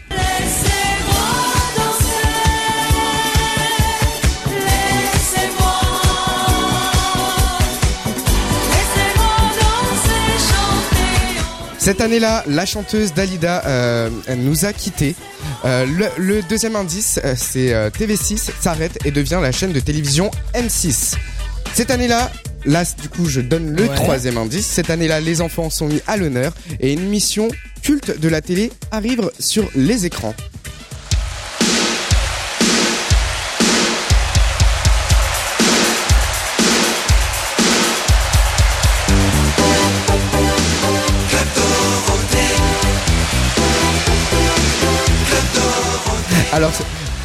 Cette 11.86 12.02
année-là, 12.02 12.44
la 12.48 12.66
chanteuse 12.66 13.14
Dalida 13.14 13.62
euh, 13.68 14.10
nous 14.38 14.66
a 14.66 14.74
quittés. 14.74 15.14
Euh, 15.66 15.86
le, 15.86 16.08
le 16.18 16.42
deuxième 16.42 16.76
indice, 16.76 17.20
euh, 17.24 17.36
c'est 17.38 17.76
euh, 17.76 17.92
TV6 17.92 18.50
s'arrête 18.60 18.98
et 19.06 19.12
devient 19.12 19.38
la 19.40 19.52
chaîne 19.52 19.72
de 19.72 19.80
télévision 19.80 20.32
M6. 20.56 21.14
Cette 21.76 21.92
année-là, 21.92 22.32
là 22.66 22.84
du 23.00 23.08
coup 23.08 23.28
je 23.28 23.40
donne 23.40 23.76
le 23.76 23.84
Ouais. 23.84 23.94
troisième 23.94 24.40
indice. 24.40 24.66
Cette 24.66 24.90
année-là, 24.90 25.20
les 25.22 25.42
enfants 25.42 25.70
sont 25.70 25.88
mis 25.88 26.02
à 26.08 26.18
l'honneur 26.18 26.54
et 26.80 26.92
une 26.92 27.08
mission 27.08 27.50
culte 27.84 28.20
de 28.20 28.30
la 28.30 28.42
télé 28.42 28.72
arrive 28.90 29.30
sur 29.40 29.70
les 29.76 30.08
écrans. 30.08 30.34
Alors, 46.56 46.72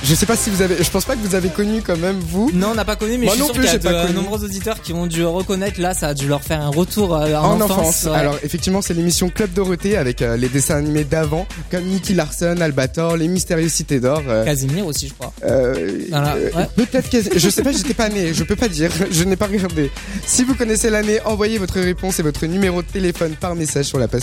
je 0.02 0.12
sais 0.14 0.26
pas 0.26 0.34
si 0.34 0.50
vous 0.50 0.60
avez, 0.60 0.82
je 0.82 0.90
pense 0.90 1.04
pas 1.04 1.14
que 1.14 1.20
vous 1.24 1.36
avez 1.36 1.50
connu 1.50 1.82
quand 1.82 1.96
même 1.96 2.18
vous. 2.18 2.50
Non, 2.52 2.70
on 2.72 2.74
n'a 2.74 2.84
pas 2.84 2.96
connu, 2.96 3.16
mais 3.16 3.26
Moi 3.26 3.34
je 3.36 3.38
suis 3.38 3.40
non 3.42 3.46
sûr 3.46 3.54
plus, 3.54 3.62
qu'il 3.70 3.72
y 3.74 3.76
a 3.76 3.78
de 3.92 3.96
euh, 3.96 4.02
connu. 4.06 4.14
nombreux 4.16 4.42
auditeurs 4.44 4.80
qui 4.82 4.92
ont 4.92 5.06
dû 5.06 5.24
reconnaître. 5.24 5.80
Là, 5.80 5.94
ça 5.94 6.08
a 6.08 6.14
dû 6.14 6.26
leur 6.26 6.42
faire 6.42 6.60
un 6.62 6.70
retour 6.70 7.14
euh, 7.14 7.36
en, 7.36 7.52
En, 7.52 7.60
enfance. 7.60 8.04
ouais. 8.10 8.16
Alors 8.16 8.36
effectivement, 8.42 8.82
c'est 8.82 8.94
l'émission 8.94 9.28
Club 9.28 9.52
Dorothée 9.52 9.96
avec 9.96 10.20
euh, 10.22 10.36
les 10.36 10.48
dessins 10.48 10.76
animés 10.76 11.04
d'avant, 11.04 11.46
comme 11.70 11.84
Nicky 11.84 12.14
Larson, 12.14 12.56
Albator, 12.60 13.16
les 13.16 13.28
Mystérieuses 13.28 13.72
Cités 13.72 14.00
d'Or. 14.00 14.22
euh, 14.26 14.44
Casimir 14.44 14.84
aussi, 14.86 15.08
je 15.08 15.14
crois. 15.14 15.32
euh, 15.44 16.00
Voilà, 16.10 16.34
ouais. 16.34 16.66
Peut-être 16.74 17.08
que 17.08 17.38
je 17.38 17.48
sais 17.50 17.62
pas, 17.62 17.70
j'étais 17.70 17.94
pas 17.94 18.08
né, 18.08 18.34
je 18.34 18.42
peux 18.42 18.56
pas 18.56 18.68
dire, 18.68 18.90
je 19.12 19.22
n'ai 19.24 19.36
pas 19.36 19.46
regardé. 19.46 19.92
Si 20.26 20.42
vous 20.42 20.54
connaissez 20.56 20.90
l'année, 20.90 21.20
envoyez 21.24 21.58
votre 21.58 21.78
réponse 21.78 22.18
et 22.18 22.22
votre 22.22 22.46
numéro 22.46 22.82
de 22.82 22.88
téléphone 22.88 23.34
par 23.38 23.54
message 23.54 23.84
sur 23.84 23.98
la 24.00 24.08
page 24.08 24.22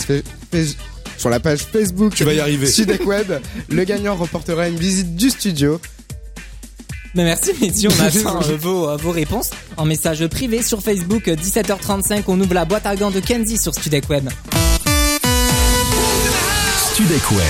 sur 1.18 1.28
la 1.30 1.40
page 1.40 1.60
Facebook 1.70 2.14
Tu 2.14 2.24
vas 2.24 2.32
y 2.34 2.40
arriver. 2.40 2.66
Sudec 2.66 3.04
Web. 3.06 3.32
Le 3.68 3.84
gagnant 3.84 4.16
remportera 4.16 4.68
une 4.68 4.76
visite 4.78 5.14
du 5.16 5.30
studio. 5.30 5.80
Mais 7.14 7.24
merci 7.24 7.52
Mehdi, 7.60 7.88
on 7.88 7.90
attend 8.00 8.40
euh, 8.42 8.56
vos, 8.56 8.88
euh, 8.90 8.96
vos 8.96 9.10
réponses 9.10 9.50
en 9.76 9.84
message 9.86 10.26
privé 10.28 10.62
sur 10.62 10.82
Facebook. 10.82 11.26
euh, 11.28 11.36
17h35, 11.36 12.22
on 12.28 12.38
ouvre 12.40 12.54
la 12.54 12.64
boîte 12.64 12.86
à 12.86 12.94
gants 12.96 13.10
de 13.10 13.20
Kenzie 13.20 13.56
sur 13.58 13.74
Studek 13.74 14.08
Web. 14.10 14.28
Studek 16.92 17.30
Web. 17.30 17.40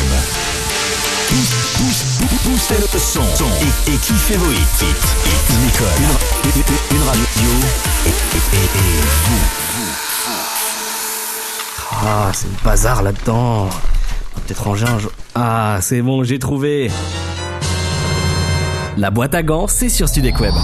Pousse, 1.29 1.39
pousse, 1.77 2.29
pousse, 2.29 2.41
poussez 2.69 2.81
le 2.81 2.99
son 2.99 3.21
et, 3.45 3.91
et 3.93 3.97
kiffez 3.99 4.37
vos 4.37 4.51
hits? 4.51 4.85
Nicole, 5.65 5.89
une, 6.45 6.51
une- 6.61 6.97
une 6.97 7.07
radio 7.07 7.51
et, 8.07 8.09
et- 8.09 8.57
et- 8.57 8.65
et 8.65 9.01
vous. 9.27 9.68
Ah, 12.01 12.31
c'est 12.33 12.47
le 12.47 12.65
bazar 12.65 13.03
là-dedans. 13.03 13.63
On 13.63 13.67
va 13.67 14.43
Peut-être 14.47 14.63
ranger 14.65 14.87
un 14.87 14.99
jour. 14.99 15.11
Ah, 15.35 15.79
c'est 15.83 16.01
bon, 16.03 16.23
j'ai 16.25 16.39
trouvé. 16.39 16.91
La 18.97 19.11
boîte 19.11 19.35
à 19.35 19.43
gants, 19.43 19.67
c'est 19.69 19.89
sur 19.89 20.09
Studek 20.09 20.41
Web. 20.41 20.55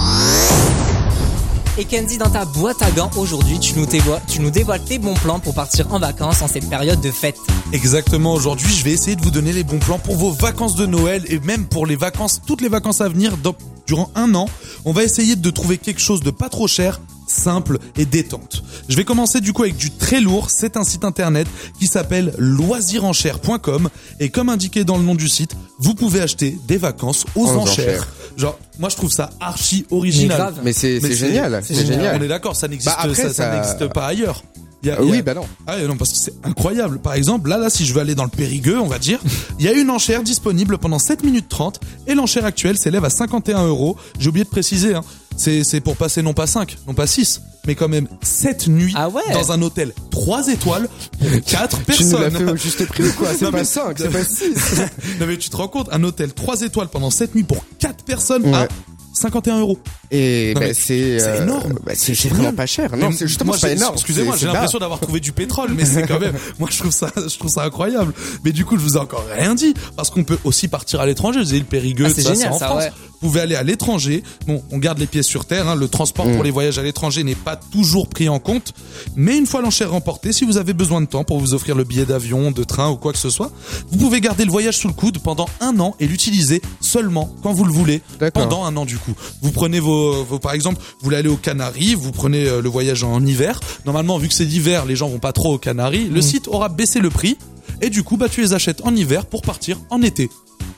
Et 1.77 1.85
Kenzie, 1.85 2.19
dans 2.19 2.31
ta 2.31 2.45
boîte 2.45 2.81
à 2.83 2.91
gants 2.93 3.11
aujourd'hui, 3.17 3.59
tu 3.59 3.75
nous 3.77 3.87
dévoiles, 3.87 4.21
tu 4.29 4.41
nous 4.41 4.51
dévoiles 4.51 4.83
tes 4.85 4.99
bons 4.99 5.15
plans 5.15 5.41
pour 5.41 5.55
partir 5.55 5.93
en 5.93 5.99
vacances 5.99 6.41
en 6.41 6.47
cette 6.47 6.69
période 6.71 7.01
de 7.01 7.11
fête. 7.11 7.37
Exactement, 7.73 8.33
aujourd'hui 8.33 8.73
je 8.73 8.85
vais 8.85 8.93
essayer 8.93 9.17
de 9.17 9.23
vous 9.23 9.33
donner 9.33 9.53
les 9.53 9.65
bons 9.65 9.81
plans 9.81 9.99
pour 9.99 10.15
vos 10.17 10.31
vacances 10.31 10.77
de 10.77 10.87
Noël 10.87 11.25
et 11.29 11.41
même 11.41 11.65
pour 11.67 11.85
les 11.87 11.97
vacances, 11.97 12.41
toutes 12.47 12.61
les 12.61 12.69
vacances 12.69 13.01
à 13.01 13.09
venir 13.09 13.37
dans- 13.39 13.57
durant 13.89 14.09
un 14.15 14.37
an. 14.37 14.47
On 14.85 14.93
va 14.93 15.03
essayer 15.03 15.35
de 15.35 15.51
trouver 15.51 15.79
quelque 15.79 16.01
chose 16.01 16.21
de 16.21 16.31
pas 16.31 16.49
trop 16.49 16.69
cher, 16.69 17.01
simple 17.35 17.79
et 17.97 18.05
détente. 18.07 18.63
Je 18.89 18.97
vais 18.97 19.05
commencer 19.05 19.41
du 19.41 19.53
coup 19.53 19.63
avec 19.63 19.77
du 19.77 19.91
très 19.91 20.21
lourd, 20.21 20.51
c'est 20.51 20.77
un 20.77 20.85
site 20.85 21.05
internet 21.05 21.47
qui 21.79 21.87
s'appelle 21.87 22.33
loisirenchères.com 22.39 23.89
et 24.21 24.29
comme 24.31 24.49
indiqué 24.49 24.85
dans 24.85 24.97
le 24.97 25.03
nom 25.05 25.15
du 25.15 25.29
site, 25.29 25.57
vous 25.79 25.95
pouvez 25.95 26.21
acheter 26.21 26.57
des 26.67 26.77
vacances 26.77 27.25
aux, 27.35 27.47
enchères. 27.49 27.63
enchères. 27.63 28.09
Genre, 28.37 28.59
moi 28.79 28.89
je 28.89 28.97
trouve 28.97 29.11
ça 29.13 29.31
archi 29.41 29.87
original. 29.91 30.55
Mais 30.63 30.73
c'est- 30.73 31.01
génial, 31.15 31.61
c'est 31.65 31.75
génial. 31.87 32.19
On 32.21 32.25
est 32.25 32.29
d'accord, 32.29 32.57
ça 32.57 32.69
n'existe 32.69 32.89
Bah, 32.91 32.97
après, 32.99 33.15
ça, 33.15 33.29
ça 33.29 33.35
ça- 33.35 33.55
n'existe 33.57 33.87
pas 33.93 34.07
ailleurs. 34.07 34.43
Il 34.85 34.89
y 34.89 34.91
a- 34.91 34.95
Euh, 34.95 35.03
il 35.03 35.07
y 35.07 35.09
a- 35.09 35.13
oui, 35.17 35.23
bah 35.23 35.35
non. 35.35 35.47
Ah 35.67 35.81
non, 35.83 35.97
parce 35.97 36.11
que 36.13 36.17
c'est 36.19 36.35
incroyable. 36.45 36.99
Par 37.01 37.15
exemple, 37.15 37.49
là, 37.49 37.57
là, 37.59 37.71
si 37.71 37.85
je 37.87 37.95
veux 37.95 38.01
aller 38.01 38.15
dans 38.15 38.25
le 38.25 38.31
Périgueux, 38.31 38.79
on 38.79 38.87
va 38.87 38.99
dire, 38.99 39.19
il 39.59 39.65
y 39.65 39.69
a 39.69 39.73
une 39.73 39.91
enchère 39.91 40.23
disponible 40.23 40.79
pendant 40.79 40.99
7 40.99 41.25
minutes 41.25 41.49
30 41.49 41.81
et 42.07 42.15
l'enchère 42.15 42.45
actuelle 42.45 42.77
s'élève 42.79 43.05
à 43.05 43.11
51 43.11 43.67
euros. 43.67 43.97
J'ai 44.19 44.29
oublié 44.29 44.45
de 44.45 44.51
préciser, 44.51 44.95
hein. 44.95 45.03
C'est, 45.37 45.81
pour 45.81 45.97
passer 45.97 46.23
non 46.23 46.33
pas 46.33 46.47
5, 46.47 46.77
non 46.87 46.95
pas 46.95 47.09
6, 47.09 47.41
mais 47.67 47.75
quand 47.75 47.89
même 47.89 48.07
7 48.23 48.69
nuits 48.69 48.95
dans 49.33 49.51
un 49.51 49.61
hôtel 49.63 49.93
3 50.13 50.47
étoiles 50.47 50.89
pour 51.19 51.29
4 51.45 51.79
Tu 51.79 51.85
personnes. 51.87 52.11
nous 52.13 52.19
l'as 52.19 52.31
fait 52.31 52.45
au 52.53 52.57
juste 52.57 52.87
prix 52.87 53.03
ou 53.03 53.13
quoi 53.15 53.31
C'est 53.37 53.51
pas 53.51 53.59
mais- 53.59 53.65
5, 53.65 53.99
c'est 53.99 54.11
pas 54.13 54.23
6. 54.23 54.55
non 55.21 55.27
mais 55.27 55.37
tu 55.37 55.51
te 55.51 55.57
rends 55.57 55.67
compte, 55.67 55.89
un 55.91 56.05
hôtel 56.05 56.33
3 56.33 56.61
étoiles 56.61 56.87
pendant 56.87 57.11
7 57.11 57.35
nuits 57.35 57.43
pour 57.43 57.65
4 57.81 58.05
personnes 58.05 58.47
à 58.55 58.61
Ouais. 58.63 58.69
51 59.15 59.61
euros. 59.61 59.79
Et 60.11 60.53
bah, 60.55 60.61
mais 60.61 60.75
c'est 60.75 61.19
c'est 61.19 61.27
euh, 61.29 61.43
énorme. 61.45 61.75
bah, 61.85 61.93
c'est 61.95 62.13
vraiment 62.15 62.37
génial. 62.37 62.55
pas 62.55 62.67
cher. 62.67 62.97
Non, 62.97 63.11
c'est 63.13 63.27
justement 63.27 63.53
moi, 63.53 63.59
pas 63.61 63.71
énorme. 63.71 63.95
Excusez-moi, 63.95 64.37
j'ai 64.39 64.47
l'impression 64.47 64.79
d'avoir 64.79 65.01
trouvé 65.01 65.21
du 65.21 65.33
pétrole, 65.33 65.71
mais 65.75 65.85
c'est 65.85 66.07
quand 66.07 66.21
même. 66.21 66.35
Moi, 66.59 66.69
je 66.71 66.79
trouve 66.79 66.93
ça, 66.93 67.11
je 67.17 67.39
trouve 67.39 67.51
ça 67.51 67.65
incroyable. 67.65 68.13
Mais 68.45 68.53
du 68.53 68.65
coup, 68.65 68.77
je 68.77 68.83
vous 68.83 68.95
ai 68.97 69.01
encore 69.01 69.25
rien 69.37 69.55
dit 69.55 69.75
parce 69.97 70.11
qu'on 70.11 70.25
peut 70.25 70.39
aussi 70.45 70.69
partir 70.69 71.01
à 71.01 71.07
l'étranger. 71.07 71.41
Vous 71.41 71.51
avez 71.51 71.59
le 71.61 71.65
Périgueux, 71.65 72.07
Ah, 72.09 72.13
c'est 72.15 72.47
en 72.49 72.59
ça, 72.59 72.67
France. 72.67 72.83
ouais. 72.85 72.93
Vous 73.21 73.29
pouvez 73.31 73.41
aller 73.41 73.55
à 73.55 73.63
l'étranger. 73.63 74.23
Bon, 74.47 74.63
on 74.71 74.77
garde 74.79 74.99
les 74.99 75.07
pieds 75.07 75.23
sur 75.23 75.47
terre. 75.47 75.67
hein. 75.69 75.75
Le 75.77 75.89
transport 75.89 76.27
Mm. 76.27 76.35
pour 76.35 76.45
les 76.45 76.51
voyages 76.51 76.79
à 76.79 76.83
l'étranger 76.83 77.25
n'est 77.25 77.35
pas 77.35 77.57
toujours 77.57 78.09
pris 78.09 78.29
en 78.29 78.39
compte. 78.39 78.73
Mais 79.17 79.37
une 79.39 79.47
fois 79.47 79.63
l'enchère 79.63 79.91
remportée, 79.93 80.33
si 80.33 80.45
vous 80.45 80.59
avez 80.59 80.75
besoin 80.75 81.01
de 81.01 81.07
temps 81.07 81.25
pour 81.25 81.39
vous 81.41 81.55
offrir 81.55 81.75
le 81.75 81.85
billet 81.85 82.05
d'avion, 82.05 82.51
de 82.51 82.65
train 82.65 82.91
ou 82.91 82.97
quoi 82.97 83.13
que 83.13 83.19
ce 83.19 83.31
soit, 83.31 83.51
vous 83.91 83.99
pouvez 83.99 84.21
garder 84.21 84.45
le 84.45 84.51
voyage 84.51 84.77
sous 84.79 84.89
le 84.89 84.95
coude 84.95 85.19
pendant 85.21 85.47
un 85.61 85.79
an 85.81 85.95
et 86.01 86.07
l'utiliser 86.07 86.61
seulement 86.81 87.31
quand 87.43 87.53
vous 87.53 87.65
le 87.65 87.73
voulez. 87.73 88.03
D'accord. 88.21 88.43
Pendant 88.43 88.65
un 88.65 88.77
an 88.77 88.85
du 88.85 88.99
coup. 88.99 89.04
Vous 89.43 89.51
prenez 89.51 89.81
vos, 89.81 90.25
vos 90.25 90.39
par 90.39 90.53
exemple, 90.53 90.81
vous 90.81 91.05
voulez 91.05 91.17
aller 91.17 91.29
aux 91.29 91.37
Canaries, 91.37 91.95
vous 91.95 92.13
prenez 92.13 92.47
euh, 92.47 92.61
le 92.61 92.69
voyage 92.69 93.05
en 93.05 93.25
hiver. 93.25 93.61
Normalement, 93.85 94.19
vu 94.19 94.29
que 94.29 94.35
c'est 94.35 94.45
l'hiver, 94.45 94.87
les 94.87 94.97
gens 94.97 95.09
vont 95.09 95.19
pas 95.19 95.33
trop 95.33 95.55
aux 95.55 95.59
Canaries. 95.59 96.07
Mm. 96.07 96.15
Le 96.15 96.23
site 96.23 96.49
aura 96.49 96.69
baissé 96.69 97.01
le 97.01 97.11
prix 97.11 97.37
et 97.81 97.91
du 97.91 98.03
coup, 98.03 98.17
bah 98.17 98.29
tu 98.29 98.41
les 98.41 98.55
achètes 98.55 98.83
en 98.85 98.95
hiver 98.95 99.27
pour 99.27 99.43
partir 99.43 99.79
en 99.91 100.03
été. 100.03 100.31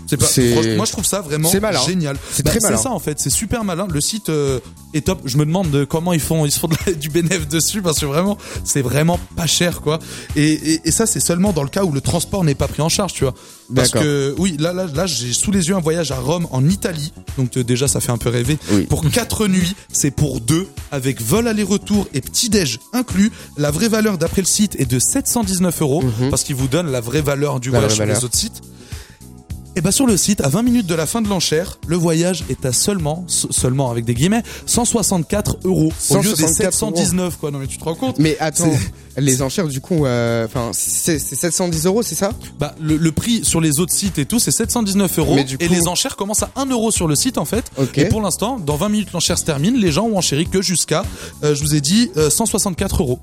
C'est 0.09 0.17
pas. 0.17 0.27
Moi, 0.77 0.85
je 0.85 0.93
trouve 0.93 1.05
ça 1.05 1.21
vraiment 1.21 1.51
génial. 1.85 2.17
C'est 2.31 2.45
Bah, 2.45 2.51
très 2.53 2.61
malin. 2.61 2.77
C'est 2.77 2.83
ça 2.85 2.91
en 2.93 3.01
fait. 3.01 3.19
C'est 3.19 3.29
super 3.31 3.65
malin. 3.65 3.89
Le 3.93 4.01
site 4.01 4.29
euh, 4.29 4.61
est 4.95 5.05
top. 5.07 5.21
Je 5.25 5.37
me 5.37 5.45
demande 5.45 5.69
de 5.73 5.85
comment 5.85 6.13
ils 6.13 6.21
font. 6.21 6.45
Ils 6.47 6.53
se 6.53 6.61
font 6.61 6.69
de 6.69 6.77
la- 6.87 6.93
du 6.93 7.09
bénéfice 7.09 7.49
dessus 7.49 7.83
parce 7.83 7.99
que 7.99 8.07
vraiment, 8.07 8.39
c'est 8.63 8.83
vraiment 8.83 9.19
pas 9.35 9.47
cher 9.49 9.81
quoi. 9.81 9.99
Et, 10.37 10.45
et, 10.53 10.81
et 10.85 10.91
ça, 10.93 11.07
c'est 11.07 11.19
seulement 11.19 11.53
dans 11.53 11.65
le 11.65 11.69
cas 11.69 11.83
où 11.83 11.91
le 11.91 12.01
transport 12.01 12.45
n'est 12.45 12.55
pas 12.55 12.69
pris 12.69 12.83
en 12.83 12.89
charge, 12.89 13.15
tu 13.15 13.25
vois. 13.25 13.35
Parce 13.75 13.91
que 14.01 14.33
oui, 14.39 14.55
là, 14.61 14.73
là, 14.73 14.87
là, 14.95 15.07
j'ai 15.07 15.33
sous 15.33 15.51
les 15.51 15.69
yeux 15.71 15.75
un 15.75 15.81
voyage 15.81 16.13
à 16.13 16.17
Rome 16.21 16.47
en 16.53 16.69
Italie. 16.69 17.13
Donc 17.37 17.57
euh, 17.57 17.65
déjà, 17.65 17.89
ça 17.89 17.99
fait 17.99 18.13
un 18.13 18.19
peu 18.19 18.29
rêver. 18.29 18.59
Pour 18.89 19.03
quatre 19.11 19.49
nuits, 19.49 19.75
c'est 19.93 20.13
pour 20.13 20.41
deux 20.41 20.69
avec 20.93 21.21
vol 21.21 21.49
aller-retour 21.49 22.07
et 22.15 22.21
petit 22.21 22.49
déj 22.49 22.79
inclus. 22.93 23.33
La 23.57 23.73
vraie 23.73 23.89
valeur 23.89 24.19
d'après 24.19 24.41
le 24.43 24.47
site 24.47 24.77
est 24.79 24.87
de 24.89 25.01
719 25.01 25.83
euros 25.83 26.05
parce 26.31 26.45
qu'il 26.45 26.55
vous 26.55 26.69
donne 26.69 26.93
la 26.93 27.01
vraie 27.01 27.23
valeur 27.23 27.59
du 27.59 27.71
Mhm. 27.71 27.75
La 27.75 27.81
voyage 27.81 27.97
sur 27.97 28.05
les 28.21 28.25
autres 28.25 28.39
sites. 28.39 28.63
Et 29.79 29.83
bah 29.83 29.93
sur 29.93 30.07
le 30.07 30.17
site, 30.17 30.41
à 30.41 30.49
20 30.49 30.63
minutes 30.63 30.87
de 30.87 30.95
la 30.95 31.05
fin 31.05 31.21
de 31.21 31.29
l'enchère, 31.29 31.79
le 31.87 31.97
voyage 31.97 32.45
est 32.49 32.65
à 32.65 32.73
seulement, 32.73 33.25
se- 33.27 33.53
seulement 33.53 33.91
avec 33.91 34.07
des 34.07 34.15
guillemets, 34.15 34.43
164 34.65 35.59
euros 35.65 35.93
au 36.11 36.15
lieu 36.17 36.23
des 36.23 36.29
164 36.31 36.73
719 36.73 37.37
quoi. 37.37 37.51
Non 37.51 37.59
mais 37.59 37.67
tu 37.67 37.77
te 37.77 37.85
rends 37.85 37.95
compte 37.95 38.19
Mais 38.19 38.39
attends, 38.41 38.71
les 39.19 39.43
enchères 39.43 39.69
du 39.69 39.83
coup, 39.83 40.07
euh, 40.07 40.47
enfin, 40.47 40.71
c'est 40.73 41.19
c'est 41.19 41.37
710 41.37 41.85
euros, 41.85 42.03
c'est 42.03 42.15
ça? 42.15 42.31
Bah 42.59 42.75
le, 42.81 42.97
le 42.97 43.13
prix 43.13 43.45
sur 43.45 43.61
les 43.61 43.79
autres 43.79 43.93
sites 43.93 44.19
et 44.19 44.25
tout, 44.25 44.39
c'est 44.39 44.51
719 44.51 45.19
euros. 45.19 45.35
Et 45.61 45.69
les 45.69 45.89
enchères 45.89 46.17
commencent 46.17 46.43
à 46.43 46.51
1 46.57 46.67
euro 46.67 46.91
sur 46.91 47.07
le 47.07 47.15
site 47.15 47.37
en 47.37 47.45
fait. 47.45 47.71
Et 48.01 48.09
pour 48.09 48.23
l'instant, 48.23 48.59
dans 48.59 48.77
20 48.77 48.89
minutes 48.89 49.13
l'enchère 49.13 49.37
se 49.39 49.45
termine, 49.45 49.77
les 49.77 49.93
gens 49.93 50.07
ont 50.07 50.17
enchéri 50.17 50.47
que 50.47 50.63
jusqu'à, 50.63 51.05
euh, 51.45 51.55
je 51.55 51.63
vous 51.63 51.75
ai 51.75 51.83
dit, 51.83 52.11
euh, 52.17 52.31
164 52.31 53.03
euros. 53.03 53.19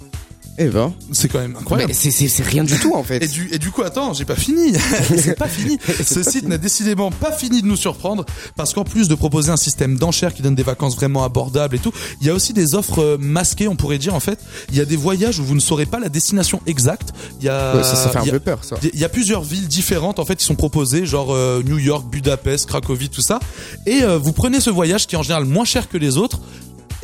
Eh 0.58 0.68
ben. 0.68 0.94
C'est 1.12 1.30
quand 1.30 1.40
même 1.40 1.56
incroyable. 1.60 1.92
Mais 2.04 2.12
c'est- 2.12 2.44
rien 2.44 2.64
du 2.64 2.78
tout 2.80 2.94
en 2.94 3.04
fait. 3.04 3.24
Et 3.24 3.28
du, 3.28 3.50
et 3.52 3.58
du 3.58 3.72
coup, 3.72 3.82
attends, 3.82 4.14
j'ai 4.14 4.26
pas 4.26 4.36
fini. 4.36 4.74
c'est 5.18 5.38
pas 5.38 5.48
fini. 5.48 5.80
Ce 6.06 6.20
pas 6.20 6.30
site 6.32 6.48
n'a 6.48 6.58
décidément 6.58 7.12
pas 7.12 7.32
fini 7.32 7.62
de 7.62 7.68
nous 7.68 7.76
surprendre 7.76 8.26
parce 8.56 8.74
qu'en 8.74 8.84
plus 8.84 9.08
de 9.08 9.16
proposer 9.16 9.52
un 9.52 9.58
système 9.58 9.98
d'enchères 9.98 10.34
qui 10.34 10.42
donne 10.42 10.56
des 10.56 10.64
vacances 10.64 10.96
vraiment 10.96 11.24
abordables 11.24 11.76
et 11.76 11.80
tout, 11.80 11.92
il 12.22 12.28
y 12.28 12.30
a 12.30 12.34
aussi 12.34 12.54
des 12.54 12.76
offres 12.76 13.00
euh, 13.02 13.18
masquées, 13.20 13.68
on 13.68 13.76
pourrait 13.76 13.98
dire 13.98 14.14
en 14.14 14.20
fait. 14.20 14.40
Il 14.70 14.76
y 14.78 14.82
a 14.82 14.86
des 14.86 14.96
voyages 14.96 15.40
où 15.40 15.44
vous 15.44 15.56
ne 15.56 15.60
saurez 15.60 15.86
pas 15.86 16.00
la 16.00 16.10
destination 16.10 16.62
exacte. 16.68 17.14
Il 17.40 17.46
y 17.46 17.50
a, 17.50 17.76
Ouais, 17.76 17.84
ça, 17.84 17.96
ça 17.96 18.10
fait 18.10 18.20
un 18.20 18.26
peu 18.26 18.40
peur, 18.40 18.64
ça. 18.64 18.76
Il 18.94 19.00
y 19.00 19.06
a 19.06 19.10
plusieurs 19.10 19.44
villes 19.44 19.68
différentes 19.68 20.20
en 20.20 20.26
fait 20.26 20.36
qui 20.36 20.46
sont 20.46 20.56
proposées, 20.56 21.06
genre 21.06 21.34
euh, 21.34 21.64
New 21.66 21.80
York, 21.80 22.06
Budapest, 22.10 22.68
Cracovie, 22.68 23.10
tout 23.10 23.22
ça. 23.22 23.40
Et 23.86 24.04
euh, 24.04 24.18
vous 24.18 24.34
prenez 24.34 24.60
ce 24.60 24.70
voyage 24.70 25.08
qui 25.08 25.16
est 25.16 25.18
en 25.18 25.24
général 25.24 25.46
moins 25.46 25.66
cher 25.66 25.90
que 25.90 25.98
les 25.98 26.18
autres. 26.18 26.40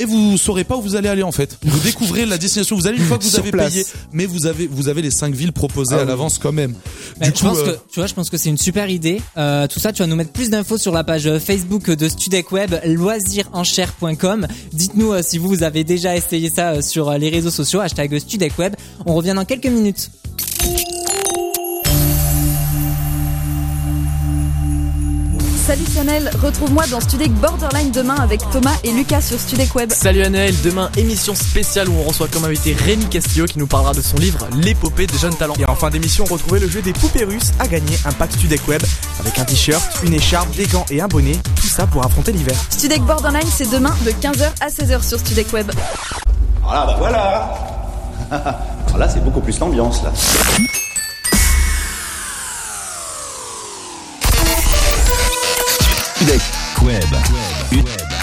Et 0.00 0.06
vous 0.06 0.38
saurez 0.38 0.64
pas 0.64 0.76
où 0.78 0.80
vous 0.80 0.96
allez 0.96 1.08
aller 1.10 1.22
en 1.22 1.30
fait. 1.30 1.58
Vous 1.62 1.78
découvrez 1.80 2.24
la 2.24 2.38
destination 2.38 2.74
où 2.74 2.78
vous 2.80 2.86
allez 2.86 2.96
une 2.96 3.04
fois 3.04 3.18
que 3.18 3.24
vous 3.24 3.36
avez 3.38 3.50
place. 3.50 3.70
payé, 3.72 3.84
mais 4.12 4.24
vous 4.24 4.46
avez 4.46 4.66
vous 4.66 4.88
avez 4.88 5.02
les 5.02 5.10
cinq 5.10 5.34
villes 5.34 5.52
proposées 5.52 5.94
Ah 5.94 5.98
à 5.98 6.02
oui. 6.04 6.08
l'avance 6.08 6.38
quand 6.38 6.52
même. 6.52 6.74
Bah, 7.20 7.26
du 7.26 7.32
je 7.36 7.40
coup, 7.42 7.48
pense 7.48 7.58
euh, 7.58 7.72
que 7.74 7.78
tu 7.92 8.00
vois, 8.00 8.06
je 8.06 8.14
pense 8.14 8.30
que 8.30 8.38
c'est 8.38 8.48
une 8.48 8.56
super 8.56 8.88
idée. 8.88 9.20
Euh, 9.36 9.66
tout 9.66 9.78
ça, 9.78 9.92
tu 9.92 10.00
vas 10.02 10.06
nous 10.08 10.16
mettre 10.16 10.32
plus 10.32 10.48
d'infos 10.48 10.78
sur 10.78 10.92
la 10.92 11.04
page 11.04 11.26
euh, 11.26 11.38
Facebook 11.38 11.90
de 11.90 12.08
Studec 12.08 12.50
Web, 12.50 12.74
loisirenchère.com. 12.84 14.46
Dites-nous 14.72 15.12
euh, 15.12 15.20
si 15.22 15.36
vous, 15.36 15.48
vous 15.48 15.62
avez 15.62 15.84
déjà 15.84 16.16
essayé 16.16 16.48
ça 16.48 16.70
euh, 16.70 16.80
sur 16.82 17.10
euh, 17.10 17.18
les 17.18 17.28
réseaux 17.28 17.50
sociaux, 17.50 17.80
hashtag 17.80 18.18
Studec 18.18 18.58
Web. 18.58 18.74
On 19.04 19.14
revient 19.14 19.34
dans 19.36 19.44
quelques 19.44 19.66
minutes. 19.66 20.10
Salut 25.70 25.86
Chanel, 25.94 26.30
retrouve-moi 26.42 26.84
dans 26.88 26.98
Studek 26.98 27.30
Borderline 27.34 27.92
demain 27.92 28.16
avec 28.16 28.40
Thomas 28.50 28.76
et 28.82 28.90
Lucas 28.90 29.20
sur 29.20 29.38
Studek 29.38 29.72
Web. 29.76 29.92
Salut 29.92 30.22
Anaël, 30.22 30.52
demain 30.64 30.90
émission 30.96 31.32
spéciale 31.36 31.88
où 31.88 31.92
on 31.92 32.02
reçoit 32.02 32.26
comme 32.26 32.44
invité 32.44 32.72
Rémi 32.72 33.04
Castillo 33.04 33.46
qui 33.46 33.60
nous 33.60 33.68
parlera 33.68 33.92
de 33.94 34.00
son 34.00 34.16
livre 34.16 34.48
L'épopée 34.52 35.06
des 35.06 35.16
jeunes 35.16 35.36
talents. 35.36 35.54
Et 35.60 35.64
en 35.66 35.76
fin 35.76 35.88
d'émission, 35.90 36.24
retrouvez 36.24 36.58
le 36.58 36.68
jeu 36.68 36.82
des 36.82 36.92
poupées 36.92 37.22
russes 37.22 37.52
à 37.60 37.68
gagner 37.68 37.96
un 38.04 38.10
pack 38.10 38.32
Studek 38.32 38.66
Web 38.66 38.82
avec 39.20 39.38
un 39.38 39.44
t-shirt, 39.44 39.80
une 40.02 40.14
écharpe, 40.14 40.50
des 40.56 40.66
gants 40.66 40.86
et 40.90 41.00
un 41.00 41.06
bonnet. 41.06 41.38
Tout 41.54 41.68
ça 41.68 41.86
pour 41.86 42.04
affronter 42.04 42.32
l'hiver. 42.32 42.56
Studek 42.70 43.02
Borderline, 43.02 43.46
c'est 43.48 43.70
demain 43.70 43.94
de 44.04 44.10
15h 44.10 44.50
à 44.60 44.70
16h 44.70 45.08
sur 45.08 45.20
Studek 45.20 45.52
Web. 45.52 45.70
Voilà, 46.64 46.84
bah 46.84 46.96
voilà 46.98 47.54
Alors 48.88 48.98
là, 48.98 49.08
c'est 49.08 49.22
beaucoup 49.22 49.40
plus 49.40 49.56
l'ambiance, 49.60 50.02
là. 50.02 50.10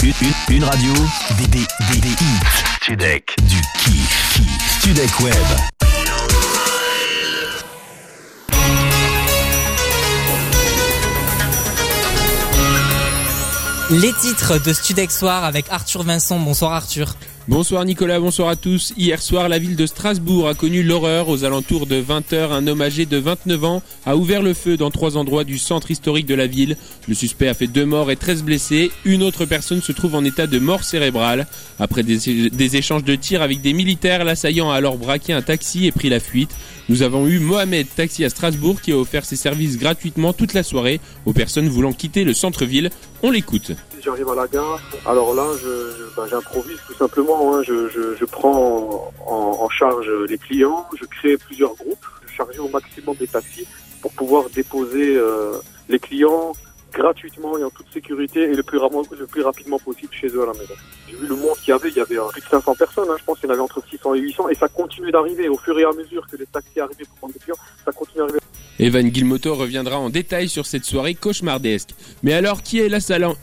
Une, 0.08 0.14
une, 0.22 0.56
une 0.56 0.64
radio, 0.64 0.94
des, 1.38 1.48
des, 1.48 1.68
des, 1.92 2.00
des 2.00 2.08
hits. 2.08 2.40
Studek. 2.82 3.36
Du 3.44 3.62
kiff. 3.78 4.40
Studek 4.80 5.20
Web. 5.20 5.36
Les 13.90 14.14
titres 14.14 14.60
de 14.60 14.72
Studec 14.72 15.12
Soir 15.12 15.44
avec 15.44 15.66
Arthur 15.70 16.04
Vincent. 16.04 16.40
Bonsoir 16.40 16.72
Arthur. 16.74 17.16
Bonsoir 17.50 17.86
Nicolas, 17.86 18.20
bonsoir 18.20 18.50
à 18.50 18.58
tous. 18.58 18.94
Hier 18.98 19.22
soir, 19.22 19.48
la 19.48 19.58
ville 19.58 19.78
de 19.78 19.86
Strasbourg 19.86 20.50
a 20.50 20.54
connu 20.54 20.84
l'horreur. 20.84 21.30
Aux 21.30 21.46
alentours 21.46 21.88
de 21.88 21.96
20h, 21.96 22.52
un 22.52 22.68
homme 22.68 22.82
âgé 22.82 23.06
de 23.06 23.16
29 23.16 23.64
ans 23.64 23.82
a 24.06 24.18
ouvert 24.18 24.42
le 24.42 24.54
feu 24.54 24.76
dans 24.76 24.92
trois 24.92 25.16
endroits 25.16 25.46
du 25.46 25.58
centre 25.58 25.90
historique 25.90 26.26
de 26.26 26.36
la 26.36 26.46
ville. 26.46 26.76
Le 27.08 27.14
suspect 27.14 27.48
a 27.48 27.54
fait 27.54 27.68
deux 27.68 27.86
morts 27.86 28.12
et 28.12 28.18
13 28.18 28.44
blessés. 28.44 28.92
Une 29.06 29.24
autre 29.24 29.46
personne 29.46 29.82
se 29.82 29.94
trouve 29.94 30.16
en 30.16 30.26
état 30.26 30.46
de 30.46 30.60
mort 30.60 30.84
cérébrale. 30.84 31.48
Après 31.80 32.04
des, 32.04 32.50
des 32.50 32.76
échanges 32.76 33.06
de 33.06 33.16
tirs 33.16 33.42
avec 33.42 33.62
des 33.62 33.72
militaires, 33.72 34.26
l'assaillant 34.26 34.70
a 34.70 34.76
alors 34.76 34.98
braqué 34.98 35.32
un 35.32 35.42
taxi 35.42 35.88
et 35.88 35.94
pris 35.94 36.10
la 36.10 36.20
fuite. 36.20 36.54
Nous 36.90 37.02
avons 37.02 37.28
eu 37.28 37.40
Mohamed 37.40 37.88
Taxi 37.96 38.26
à 38.26 38.30
Strasbourg 38.30 38.82
qui 38.82 38.92
a 38.92 38.98
offert 38.98 39.24
ses 39.24 39.38
services 39.38 39.78
gratuitement 39.78 40.34
toute 40.34 40.54
la 40.54 40.64
soirée 40.64 41.00
aux 41.26 41.32
personnes 41.32 41.70
voulant 41.70 41.94
quitter 41.94 42.26
le 42.26 42.34
centre-ville. 42.34 42.90
On 43.24 43.32
l'écoute. 43.32 43.72
J'arrive 44.04 44.30
à 44.30 44.36
la 44.36 44.48
gare, 44.48 44.80
alors 45.06 45.34
là, 45.34 45.46
ben, 46.16 46.28
j'improvise 46.28 46.80
tout 46.88 46.94
simplement. 46.94 47.56
hein. 47.56 47.64
Je, 47.64 48.26
prends 48.26 49.12
en, 49.28 49.34
en 49.60 49.70
charge 49.70 50.10
les 50.30 50.38
clients, 50.38 50.86
je 51.00 51.06
crée 51.06 51.38
plusieurs 51.38 51.74
groupes, 51.76 52.06
je 52.28 52.34
charge 52.34 52.58
au 52.60 52.70
maximum 52.70 53.16
des 53.16 53.28
taxis 53.28 53.68
pour 54.02 54.12
pouvoir 54.14 54.50
déposer 54.50 55.16
euh, 55.18 55.54
les 55.90 56.00
clients 56.00 56.54
gratuitement 56.94 57.58
et 57.58 57.64
en 57.64 57.70
toute 57.70 57.92
sécurité 57.94 58.44
et 58.44 58.56
le 58.56 58.64
plus, 58.64 58.78
rapidement 58.78 59.80
possible 59.80 60.14
chez 60.14 60.28
eux 60.28 60.44
à 60.44 60.48
la 60.48 60.54
maison. 60.54 60.74
J'ai 61.10 61.16
vu 61.16 61.28
le 61.28 61.36
monde 61.36 61.56
qu'il 61.62 61.70
y 61.70 61.72
avait, 61.72 61.90
il 61.90 61.96
y 61.96 62.00
avait 62.00 62.18
plus 62.32 62.42
de 62.42 62.48
500 62.48 62.76
personnes, 62.76 63.08
hein. 63.10 63.16
je 63.18 63.24
pense 63.24 63.40
qu'il 63.40 63.48
y 63.48 63.52
en 63.52 63.54
avait 63.54 63.64
entre 63.64 63.82
600 63.90 64.16
et 64.16 64.20
800 64.20 64.50
et 64.50 64.56
ça 64.56 64.68
continue 64.68 65.12
d'arriver 65.12 65.50
au 65.50 65.58
fur 65.58 65.78
et 65.80 65.84
à 65.84 65.92
mesure 65.92 66.26
que 66.28 66.38
les 66.38 66.46
taxis 66.46 66.80
arrivaient 66.80 67.06
pour 67.06 67.18
prendre 67.18 67.34
des 67.34 67.40
clients, 67.40 67.58
ça 67.86 67.92
continue 67.92 68.20
d'arriver. 68.20 68.40
Evan 68.80 69.12
Gilmoto 69.12 69.56
reviendra 69.56 69.98
en 69.98 70.12
détail 70.12 70.50
sur 70.50 70.68
cette 70.68 70.86
soirée 70.86 71.16
cauchemardesque. 71.16 71.90
Mais 72.22 72.34
alors, 72.34 72.62
qui 72.62 72.80
est 72.80 72.90
L'assaillant. 72.90 73.36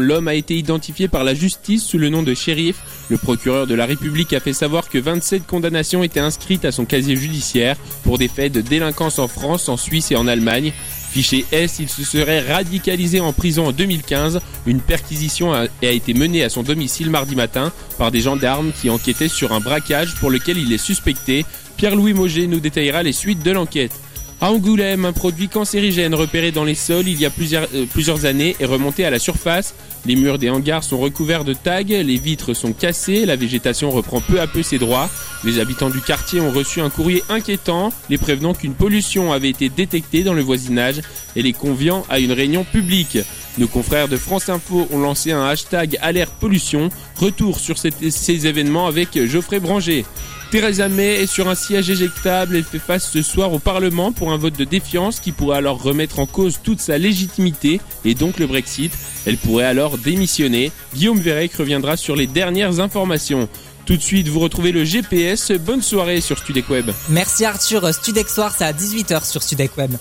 L'homme 0.00 0.28
a 0.28 0.34
été 0.34 0.54
identifié 0.54 1.08
par 1.08 1.24
la 1.24 1.34
justice 1.34 1.84
sous 1.84 1.98
le 1.98 2.08
nom 2.08 2.22
de 2.22 2.34
shérif? 2.34 2.76
Le 3.10 3.18
procureur 3.18 3.66
de 3.66 3.74
la 3.74 3.84
République 3.84 4.32
a 4.32 4.40
fait 4.40 4.52
savoir 4.52 4.88
que 4.88 4.98
27 4.98 5.46
condamnations 5.46 6.04
étaient 6.04 6.20
inscrites 6.20 6.64
à 6.64 6.72
son 6.72 6.84
casier 6.84 7.16
judiciaire 7.16 7.76
pour 8.04 8.18
des 8.18 8.28
faits 8.28 8.52
de 8.52 8.60
délinquance 8.60 9.18
en 9.18 9.26
France, 9.26 9.68
en 9.68 9.76
Suisse 9.76 10.12
et 10.12 10.16
en 10.16 10.28
Allemagne. 10.28 10.72
Fiché 11.10 11.44
S, 11.52 11.78
il 11.80 11.88
se 11.88 12.04
serait 12.04 12.40
radicalisé 12.40 13.20
en 13.20 13.32
prison 13.32 13.66
en 13.66 13.72
2015. 13.72 14.40
Une 14.66 14.80
perquisition 14.80 15.52
a, 15.52 15.66
été 15.82 16.14
menée 16.14 16.44
à 16.44 16.50
son 16.50 16.62
domicile 16.62 17.10
mardi 17.10 17.34
matin 17.34 17.72
par 17.96 18.10
des 18.10 18.20
gendarmes 18.20 18.72
qui 18.72 18.90
enquêtaient 18.90 19.28
sur 19.28 19.52
un 19.52 19.60
braquage 19.60 20.14
pour 20.16 20.30
lequel 20.30 20.58
il 20.58 20.72
est 20.72 20.78
suspecté. 20.78 21.46
Pierre-Louis 21.76 22.12
Moget 22.12 22.46
nous 22.46 22.60
détaillera 22.60 23.02
les 23.02 23.12
suites 23.12 23.42
de 23.42 23.50
l'enquête. 23.50 23.92
À 24.40 24.52
Angoulême, 24.52 25.04
un 25.04 25.12
produit 25.12 25.48
cancérigène 25.48 26.14
repéré 26.14 26.52
dans 26.52 26.62
les 26.62 26.76
sols 26.76 27.08
il 27.08 27.20
y 27.20 27.26
a 27.26 27.30
plusieurs, 27.30 27.66
euh, 27.74 27.86
plusieurs 27.92 28.24
années 28.24 28.54
est 28.60 28.66
remonté 28.66 29.04
à 29.04 29.10
la 29.10 29.18
surface. 29.18 29.74
Les 30.06 30.14
murs 30.14 30.38
des 30.38 30.48
hangars 30.48 30.84
sont 30.84 30.98
recouverts 30.98 31.44
de 31.44 31.54
tags, 31.54 31.82
les 31.82 32.18
vitres 32.18 32.54
sont 32.54 32.72
cassées, 32.72 33.26
la 33.26 33.34
végétation 33.34 33.90
reprend 33.90 34.20
peu 34.20 34.40
à 34.40 34.46
peu 34.46 34.62
ses 34.62 34.78
droits. 34.78 35.10
Les 35.42 35.58
habitants 35.58 35.90
du 35.90 36.00
quartier 36.00 36.40
ont 36.40 36.52
reçu 36.52 36.80
un 36.80 36.88
courrier 36.88 37.24
inquiétant, 37.28 37.92
les 38.10 38.16
prévenant 38.16 38.54
qu'une 38.54 38.74
pollution 38.74 39.32
avait 39.32 39.50
été 39.50 39.70
détectée 39.70 40.22
dans 40.22 40.34
le 40.34 40.42
voisinage 40.42 41.00
et 41.34 41.42
les 41.42 41.52
conviant 41.52 42.04
à 42.08 42.20
une 42.20 42.30
réunion 42.30 42.62
publique. 42.62 43.18
Nos 43.58 43.66
confrères 43.66 44.06
de 44.06 44.16
France 44.16 44.48
Info 44.48 44.86
ont 44.92 45.00
lancé 45.00 45.32
un 45.32 45.46
hashtag 45.46 45.98
alerte 46.00 46.32
pollution. 46.38 46.90
Retour 47.16 47.58
sur 47.58 47.76
ces 47.76 48.46
événements 48.46 48.86
avec 48.86 49.18
Geoffrey 49.26 49.58
Branger. 49.58 50.04
Theresa 50.50 50.88
May 50.88 51.22
est 51.22 51.26
sur 51.26 51.48
un 51.48 51.54
siège 51.54 51.90
éjectable. 51.90 52.56
Elle 52.56 52.64
fait 52.64 52.78
face 52.78 53.10
ce 53.10 53.22
soir 53.22 53.52
au 53.52 53.58
Parlement 53.58 54.12
pour 54.12 54.32
un 54.32 54.38
vote 54.38 54.56
de 54.58 54.64
défiance 54.64 55.20
qui 55.20 55.32
pourrait 55.32 55.58
alors 55.58 55.82
remettre 55.82 56.18
en 56.18 56.26
cause 56.26 56.60
toute 56.62 56.80
sa 56.80 56.96
légitimité 56.96 57.80
et 58.04 58.14
donc 58.14 58.38
le 58.38 58.46
Brexit. 58.46 58.92
Elle 59.26 59.36
pourrait 59.36 59.66
alors 59.66 59.98
démissionner. 59.98 60.72
Guillaume 60.94 61.20
Vérec 61.20 61.52
reviendra 61.54 61.96
sur 61.96 62.16
les 62.16 62.26
dernières 62.26 62.80
informations. 62.80 63.48
Tout 63.84 63.96
de 63.96 64.02
suite, 64.02 64.28
vous 64.28 64.40
retrouvez 64.40 64.72
le 64.72 64.84
GPS. 64.84 65.52
Bonne 65.52 65.82
soirée 65.82 66.20
sur 66.20 66.38
Studec 66.38 66.68
Web. 66.70 66.90
Merci 67.08 67.44
Arthur, 67.44 67.92
Studek 67.92 68.28
Soir, 68.28 68.54
c'est 68.56 68.64
à 68.64 68.72
18h 68.72 69.26
sur 69.26 69.42
Studek 69.42 69.76
Web. 69.76 69.92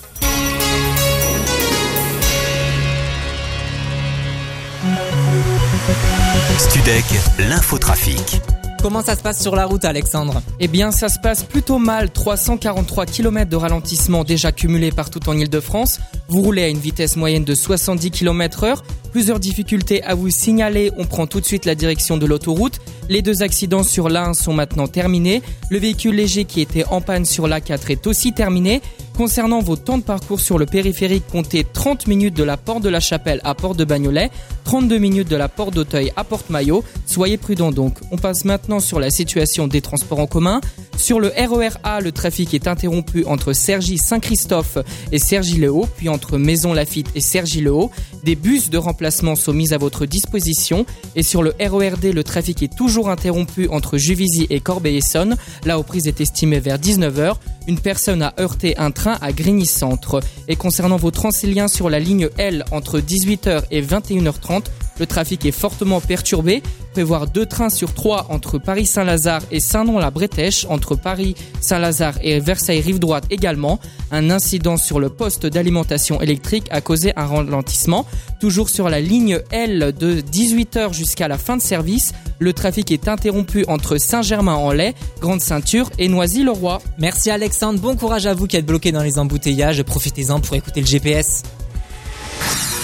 Studec, 6.57 7.05
l'infotrafic. 7.39 8.41
Comment 8.81 9.01
ça 9.01 9.15
se 9.15 9.21
passe 9.21 9.41
sur 9.41 9.55
la 9.55 9.65
route 9.65 9.83
Alexandre 9.85 10.41
Eh 10.59 10.67
bien, 10.67 10.91
ça 10.91 11.09
se 11.09 11.19
passe 11.19 11.43
plutôt 11.43 11.79
mal. 11.79 12.11
343 12.11 13.05
km 13.05 13.49
de 13.49 13.55
ralentissement 13.55 14.23
déjà 14.23 14.51
cumulés 14.51 14.91
partout 14.91 15.19
en 15.27 15.37
Ile-de-France. 15.37 15.99
Vous 16.27 16.41
roulez 16.41 16.63
à 16.63 16.67
une 16.67 16.77
vitesse 16.77 17.15
moyenne 17.15 17.43
de 17.43 17.55
70 17.55 18.11
km 18.11 18.63
heure. 18.63 18.83
Plusieurs 19.11 19.39
difficultés 19.39 20.03
à 20.03 20.13
vous 20.15 20.29
signaler. 20.29 20.91
On 20.97 21.05
prend 21.05 21.25
tout 21.27 21.41
de 21.41 21.45
suite 21.45 21.65
la 21.65 21.75
direction 21.75 22.17
de 22.17 22.25
l'autoroute. 22.25 22.79
Les 23.09 23.21
deux 23.21 23.41
accidents 23.41 23.83
sur 23.83 24.09
l'A1 24.09 24.33
sont 24.33 24.53
maintenant 24.53 24.87
terminés. 24.87 25.41
Le 25.69 25.79
véhicule 25.79 26.15
léger 26.15 26.45
qui 26.45 26.61
était 26.61 26.85
en 26.85 27.01
panne 27.01 27.25
sur 27.25 27.47
l'A4 27.47 27.91
est 27.91 28.07
aussi 28.07 28.33
terminé. 28.33 28.81
Concernant 29.17 29.61
vos 29.61 29.75
temps 29.75 29.97
de 29.97 30.03
parcours 30.03 30.39
sur 30.39 30.59
le 30.59 30.67
périphérique, 30.67 31.25
comptez 31.31 31.63
30 31.63 32.05
minutes 32.05 32.35
de 32.35 32.43
la 32.43 32.55
Porte 32.55 32.83
de 32.83 32.89
la 32.89 32.99
Chapelle 32.99 33.41
à 33.43 33.55
Porte 33.55 33.75
de 33.75 33.83
Bagnolet, 33.83 34.29
32 34.63 34.99
minutes 34.99 35.27
de 35.27 35.35
la 35.35 35.49
Porte 35.49 35.73
d'Auteuil 35.73 36.11
à 36.15 36.23
Porte-Maillot. 36.23 36.83
Soyez 37.07 37.37
prudents 37.37 37.71
donc. 37.71 37.97
On 38.11 38.17
passe 38.17 38.45
maintenant 38.45 38.79
sur 38.79 38.99
la 38.99 39.09
situation 39.09 39.65
des 39.65 39.81
transports 39.81 40.19
en 40.19 40.27
commun. 40.27 40.61
Sur 40.97 41.19
le 41.19 41.29
RER 41.29 41.77
A, 41.83 41.99
le 41.99 42.11
trafic 42.11 42.53
est 42.53 42.67
interrompu 42.67 43.23
entre 43.25 43.53
Cergy-Saint-Christophe 43.53 44.77
et 45.11 45.19
Cergy-le-Haut, 45.19 45.87
puis 45.97 46.09
entre 46.09 46.37
Maison 46.37 46.73
Lafitte 46.73 47.09
et 47.15 47.21
Cergy-le-Haut. 47.21 47.89
Des 48.23 48.35
bus 48.35 48.69
de 48.69 48.77
remplacement 48.77 49.35
sont 49.35 49.53
mis 49.53 49.73
à 49.73 49.77
votre 49.77 50.05
disposition. 50.05 50.85
Et 51.15 51.23
sur 51.23 51.41
le 51.41 51.53
RERD, 51.59 52.13
le 52.13 52.23
trafic 52.23 52.61
est 52.61 52.75
toujours 52.75 53.09
interrompu 53.09 53.67
entre 53.69 53.97
Juvisy 53.97 54.47
et 54.49 54.59
Corbeil-Essonne. 54.59 55.37
La 55.65 55.75
reprise 55.75 56.07
est 56.07 56.21
estimée 56.21 56.59
vers 56.59 56.77
19h. 56.77 57.35
Une 57.67 57.79
personne 57.79 58.21
a 58.21 58.33
heurté 58.39 58.77
un 58.77 58.91
train 58.91 59.06
à 59.13 59.31
Grigny-Centre. 59.31 60.21
Et 60.47 60.55
concernant 60.55 60.97
vos 60.97 61.11
transiliens 61.11 61.67
sur 61.67 61.89
la 61.89 61.99
ligne 61.99 62.29
L 62.37 62.65
entre 62.71 62.99
18h 62.99 63.63
et 63.71 63.81
21h30, 63.81 64.65
le 64.99 65.05
trafic 65.05 65.45
est 65.45 65.51
fortement 65.51 66.01
perturbé. 66.01 66.61
Prévoir 66.93 67.27
deux 67.27 67.45
trains 67.45 67.69
sur 67.69 67.93
trois 67.93 68.25
entre 68.29 68.57
Paris-Saint-Lazare 68.57 69.43
et 69.51 69.59
Saint-Nom-la-Bretèche, 69.59 70.65
entre 70.69 70.95
Paris-Saint-Lazare 70.95 72.15
et 72.21 72.39
Versailles-Rive 72.39 72.99
droite 72.99 73.25
également. 73.29 73.79
Un 74.11 74.29
incident 74.29 74.77
sur 74.77 74.99
le 74.99 75.09
poste 75.09 75.45
d'alimentation 75.45 76.21
électrique 76.21 76.65
a 76.71 76.81
causé 76.81 77.13
un 77.15 77.27
ralentissement. 77.27 78.05
Toujours 78.39 78.69
sur 78.69 78.89
la 78.89 78.99
ligne 79.01 79.39
L 79.51 79.93
de 79.97 80.21
18h 80.21 80.93
jusqu'à 80.93 81.27
la 81.27 81.37
fin 81.37 81.57
de 81.57 81.61
service, 81.61 82.13
le 82.39 82.53
trafic 82.53 82.91
est 82.91 83.07
interrompu 83.07 83.65
entre 83.67 83.97
Saint-Germain-en-Laye, 83.97 84.93
Grande 85.19 85.41
Ceinture 85.41 85.89
et 85.97 86.07
Noisy-le-Roi. 86.07 86.79
Merci 86.99 87.31
Alexandre, 87.31 87.79
bon 87.79 87.95
courage 87.95 88.25
à 88.25 88.33
vous 88.33 88.47
qui 88.47 88.57
êtes 88.57 88.65
bloqués 88.65 88.91
dans 88.91 89.03
les 89.03 89.19
embouteillages. 89.19 89.81
Profitez-en 89.83 90.39
pour 90.39 90.55
écouter 90.55 90.81
le 90.81 90.87
GPS. 90.87 91.43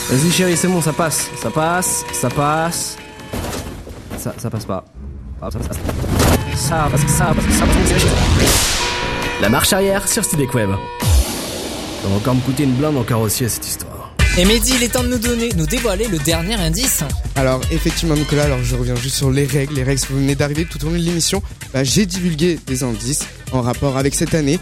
Vas-y 0.10 0.32
chérie, 0.32 0.58
c'est 0.58 0.68
bon, 0.68 0.82
ça 0.82 0.94
passe, 0.94 1.30
ça 1.38 1.50
passe, 1.50 2.06
ça 2.12 2.30
passe. 2.30 2.98
Ça, 4.18 4.34
ça 4.38 4.50
passe 4.50 4.66
pas. 4.66 4.84
Ah, 5.42 5.50
ça, 5.50 5.60
ça, 5.62 5.70
ça 6.56 6.90
passe, 6.92 7.02
ça 7.02 7.36
passe, 7.36 7.56
ça 7.58 7.66
passe. 7.66 8.84
La 9.42 9.50
marche 9.50 9.74
arrière 9.74 10.08
sur 10.08 10.24
Studek 10.24 10.54
Web. 10.54 10.70
Ça 12.02 12.08
va 12.10 12.16
encore 12.16 12.36
me 12.36 12.42
coûter 12.42 12.64
une 12.64 12.74
blinde 12.74 12.98
en 12.98 13.04
carrossier 13.04 13.48
cette 13.50 13.66
histoire. 13.66 13.93
Et 14.36 14.46
Mehdi, 14.46 14.74
il 14.76 14.82
est 14.82 14.90
temps 14.90 15.04
de 15.04 15.10
nous 15.10 15.20
donner, 15.20 15.50
nous 15.56 15.68
dévoiler 15.68 16.08
le 16.08 16.18
dernier 16.18 16.56
indice. 16.56 17.04
Alors 17.36 17.62
effectivement 17.70 18.16
Nicolas, 18.16 18.46
alors 18.46 18.64
je 18.64 18.76
reviens 18.76 18.96
juste 18.96 19.16
sur 19.16 19.30
les 19.30 19.46
règles, 19.46 19.76
les 19.76 19.84
règles 19.84 20.00
si 20.00 20.08
vous 20.08 20.18
venez 20.18 20.34
d'arriver 20.34 20.66
tout 20.66 20.84
au 20.84 20.88
long 20.88 20.94
de 20.94 20.98
l'émission, 20.98 21.44
bah, 21.72 21.84
j'ai 21.84 22.08
divulgué 22.08 22.58
des 22.66 22.82
indices 22.82 23.28
en 23.52 23.62
rapport 23.62 23.96
avec 23.96 24.16
cette 24.16 24.34
année. 24.34 24.60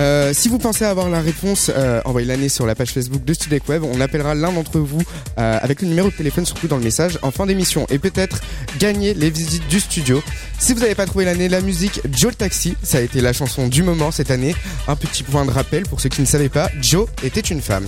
Euh, 0.00 0.32
si 0.34 0.48
vous 0.48 0.58
pensez 0.58 0.84
avoir 0.84 1.08
la 1.08 1.20
réponse, 1.20 1.70
euh, 1.72 2.00
envoyez 2.04 2.26
l'année 2.26 2.48
sur 2.48 2.66
la 2.66 2.74
page 2.74 2.90
Facebook 2.90 3.24
de 3.24 3.32
Studek 3.32 3.68
Web, 3.68 3.84
on 3.84 4.00
appellera 4.00 4.34
l'un 4.34 4.50
d'entre 4.50 4.80
vous 4.80 5.02
euh, 5.38 5.58
avec 5.62 5.82
le 5.82 5.88
numéro 5.88 6.10
de 6.10 6.14
téléphone 6.14 6.44
surtout 6.44 6.66
dans 6.66 6.78
le 6.78 6.84
message 6.84 7.16
en 7.22 7.30
fin 7.30 7.46
d'émission 7.46 7.86
et 7.90 8.00
peut-être 8.00 8.40
gagner 8.80 9.14
les 9.14 9.30
visites 9.30 9.68
du 9.68 9.78
studio. 9.78 10.20
Si 10.58 10.74
vous 10.74 10.80
n'avez 10.80 10.96
pas 10.96 11.06
trouvé 11.06 11.26
l'année, 11.26 11.48
la 11.48 11.60
musique 11.60 12.00
Joe 12.10 12.36
Taxi, 12.36 12.74
ça 12.82 12.98
a 12.98 13.02
été 13.02 13.20
la 13.20 13.32
chanson 13.32 13.68
du 13.68 13.84
moment 13.84 14.10
cette 14.10 14.32
année. 14.32 14.56
Un 14.88 14.96
petit 14.96 15.22
point 15.22 15.44
de 15.44 15.52
rappel 15.52 15.84
pour 15.84 16.00
ceux 16.00 16.08
qui 16.08 16.22
ne 16.22 16.26
savaient 16.26 16.48
pas, 16.48 16.70
Joe 16.80 17.06
était 17.22 17.40
une 17.40 17.60
femme. 17.60 17.86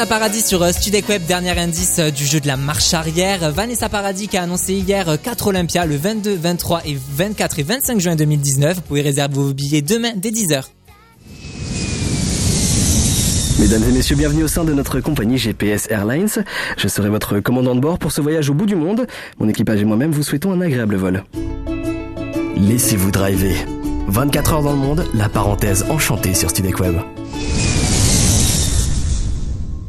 Vanessa 0.00 0.18
Paradis 0.18 0.40
sur 0.40 0.62
euh, 0.62 0.72
Studek 0.72 1.10
Web, 1.10 1.26
dernier 1.26 1.50
indice 1.58 1.98
euh, 1.98 2.10
du 2.10 2.24
jeu 2.24 2.40
de 2.40 2.46
la 2.46 2.56
marche 2.56 2.94
arrière. 2.94 3.52
Vanessa 3.52 3.90
Paradis 3.90 4.28
qui 4.28 4.38
a 4.38 4.44
annoncé 4.44 4.72
hier 4.72 5.18
4 5.22 5.48
Olympia 5.48 5.84
le 5.84 5.94
22, 5.94 6.36
23 6.36 6.86
et 6.86 6.96
24 7.16 7.58
et 7.58 7.62
25 7.64 8.00
juin 8.00 8.16
2019. 8.16 8.76
Vous 8.76 8.80
pouvez 8.80 9.02
réserver 9.02 9.34
vos 9.34 9.52
billets 9.52 9.82
demain 9.82 10.12
dès 10.16 10.30
10h. 10.30 10.64
Mesdames 13.58 13.82
et 13.90 13.92
messieurs, 13.92 14.16
bienvenue 14.16 14.44
au 14.44 14.48
sein 14.48 14.64
de 14.64 14.72
notre 14.72 15.00
compagnie 15.00 15.36
GPS 15.36 15.86
Airlines. 15.90 16.44
Je 16.78 16.88
serai 16.88 17.10
votre 17.10 17.40
commandant 17.40 17.74
de 17.74 17.80
bord 17.80 17.98
pour 17.98 18.10
ce 18.10 18.22
voyage 18.22 18.48
au 18.48 18.54
bout 18.54 18.64
du 18.64 18.76
monde. 18.76 19.06
Mon 19.38 19.50
équipage 19.50 19.82
et 19.82 19.84
moi-même 19.84 20.12
vous 20.12 20.22
souhaitons 20.22 20.52
un 20.52 20.62
agréable 20.62 20.96
vol. 20.96 21.24
Laissez-vous 22.56 23.10
driver. 23.10 23.54
24 24.06 24.54
heures 24.54 24.62
dans 24.62 24.72
le 24.72 24.78
monde, 24.78 25.04
la 25.12 25.28
parenthèse 25.28 25.84
enchantée 25.90 26.32
sur 26.32 26.48
Studek 26.48 26.80
Web. 26.80 26.96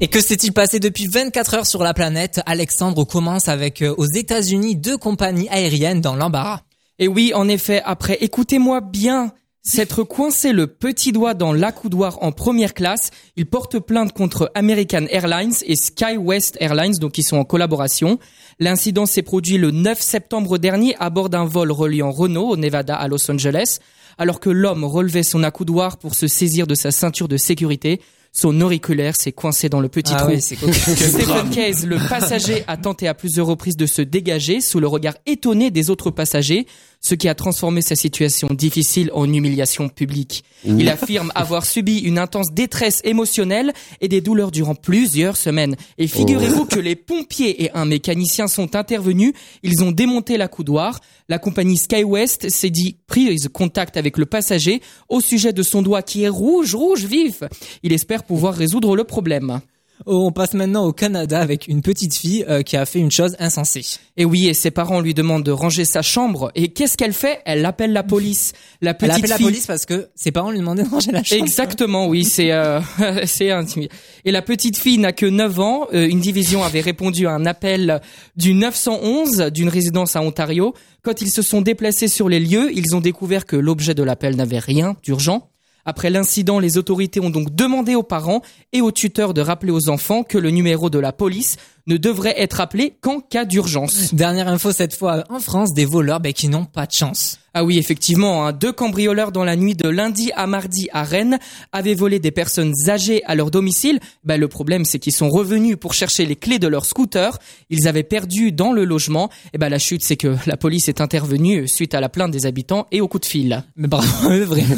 Et 0.03 0.07
que 0.07 0.19
s'est-il 0.19 0.51
passé 0.51 0.79
depuis 0.79 1.05
24 1.05 1.53
heures 1.53 1.65
sur 1.67 1.83
la 1.83 1.93
planète? 1.93 2.41
Alexandre 2.47 3.03
commence 3.03 3.47
avec 3.47 3.83
euh, 3.83 3.93
aux 3.99 4.07
États-Unis 4.07 4.75
deux 4.75 4.97
compagnies 4.97 5.47
aériennes 5.49 6.01
dans 6.01 6.15
l'embarras. 6.15 6.61
Et 6.97 7.07
oui, 7.07 7.33
en 7.35 7.47
effet, 7.47 7.83
après 7.85 8.17
écoutez-moi 8.19 8.81
bien, 8.81 9.31
s'être 9.61 10.01
coincé 10.01 10.53
le 10.53 10.65
petit 10.65 11.11
doigt 11.11 11.35
dans 11.35 11.53
l'accoudoir 11.53 12.17
en 12.23 12.31
première 12.31 12.73
classe, 12.73 13.11
il 13.35 13.45
porte 13.45 13.77
plainte 13.77 14.11
contre 14.11 14.51
American 14.55 15.05
Airlines 15.11 15.53
et 15.67 15.75
SkyWest 15.75 16.57
Airlines, 16.59 16.97
donc 16.97 17.11
qui 17.11 17.21
sont 17.21 17.37
en 17.37 17.45
collaboration. 17.45 18.17
L'incident 18.59 19.05
s'est 19.05 19.21
produit 19.21 19.59
le 19.59 19.69
9 19.69 20.01
septembre 20.01 20.57
dernier 20.57 20.95
à 20.99 21.11
bord 21.11 21.29
d'un 21.29 21.45
vol 21.45 21.71
reliant 21.71 22.09
Renault 22.09 22.49
au 22.49 22.57
Nevada 22.57 22.95
à 22.95 23.07
Los 23.07 23.29
Angeles, 23.29 23.77
alors 24.17 24.39
que 24.39 24.49
l'homme 24.49 24.83
relevait 24.83 25.21
son 25.21 25.43
accoudoir 25.43 25.97
pour 25.97 26.15
se 26.15 26.25
saisir 26.25 26.65
de 26.65 26.73
sa 26.73 26.89
ceinture 26.89 27.27
de 27.27 27.37
sécurité. 27.37 28.01
Son 28.33 28.61
auriculaire 28.61 29.15
s'est 29.15 29.33
coincé 29.33 29.67
dans 29.67 29.81
le 29.81 29.89
petit 29.89 30.13
Ah 30.15 30.21
trou. 30.21 30.29
oui. 30.31 30.41
Stephen 30.41 31.49
Case, 31.49 31.85
le 31.85 31.97
passager, 32.07 32.63
a 32.67 32.77
tenté 32.77 33.07
à 33.07 33.13
plusieurs 33.13 33.47
reprises 33.47 33.75
de 33.75 33.85
se 33.85 34.01
dégager 34.01 34.61
sous 34.61 34.79
le 34.79 34.87
regard 34.87 35.15
étonné 35.25 35.69
des 35.69 35.89
autres 35.89 36.11
passagers, 36.11 36.65
ce 37.01 37.15
qui 37.15 37.27
a 37.27 37.35
transformé 37.35 37.81
sa 37.81 37.95
situation 37.95 38.47
difficile 38.53 39.09
en 39.13 39.31
humiliation 39.31 39.89
publique. 39.89 40.43
Il 40.63 40.87
affirme 40.87 41.31
avoir 41.33 41.65
subi 41.65 41.99
une 41.99 42.19
intense 42.19 42.51
détresse 42.53 43.01
émotionnelle 43.03 43.73
et 43.99 44.07
des 44.07 44.21
douleurs 44.21 44.51
durant 44.51 44.75
plusieurs 44.75 45.35
semaines. 45.35 45.75
Et 45.97 46.07
figurez-vous 46.07 46.65
que 46.65 46.79
les 46.79 46.95
pompiers 46.95 47.63
et 47.63 47.71
un 47.73 47.85
mécanicien 47.85 48.47
sont 48.47 48.75
intervenus. 48.75 49.33
Ils 49.63 49.83
ont 49.83 49.91
démonté 49.91 50.37
l'accoudoir. 50.37 50.99
La 51.27 51.39
compagnie 51.39 51.77
SkyWest 51.77 52.49
s'est 52.49 52.69
dit 52.69 52.97
prise 53.07 53.49
contact 53.51 53.97
avec 53.97 54.17
le 54.17 54.27
passager 54.27 54.81
au 55.09 55.21
sujet 55.21 55.53
de 55.53 55.63
son 55.63 55.81
doigt 55.81 56.03
qui 56.03 56.23
est 56.23 56.29
rouge, 56.29 56.75
rouge 56.75 57.05
vif. 57.05 57.43
Il 57.81 57.93
espère 57.93 58.23
pouvoir 58.23 58.53
résoudre 58.53 58.95
le 58.95 59.03
problème. 59.03 59.61
Oh, 60.05 60.25
On 60.27 60.31
passe 60.31 60.53
maintenant 60.53 60.85
au 60.85 60.93
Canada 60.93 61.39
avec 61.39 61.67
une 61.67 61.81
petite 61.81 62.13
fille 62.15 62.45
euh, 62.49 62.61
qui 62.63 62.75
a 62.77 62.85
fait 62.85 62.99
une 62.99 63.11
chose 63.11 63.35
insensée. 63.39 63.83
Et 64.17 64.25
oui, 64.25 64.47
et 64.47 64.53
ses 64.53 64.71
parents 64.71 64.99
lui 64.99 65.13
demandent 65.13 65.43
de 65.43 65.51
ranger 65.51 65.85
sa 65.85 66.01
chambre. 66.01 66.51
Et 66.55 66.69
qu'est-ce 66.73 66.97
qu'elle 66.97 67.13
fait? 67.13 67.39
Elle 67.45 67.65
appelle 67.65 67.93
la 67.93 68.03
police. 68.03 68.53
La 68.81 68.91
Elle 68.91 68.97
petite 68.97 69.11
appelle 69.17 69.29
la 69.29 69.37
fille- 69.37 69.45
police 69.45 69.65
parce 69.67 69.85
que 69.85 70.09
ses 70.15 70.31
parents 70.31 70.51
lui 70.51 70.59
demandaient 70.59 70.83
de 70.83 70.89
ranger 70.89 71.11
la 71.11 71.23
chambre. 71.23 71.41
Exactement, 71.43 72.07
oui, 72.07 72.23
c'est 72.23 72.51
euh, 72.51 72.79
c'est 73.25 73.51
intime. 73.51 73.87
Et 74.25 74.31
la 74.31 74.41
petite 74.41 74.77
fille 74.77 74.97
n'a 74.97 75.13
que 75.13 75.25
9 75.25 75.59
ans. 75.59 75.87
Euh, 75.93 76.07
une 76.07 76.19
division 76.19 76.63
avait 76.63 76.81
répondu 76.81 77.27
à 77.27 77.31
un 77.31 77.45
appel 77.45 78.01
du 78.35 78.53
911 78.53 79.51
d'une 79.53 79.69
résidence 79.69 80.15
à 80.15 80.21
Ontario. 80.21 80.73
Quand 81.03 81.21
ils 81.21 81.29
se 81.31 81.41
sont 81.41 81.61
déplacés 81.61 82.07
sur 82.07 82.29
les 82.29 82.39
lieux, 82.39 82.71
ils 82.73 82.95
ont 82.95 83.01
découvert 83.01 83.45
que 83.45 83.55
l'objet 83.55 83.93
de 83.95 84.03
l'appel 84.03 84.35
n'avait 84.35 84.59
rien 84.59 84.95
d'urgent. 85.03 85.47
Après 85.85 86.09
l'incident, 86.09 86.59
les 86.59 86.77
autorités 86.77 87.19
ont 87.19 87.29
donc 87.29 87.53
demandé 87.53 87.95
aux 87.95 88.03
parents 88.03 88.41
et 88.73 88.81
aux 88.81 88.91
tuteurs 88.91 89.33
de 89.33 89.41
rappeler 89.41 89.71
aux 89.71 89.89
enfants 89.89 90.23
que 90.23 90.37
le 90.37 90.51
numéro 90.51 90.89
de 90.89 90.99
la 90.99 91.11
police 91.11 91.57
ne 91.87 91.97
devrait 91.97 92.39
être 92.39 92.61
appelé 92.61 92.97
qu'en 93.01 93.19
cas 93.19 93.45
d'urgence. 93.45 94.13
Dernière 94.13 94.47
info 94.47 94.71
cette 94.71 94.95
fois 94.95 95.23
en 95.29 95.39
France, 95.39 95.73
des 95.73 95.85
voleurs 95.85 96.19
ben, 96.19 96.33
qui 96.33 96.47
n'ont 96.47 96.65
pas 96.65 96.85
de 96.85 96.91
chance. 96.91 97.40
Ah 97.53 97.65
oui, 97.65 97.77
effectivement, 97.77 98.45
hein, 98.47 98.53
deux 98.53 98.71
cambrioleurs 98.71 99.33
dans 99.33 99.43
la 99.43 99.57
nuit 99.57 99.75
de 99.75 99.89
lundi 99.89 100.31
à 100.37 100.47
mardi 100.47 100.87
à 100.93 101.03
Rennes 101.03 101.37
avaient 101.73 101.95
volé 101.95 102.19
des 102.19 102.31
personnes 102.31 102.73
âgées 102.87 103.21
à 103.25 103.35
leur 103.35 103.51
domicile. 103.51 103.99
Ben, 104.23 104.39
le 104.39 104.47
problème, 104.47 104.85
c'est 104.85 104.99
qu'ils 104.99 105.11
sont 105.11 105.29
revenus 105.29 105.75
pour 105.77 105.93
chercher 105.93 106.25
les 106.25 106.37
clés 106.37 106.59
de 106.59 106.67
leur 106.67 106.85
scooter. 106.85 107.37
Ils 107.69 107.89
avaient 107.89 108.03
perdu 108.03 108.53
dans 108.53 108.71
le 108.71 108.85
logement. 108.85 109.29
Et 109.53 109.57
ben, 109.57 109.67
la 109.67 109.79
chute, 109.79 110.01
c'est 110.01 110.15
que 110.15 110.35
la 110.45 110.55
police 110.55 110.87
est 110.87 111.01
intervenue 111.01 111.67
suite 111.67 111.93
à 111.93 111.99
la 111.99 112.07
plainte 112.07 112.31
des 112.31 112.45
habitants 112.45 112.87
et 112.91 113.01
au 113.01 113.07
coup 113.09 113.19
de 113.19 113.25
fil. 113.25 113.63
Mais 113.75 113.89
bravo, 113.89 114.29
vraiment. 114.45 114.75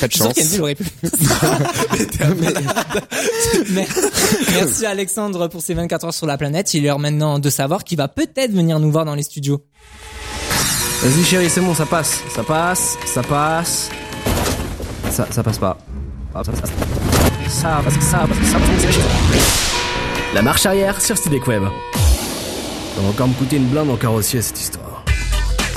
Pas 0.00 0.08
de 0.08 0.12
chance. 0.12 0.34
Mais- 3.70 3.86
Merci 4.52 4.86
Alexandre 4.86 5.48
pour 5.48 5.60
ces 5.62 5.74
24 5.74 6.06
heures 6.06 6.14
sur 6.14 6.26
la 6.26 6.38
planète. 6.38 6.72
Il 6.74 6.84
est 6.84 6.86
l'heure 6.88 6.98
maintenant 6.98 7.38
de 7.38 7.50
savoir 7.50 7.84
qui 7.84 7.96
va 7.96 8.08
peut-être 8.08 8.52
venir 8.52 8.80
nous 8.80 8.90
voir 8.90 9.04
dans 9.04 9.14
les 9.14 9.22
studios. 9.22 9.62
Vas-y 11.02 11.24
chérie, 11.24 11.50
c'est 11.50 11.60
bon, 11.60 11.74
ça 11.74 11.86
passe. 11.86 12.22
Ça 12.34 12.42
passe, 12.42 12.96
ça 13.04 13.22
passe. 13.22 13.90
Ça, 15.10 15.26
ça 15.30 15.42
passe 15.42 15.58
pas. 15.58 15.76
Ah, 16.34 16.42
ça, 16.44 16.52
ça, 16.54 16.62
ça 17.48 17.82
passe, 17.84 17.94
ça 17.94 18.28
passe, 18.28 18.48
ça 18.50 18.58
passe. 18.58 19.72
La 20.34 20.42
marche 20.42 20.66
arrière 20.66 21.00
sur 21.00 21.16
Studek 21.16 21.46
Web. 21.46 21.62
Ça 21.94 23.02
va 23.02 23.08
encore 23.08 23.28
me 23.28 23.34
coûter 23.34 23.56
une 23.56 23.66
blinde 23.66 23.90
en 23.90 23.96
carrossier 23.96 24.42
cette 24.42 24.58
histoire. 24.60 25.04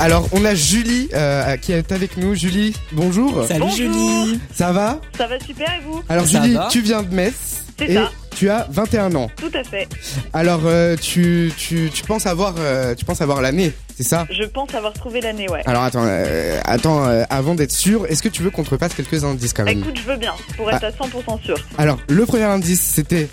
Alors, 0.00 0.26
on 0.32 0.44
a 0.46 0.54
Julie 0.54 1.08
euh, 1.12 1.56
qui 1.58 1.72
est 1.72 1.92
avec 1.92 2.16
nous. 2.16 2.34
Julie, 2.34 2.74
bonjour. 2.92 3.44
Salut 3.46 3.60
Bonjour. 3.60 3.76
Julie. 3.76 4.40
Ça 4.54 4.72
va? 4.72 4.98
Ça 5.16 5.26
va 5.26 5.38
super 5.38 5.68
et 5.68 5.84
vous? 5.86 6.02
Alors 6.08 6.26
Ça 6.26 6.40
Julie, 6.42 6.54
va 6.54 6.68
tu 6.70 6.80
viens 6.80 7.02
de 7.02 7.14
Metz 7.14 7.64
C'est 7.80 7.88
et 7.92 7.94
ça. 7.94 8.10
tu 8.36 8.50
as 8.50 8.66
21 8.70 9.14
ans. 9.14 9.30
Tout 9.36 9.50
à 9.54 9.64
fait. 9.64 9.88
Alors 10.34 10.60
euh, 10.66 10.96
tu, 11.00 11.50
tu, 11.56 11.90
tu 11.92 12.02
penses 12.02 12.26
avoir 12.26 12.54
euh, 12.58 12.94
tu 12.94 13.06
penses 13.06 13.22
avoir 13.22 13.40
l'année, 13.40 13.72
c'est 13.96 14.02
ça? 14.02 14.26
Je 14.30 14.44
pense 14.44 14.74
avoir 14.74 14.92
trouvé 14.92 15.22
l'année, 15.22 15.48
ouais. 15.48 15.62
Alors 15.64 15.82
attends, 15.84 16.04
euh, 16.04 16.60
attends 16.66 17.06
euh, 17.08 17.22
avant 17.30 17.54
d'être 17.54 17.72
sûr, 17.72 18.04
est-ce 18.06 18.22
que 18.22 18.28
tu 18.28 18.42
veux 18.42 18.50
qu'on 18.50 18.64
te 18.64 18.70
repasse 18.70 18.92
quelques 18.92 19.24
indices 19.24 19.54
quand 19.54 19.64
même? 19.64 19.78
Écoute, 19.78 19.96
je 19.96 20.02
veux 20.10 20.18
bien, 20.18 20.34
pour 20.58 20.70
être 20.70 20.84
à 20.84 20.90
100% 20.90 21.42
sûr. 21.42 21.56
Alors, 21.78 21.98
le 22.08 22.26
premier 22.26 22.44
indice 22.44 22.82
c'était 22.82 23.28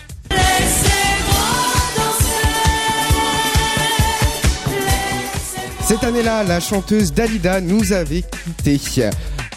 Cette 5.86 6.04
année-là, 6.04 6.44
la 6.44 6.60
chanteuse 6.60 7.12
Dalida 7.14 7.60
nous 7.62 7.92
avait 7.92 8.22
quittés. 8.22 9.08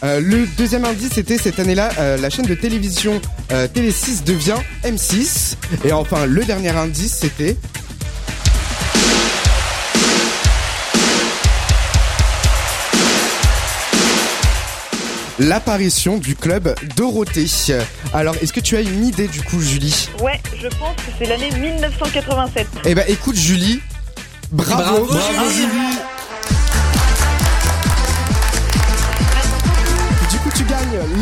Euh, 0.04 0.20
le 0.20 0.48
deuxième 0.58 0.84
indice, 0.86 1.12
c'était 1.14 1.38
cette 1.38 1.60
année-là, 1.60 1.90
euh, 2.00 2.18
la 2.18 2.30
chaîne 2.32 2.46
de 2.46 2.56
télévision 2.56 3.22
euh, 3.52 3.68
Télé6 3.68 4.24
devient 4.24 4.58
M6. 4.84 5.56
Et 5.86 5.92
enfin, 5.92 6.26
le 6.26 6.44
dernier 6.44 6.70
indice, 6.70 7.18
c'était 7.20 7.56
l'apparition 15.38 16.18
du 16.18 16.36
club 16.36 16.74
Dorothée. 16.96 17.46
Alors, 18.14 18.36
est-ce 18.42 18.54
que 18.54 18.60
tu 18.60 18.76
as 18.78 18.82
une 18.82 19.06
idée 19.06 19.28
du 19.28 19.42
coup, 19.44 19.62
Julie? 19.62 20.10
Ouais, 20.20 20.40
je 20.60 20.68
pense 20.68 20.96
que 20.96 21.12
c'est 21.20 21.26
l'année 21.26 21.52
1987. 21.52 22.68
Eh 22.86 22.96
ben, 22.96 23.06
écoute, 23.08 23.36
Julie, 23.36 23.82
bravo, 24.52 25.06
Bravo, 25.06 25.52
Julie. 25.52 25.91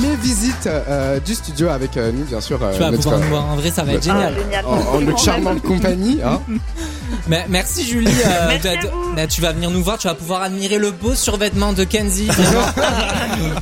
Les 0.02 0.16
visites 0.18 0.68
euh, 0.68 1.20
du 1.20 1.36
studio 1.36 1.70
avec 1.70 1.96
euh, 1.98 2.12
nous, 2.12 2.24
bien 2.26 2.42
sûr. 2.42 2.60
euh, 2.62 2.74
Tu 2.74 2.80
vas 2.80 2.92
notre- 2.92 3.04
pouvoir 3.04 3.20
nous 3.22 3.28
voir 3.30 3.46
en 3.46 3.56
vrai, 3.56 3.72
ça 3.72 3.84
va 3.84 3.94
être 3.94 4.04
génial. 4.04 4.34
Ah, 4.38 4.42
génial. 4.44 4.66
en, 4.66 4.96
en 4.96 5.02
notre 5.02 5.20
charmante 5.20 5.62
compagnie. 5.62 6.20
Hein. 6.24 6.42
Mais 7.28 7.46
merci 7.50 7.84
Julie. 7.86 8.08
euh, 8.26 8.46
Merci 8.48 8.64
de- 8.64 8.70
à 8.70 8.76
de- 8.78 8.88
vous. 9.22 9.28
tu 9.30 9.42
vas 9.42 9.52
venir 9.52 9.70
nous 9.72 9.84
voir, 9.84 9.98
tu 9.98 10.08
vas 10.08 10.16
pouvoir 10.16 10.42
admirer 10.44 10.78
le 10.78 10.92
beau 10.92 11.16
survêtement 11.16 11.74
de 11.74 11.84
Kenzie. 11.84 12.28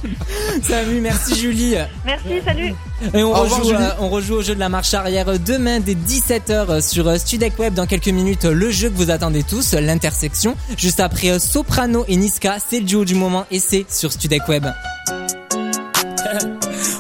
Salut, 0.64 1.02
merci 1.02 1.36
Julie. 1.36 1.76
Merci, 2.06 2.42
salut. 2.44 2.74
Et 3.14 3.24
on 3.24 3.32
revoir, 3.32 3.44
rejoue, 3.60 3.70
Julie. 3.70 3.84
euh, 3.84 3.90
on 4.00 4.10
rejoue 4.10 4.34
au 4.36 4.42
jeu 4.42 4.56
de 4.56 4.60
la 4.60 4.70
marche 4.70 4.94
arrière 4.94 5.28
demain 5.40 5.80
dès 5.80 5.94
17h 5.94 6.82
sur 6.82 7.08
euh, 7.08 7.18
Studek 7.18 7.58
Web. 7.60 7.74
Dans 7.76 7.86
quelques 7.86 8.08
minutes, 8.08 8.46
le 8.46 8.72
jeu 8.72 8.90
que 8.90 8.96
vous 8.96 9.12
attendez 9.12 9.44
tous, 9.44 9.74
l'intersection. 9.74 10.56
Juste 10.78 11.00
après 11.00 11.30
euh, 11.30 11.40
Soprano 11.40 12.06
et 12.08 12.16
Niska, 12.16 12.58
c'est 12.68 12.80
le 12.80 12.86
duo 12.86 13.06
du 13.06 13.14
moment 13.16 13.46
et 13.52 13.60
c'est 13.60 13.86
sur 13.90 14.12
Studek 14.12 14.48
Web. 14.48 14.66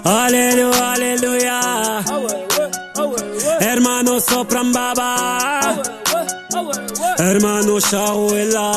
Alléluia, 0.07 0.93
alléluia. 0.93 1.59
Hermano 3.59 4.19
sopran 4.21 4.71
baba. 4.71 5.75
Hermano 7.19 7.77
Shawela. 7.79 8.71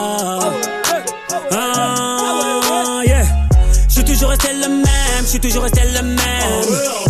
Ah, 1.52 3.02
yeah. 3.04 3.24
Je 3.88 3.94
suis 3.94 4.04
toujours 4.04 4.30
resté 4.30 4.48
le 4.54 4.68
même, 4.68 5.22
je 5.22 5.26
suis 5.26 5.40
toujours 5.40 5.62
resté 5.62 5.82
le 5.94 6.02
même. 6.02 7.09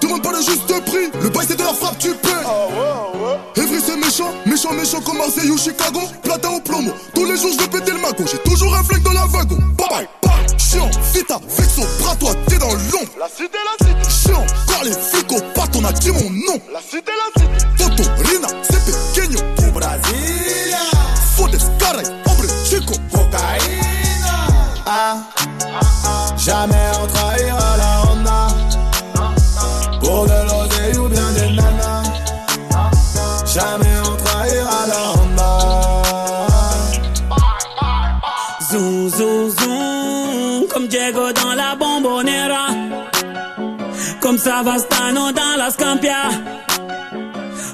le 0.41 0.53
juste 0.53 0.85
prix, 0.85 1.11
le 1.21 1.29
bail 1.29 1.45
c'est 1.47 1.57
de 1.57 1.63
la 1.63 1.73
frappe, 1.73 1.97
tu 1.99 2.09
paies. 2.15 2.29
Evry 3.55 3.81
c'est 3.85 3.97
méchant, 3.97 4.33
méchant, 4.45 4.73
méchant 4.73 5.01
comme 5.01 5.17
Marseille 5.17 5.49
ou 5.51 5.57
Chicago. 5.57 5.99
Platin 6.23 6.49
au 6.49 6.59
plomo, 6.59 6.91
tous 7.13 7.25
les 7.25 7.37
jours 7.37 7.51
je 7.53 7.59
vais 7.59 7.67
péter 7.67 7.91
le 7.91 7.99
mago. 7.99 8.23
J'ai 8.25 8.39
toujours 8.39 8.75
un 8.75 8.83
flingue 8.83 9.03
dans 9.03 9.13
la 9.13 9.25
wagon. 9.25 9.57
Bye 9.77 9.87
bye, 9.89 10.07
bye. 10.23 10.57
Chiant, 10.57 10.89
vita, 11.13 11.39
vexo, 11.57 11.81
bras 11.99 12.15
toi, 12.15 12.31
t'es 12.47 12.57
dans 12.57 12.71
l'ombre. 12.71 13.11
La 13.19 13.27
cité, 13.27 13.57
la 13.65 13.85
cité. 13.85 14.09
Chiant, 14.09 14.45
quand 14.67 14.83
les 14.83 14.91
flics 14.91 15.31
au 15.31 15.41
pattes, 15.53 15.75
on 15.75 15.85
a 15.85 15.91
dit 15.91 16.11
mon 16.11 16.29
nom. 16.29 16.59
La 16.73 16.81
cité, 16.81 17.11
la 17.11 17.41
cité. 17.41 17.50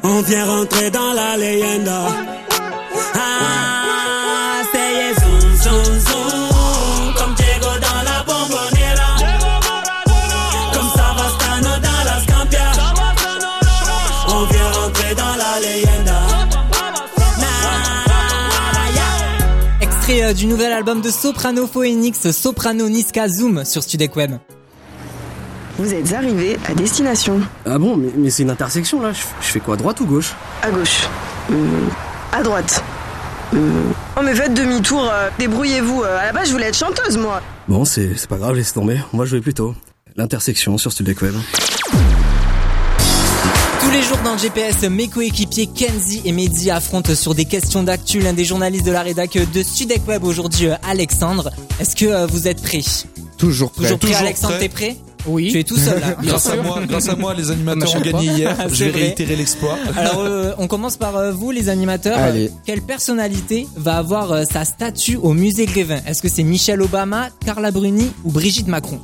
On 0.04 0.22
vient 0.22 0.46
rentrer 0.46 0.92
dans 0.92 1.14
la 1.14 1.36
leyenda. 1.38 2.08
Ah, 3.16 4.62
c'est 4.72 5.20
zoom, 5.20 5.42
zoom, 5.64 6.00
zoom, 6.00 7.14
comme 7.18 7.34
Diego 7.36 7.72
dans 7.82 8.04
la 8.04 8.24
bombonera. 8.24 9.12
Comme 10.74 10.90
Savastano 10.96 11.74
dans 11.82 12.04
la 12.06 12.22
Scampia. 12.22 12.72
On 14.30 14.46
vient 14.46 14.72
rentrer 14.72 15.16
dans 15.16 15.36
la 15.36 15.60
leyenda. 15.60 16.20
Extrait 19.82 20.24
euh, 20.24 20.34
du 20.34 20.46
nouvel 20.46 20.72
album 20.72 21.02
de 21.02 21.10
Soprano 21.10 21.66
Phoenix, 21.68 22.30
Soprano 22.32 22.90
Niska 22.90 23.28
Zoom 23.28 23.66
sur 23.66 23.82
Studek 23.82 24.16
Web. 24.16 24.38
Vous 25.78 25.94
êtes 25.94 26.14
arrivé 26.14 26.58
à 26.68 26.74
destination. 26.74 27.40
Ah 27.66 27.78
bon, 27.78 27.96
mais, 27.98 28.10
mais 28.18 28.30
c'est 28.30 28.44
une 28.44 28.50
intersection 28.50 29.00
là, 29.02 29.12
je, 29.12 29.20
je 29.42 29.52
fais 29.52 29.60
quoi, 29.60 29.76
droite 29.78 30.00
ou 30.02 30.06
gauche? 30.06 30.34
À 30.62 30.72
gauche. 30.72 31.08
Euh, 31.52 31.56
à 32.32 32.42
droite. 32.44 32.84
Euh, 33.54 33.58
Oh 34.18 34.22
mais 34.24 34.34
faites 34.34 34.54
demi-tour, 34.54 35.08
euh, 35.12 35.30
débrouillez-vous. 35.38 36.02
Euh, 36.04 36.18
à 36.20 36.26
la 36.26 36.34
base 36.34 36.48
je 36.48 36.52
voulais 36.54 36.66
être 36.68 36.78
chanteuse 36.78 37.18
moi. 37.18 37.42
Bon, 37.68 37.86
c'est 37.86 38.18
c'est 38.18 38.28
pas 38.28 38.38
grave, 38.38 38.56
laisse 38.56 38.74
tomber. 38.74 39.00
Moi 39.14 39.26
je 39.26 39.36
vais 39.36 39.42
plutôt. 39.42 39.76
L'intersection 40.16 40.78
sur 40.80 40.92
Studek 40.92 41.22
Web. 41.22 41.36
Tous 43.80 43.92
les 43.92 44.02
jours 44.02 44.18
dans 44.26 44.34
le 44.34 44.38
GPS, 44.40 44.82
mes 44.90 45.08
coéquipiers 45.08 45.68
Kenzie 45.68 46.22
et 46.26 46.32
Mehdi 46.34 46.72
affrontent 46.72 47.14
sur 47.16 47.36
des 47.36 47.46
questions 47.46 47.84
d'actu 47.84 48.20
l'un 48.20 48.34
des 48.34 48.44
journalistes 48.44 48.86
de 48.86 48.92
la 48.92 49.02
rédac 49.04 49.38
de 49.38 49.64
Studek 49.64 50.06
Web 50.08 50.24
aujourd'hui, 50.24 50.70
Alexandre. 50.90 51.52
Est-ce 51.80 51.96
que 51.96 52.26
vous 52.30 52.48
êtes 52.48 52.62
prêts? 52.62 52.82
Toujours 53.38 53.72
prêt. 53.72 53.84
Toujours 53.84 54.00
prêt, 54.00 54.08
Toujours 54.10 54.22
Alexandre, 54.24 54.56
prêt. 54.58 54.68
t'es 54.68 54.70
prêt? 54.70 54.98
Oui. 55.28 55.52
Tu 55.52 55.60
es 55.60 55.64
tout 55.64 55.78
seul 55.78 56.00
là. 56.00 56.16
grâce 56.24 56.48
à 56.50 56.56
moi, 56.56 56.80
grâce 56.88 57.10
à 57.10 57.16
moi, 57.16 57.34
les 57.34 57.52
animateurs 57.52 57.92
On 57.94 57.98
ont 57.98 58.02
gagné 58.02 58.26
hier. 58.28 58.56
C'est 58.70 58.74
Je 58.76 58.84
vais 58.86 58.92
réitérer 58.92 59.36
l'exploit. 59.36 59.78
Alors, 59.98 60.20
euh, 60.22 60.54
on 60.58 60.68
commence 60.68 60.98
par 60.98 61.16
euh, 61.18 61.32
vous, 61.32 61.52
les 61.52 61.70
animateurs. 61.70 62.18
Allez. 62.18 62.50
Quelle 62.66 62.82
personnalité 62.82 63.68
va 63.76 63.98
avoir 63.98 64.32
euh, 64.32 64.44
sa 64.50 64.64
statue 64.66 65.18
au 65.18 65.34
musée 65.34 65.66
Grévin? 65.66 66.00
Est-ce 66.08 66.22
que 66.22 66.30
c'est 66.30 66.44
Michelle 66.44 66.82
Obama, 66.82 67.30
Carla 67.46 67.72
Bruni 67.72 68.10
ou 68.24 68.32
Brigitte 68.32 68.68
Macron? 68.68 69.00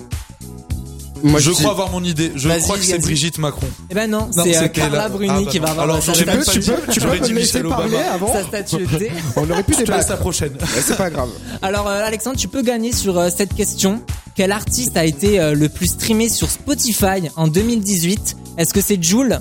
Je, 1.37 1.51
crois 1.51 1.71
avoir 1.71 1.89
mon 1.89 2.03
idée. 2.03 2.33
Je 2.35 2.49
crois 2.59 2.77
que 2.77 2.83
c'est. 2.83 2.97
Brigitte 2.99 3.37
Macron. 3.37 3.67
Eh 3.89 3.93
ben 3.95 4.09
non, 4.09 4.29
Non, 4.35 4.43
c'est 4.43 4.57
euh, 4.57 4.67
Carla 4.67 5.03
Ah, 5.05 5.09
Bruni 5.09 5.45
bah 5.45 5.49
qui 5.51 5.57
va 5.59 5.69
avoir 5.69 5.83
Alors, 5.85 6.03
sa 6.03 6.11
j'aurais 6.13 6.25
même 6.35 6.43
statue. 6.43 6.59
pas 6.71 6.91
dit- 6.91 6.99
j'aurais 6.99 7.19
dit 7.21 7.33
Michelle 7.33 7.65
Obama. 7.65 7.97
Sa 8.33 8.43
statueté. 8.43 9.09
On 9.37 9.49
aurait 9.49 9.63
pu 9.63 9.71
Je 9.71 9.77
te 9.77 9.83
débattre. 9.83 9.99
laisse 9.99 10.09
la 10.09 10.17
prochaine. 10.17 10.51
C'est 10.81 10.97
pas 10.97 11.09
grave. 11.09 11.29
Alors 11.61 11.87
euh, 11.87 12.03
Alexandre, 12.05 12.35
tu 12.35 12.49
peux 12.49 12.61
gagner 12.61 12.91
sur 12.91 13.17
euh, 13.17 13.29
cette 13.35 13.53
question. 13.53 14.01
Quel 14.35 14.51
artiste 14.51 14.97
a 14.97 15.05
été 15.05 15.39
euh, 15.39 15.53
le 15.53 15.69
plus 15.69 15.87
streamé 15.87 16.27
sur 16.29 16.49
Spotify 16.49 17.29
en 17.35 17.47
2018 17.47 18.35
Est-ce 18.57 18.73
que 18.73 18.81
c'est 18.81 19.01
Joule, 19.01 19.39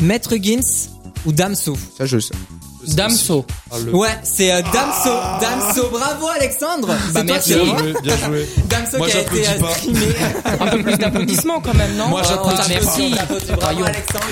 Maître 0.00 0.34
Gims 0.40 0.88
ou 1.26 1.32
Damso? 1.32 1.76
Ça 1.96 2.06
je 2.06 2.18
sais. 2.18 2.34
Damso. 2.88 3.46
Ouais, 3.92 4.08
c'est 4.24 4.52
euh, 4.52 4.60
Damso. 4.62 5.10
Damso, 5.40 5.88
bravo 5.90 6.26
Alexandre. 6.26 6.88
Toi 7.12 7.22
merci. 7.22 7.54
Bien 7.54 7.78
joué, 7.78 7.94
bien 8.02 8.16
joué. 8.16 8.48
Damso 8.68 8.98
Moi, 8.98 9.08
qui 9.08 9.16
a 9.16 9.20
été 9.20 9.48
euh, 9.48 9.68
streamé. 9.74 10.06
Un 10.60 10.66
peu 10.66 10.82
plus 10.82 10.98
d'applaudissements 10.98 11.60
quand 11.60 11.74
même, 11.74 11.94
non? 11.96 12.08
Moi, 12.08 12.22
j'applaudis 12.24 12.56
Ah, 12.58 12.66
merci. 12.68 13.14
Bravo. 13.54 13.84
Alexandre. 13.84 14.26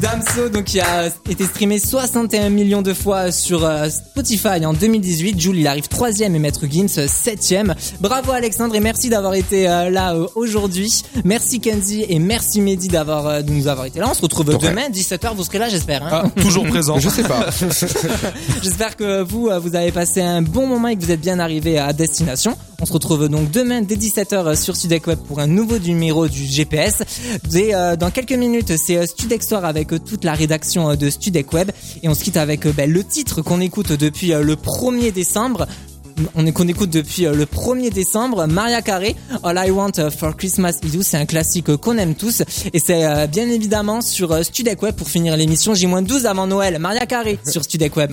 Damso, 0.00 0.48
donc 0.48 0.64
qui 0.64 0.80
a 0.80 1.06
été 1.28 1.44
streamé 1.44 1.78
61 1.78 2.50
millions 2.50 2.82
de 2.82 2.94
fois 2.94 3.32
sur 3.32 3.64
euh, 3.64 3.88
Spotify 3.88 4.64
en 4.64 4.72
2018. 4.72 5.40
Jules, 5.40 5.58
il 5.58 5.66
arrive 5.66 5.88
troisième 5.88 6.36
et 6.36 6.38
Maître 6.38 6.66
Gims 6.70 6.86
euh, 6.98 7.06
septième. 7.08 7.74
Bravo 8.00 8.30
Alexandre 8.32 8.74
et 8.76 8.80
merci 8.80 9.08
d'avoir 9.08 9.34
été 9.34 9.68
euh, 9.68 9.90
là 9.90 10.14
aujourd'hui. 10.36 11.02
Merci 11.24 11.60
Kenzie 11.60 12.04
et 12.08 12.18
merci 12.18 12.60
Mehdi 12.60 12.88
d'avoir 12.88 13.42
de 13.42 13.50
nous 13.50 13.66
avoir 13.66 13.86
été 13.86 13.98
là. 13.98 14.06
On 14.10 14.14
se 14.14 14.22
retrouve 14.22 14.56
demain 14.58 14.88
17h. 14.88 15.34
Vous 15.34 15.44
serez 15.44 15.58
là, 15.58 15.68
j'espère. 15.68 16.04
hein 16.04 16.30
Ah, 16.36 16.40
toujours 16.40 16.66
présent. 16.66 16.98
Je 17.00 17.08
sais 17.08 17.22
pas. 17.24 17.46
J'espère 18.62 18.96
que 18.96 19.22
vous, 19.22 19.50
vous 19.60 19.74
avez 19.74 19.90
passé 19.90 20.20
un 20.20 20.42
bon 20.42 20.66
moment 20.66 20.88
et 20.88 20.96
que 20.96 21.02
vous 21.04 21.10
êtes 21.10 21.20
bien 21.20 21.38
arrivé 21.38 21.78
à 21.78 21.92
destination. 21.92 22.56
On 22.80 22.86
se 22.86 22.92
retrouve 22.92 23.28
donc 23.28 23.50
demain 23.50 23.82
dès 23.82 23.96
17h 23.96 24.54
sur 24.54 24.76
Studek 24.76 25.08
Web 25.08 25.18
pour 25.26 25.40
un 25.40 25.48
nouveau 25.48 25.78
numéro 25.78 26.28
du 26.28 26.44
GPS. 26.44 27.02
Et, 27.54 27.74
euh, 27.74 27.96
dans 27.96 28.10
quelques 28.12 28.32
minutes, 28.32 28.76
c'est 28.76 28.96
euh, 28.96 29.06
Studek 29.06 29.42
Soir 29.42 29.64
avec 29.64 29.92
euh, 29.92 29.98
toute 29.98 30.22
la 30.22 30.32
rédaction 30.32 30.90
euh, 30.90 30.94
de 30.94 31.10
Studek 31.10 31.52
Web. 31.52 31.72
Et 32.04 32.08
on 32.08 32.14
se 32.14 32.22
quitte 32.22 32.36
avec 32.36 32.66
euh, 32.66 32.72
ben, 32.72 32.88
le 32.88 33.02
titre 33.02 33.42
qu'on 33.42 33.60
écoute 33.60 33.92
depuis 33.92 34.32
euh, 34.32 34.42
le 34.42 34.54
1er 34.54 35.10
décembre. 35.12 35.66
On 36.34 36.46
est 36.46 36.52
qu'on 36.52 36.68
écoute 36.68 36.90
depuis 36.90 37.26
euh, 37.26 37.34
le 37.34 37.46
1er 37.46 37.90
décembre, 37.90 38.46
Maria 38.46 38.82
Carey, 38.82 39.14
All 39.42 39.60
I 39.66 39.70
Want 39.70 39.92
euh, 39.98 40.10
for 40.10 40.36
Christmas 40.36 40.78
Is 40.84 40.94
You, 40.94 41.02
c'est 41.02 41.16
un 41.16 41.26
classique 41.26 41.70
euh, 41.70 41.76
qu'on 41.76 41.98
aime 41.98 42.14
tous 42.14 42.42
et 42.72 42.78
c'est 42.78 43.04
euh, 43.06 43.26
bien 43.26 43.48
évidemment 43.48 44.00
sur 44.00 44.32
euh, 44.32 44.42
Studek 44.42 44.82
Web 44.82 44.94
pour 44.94 45.08
finir 45.08 45.36
l'émission 45.36 45.74
J-12 45.74 46.26
avant 46.26 46.46
Noël, 46.46 46.78
Maria 46.78 47.06
Carey 47.06 47.38
sur 47.46 47.64
Studek 47.64 47.96
Web. 47.96 48.12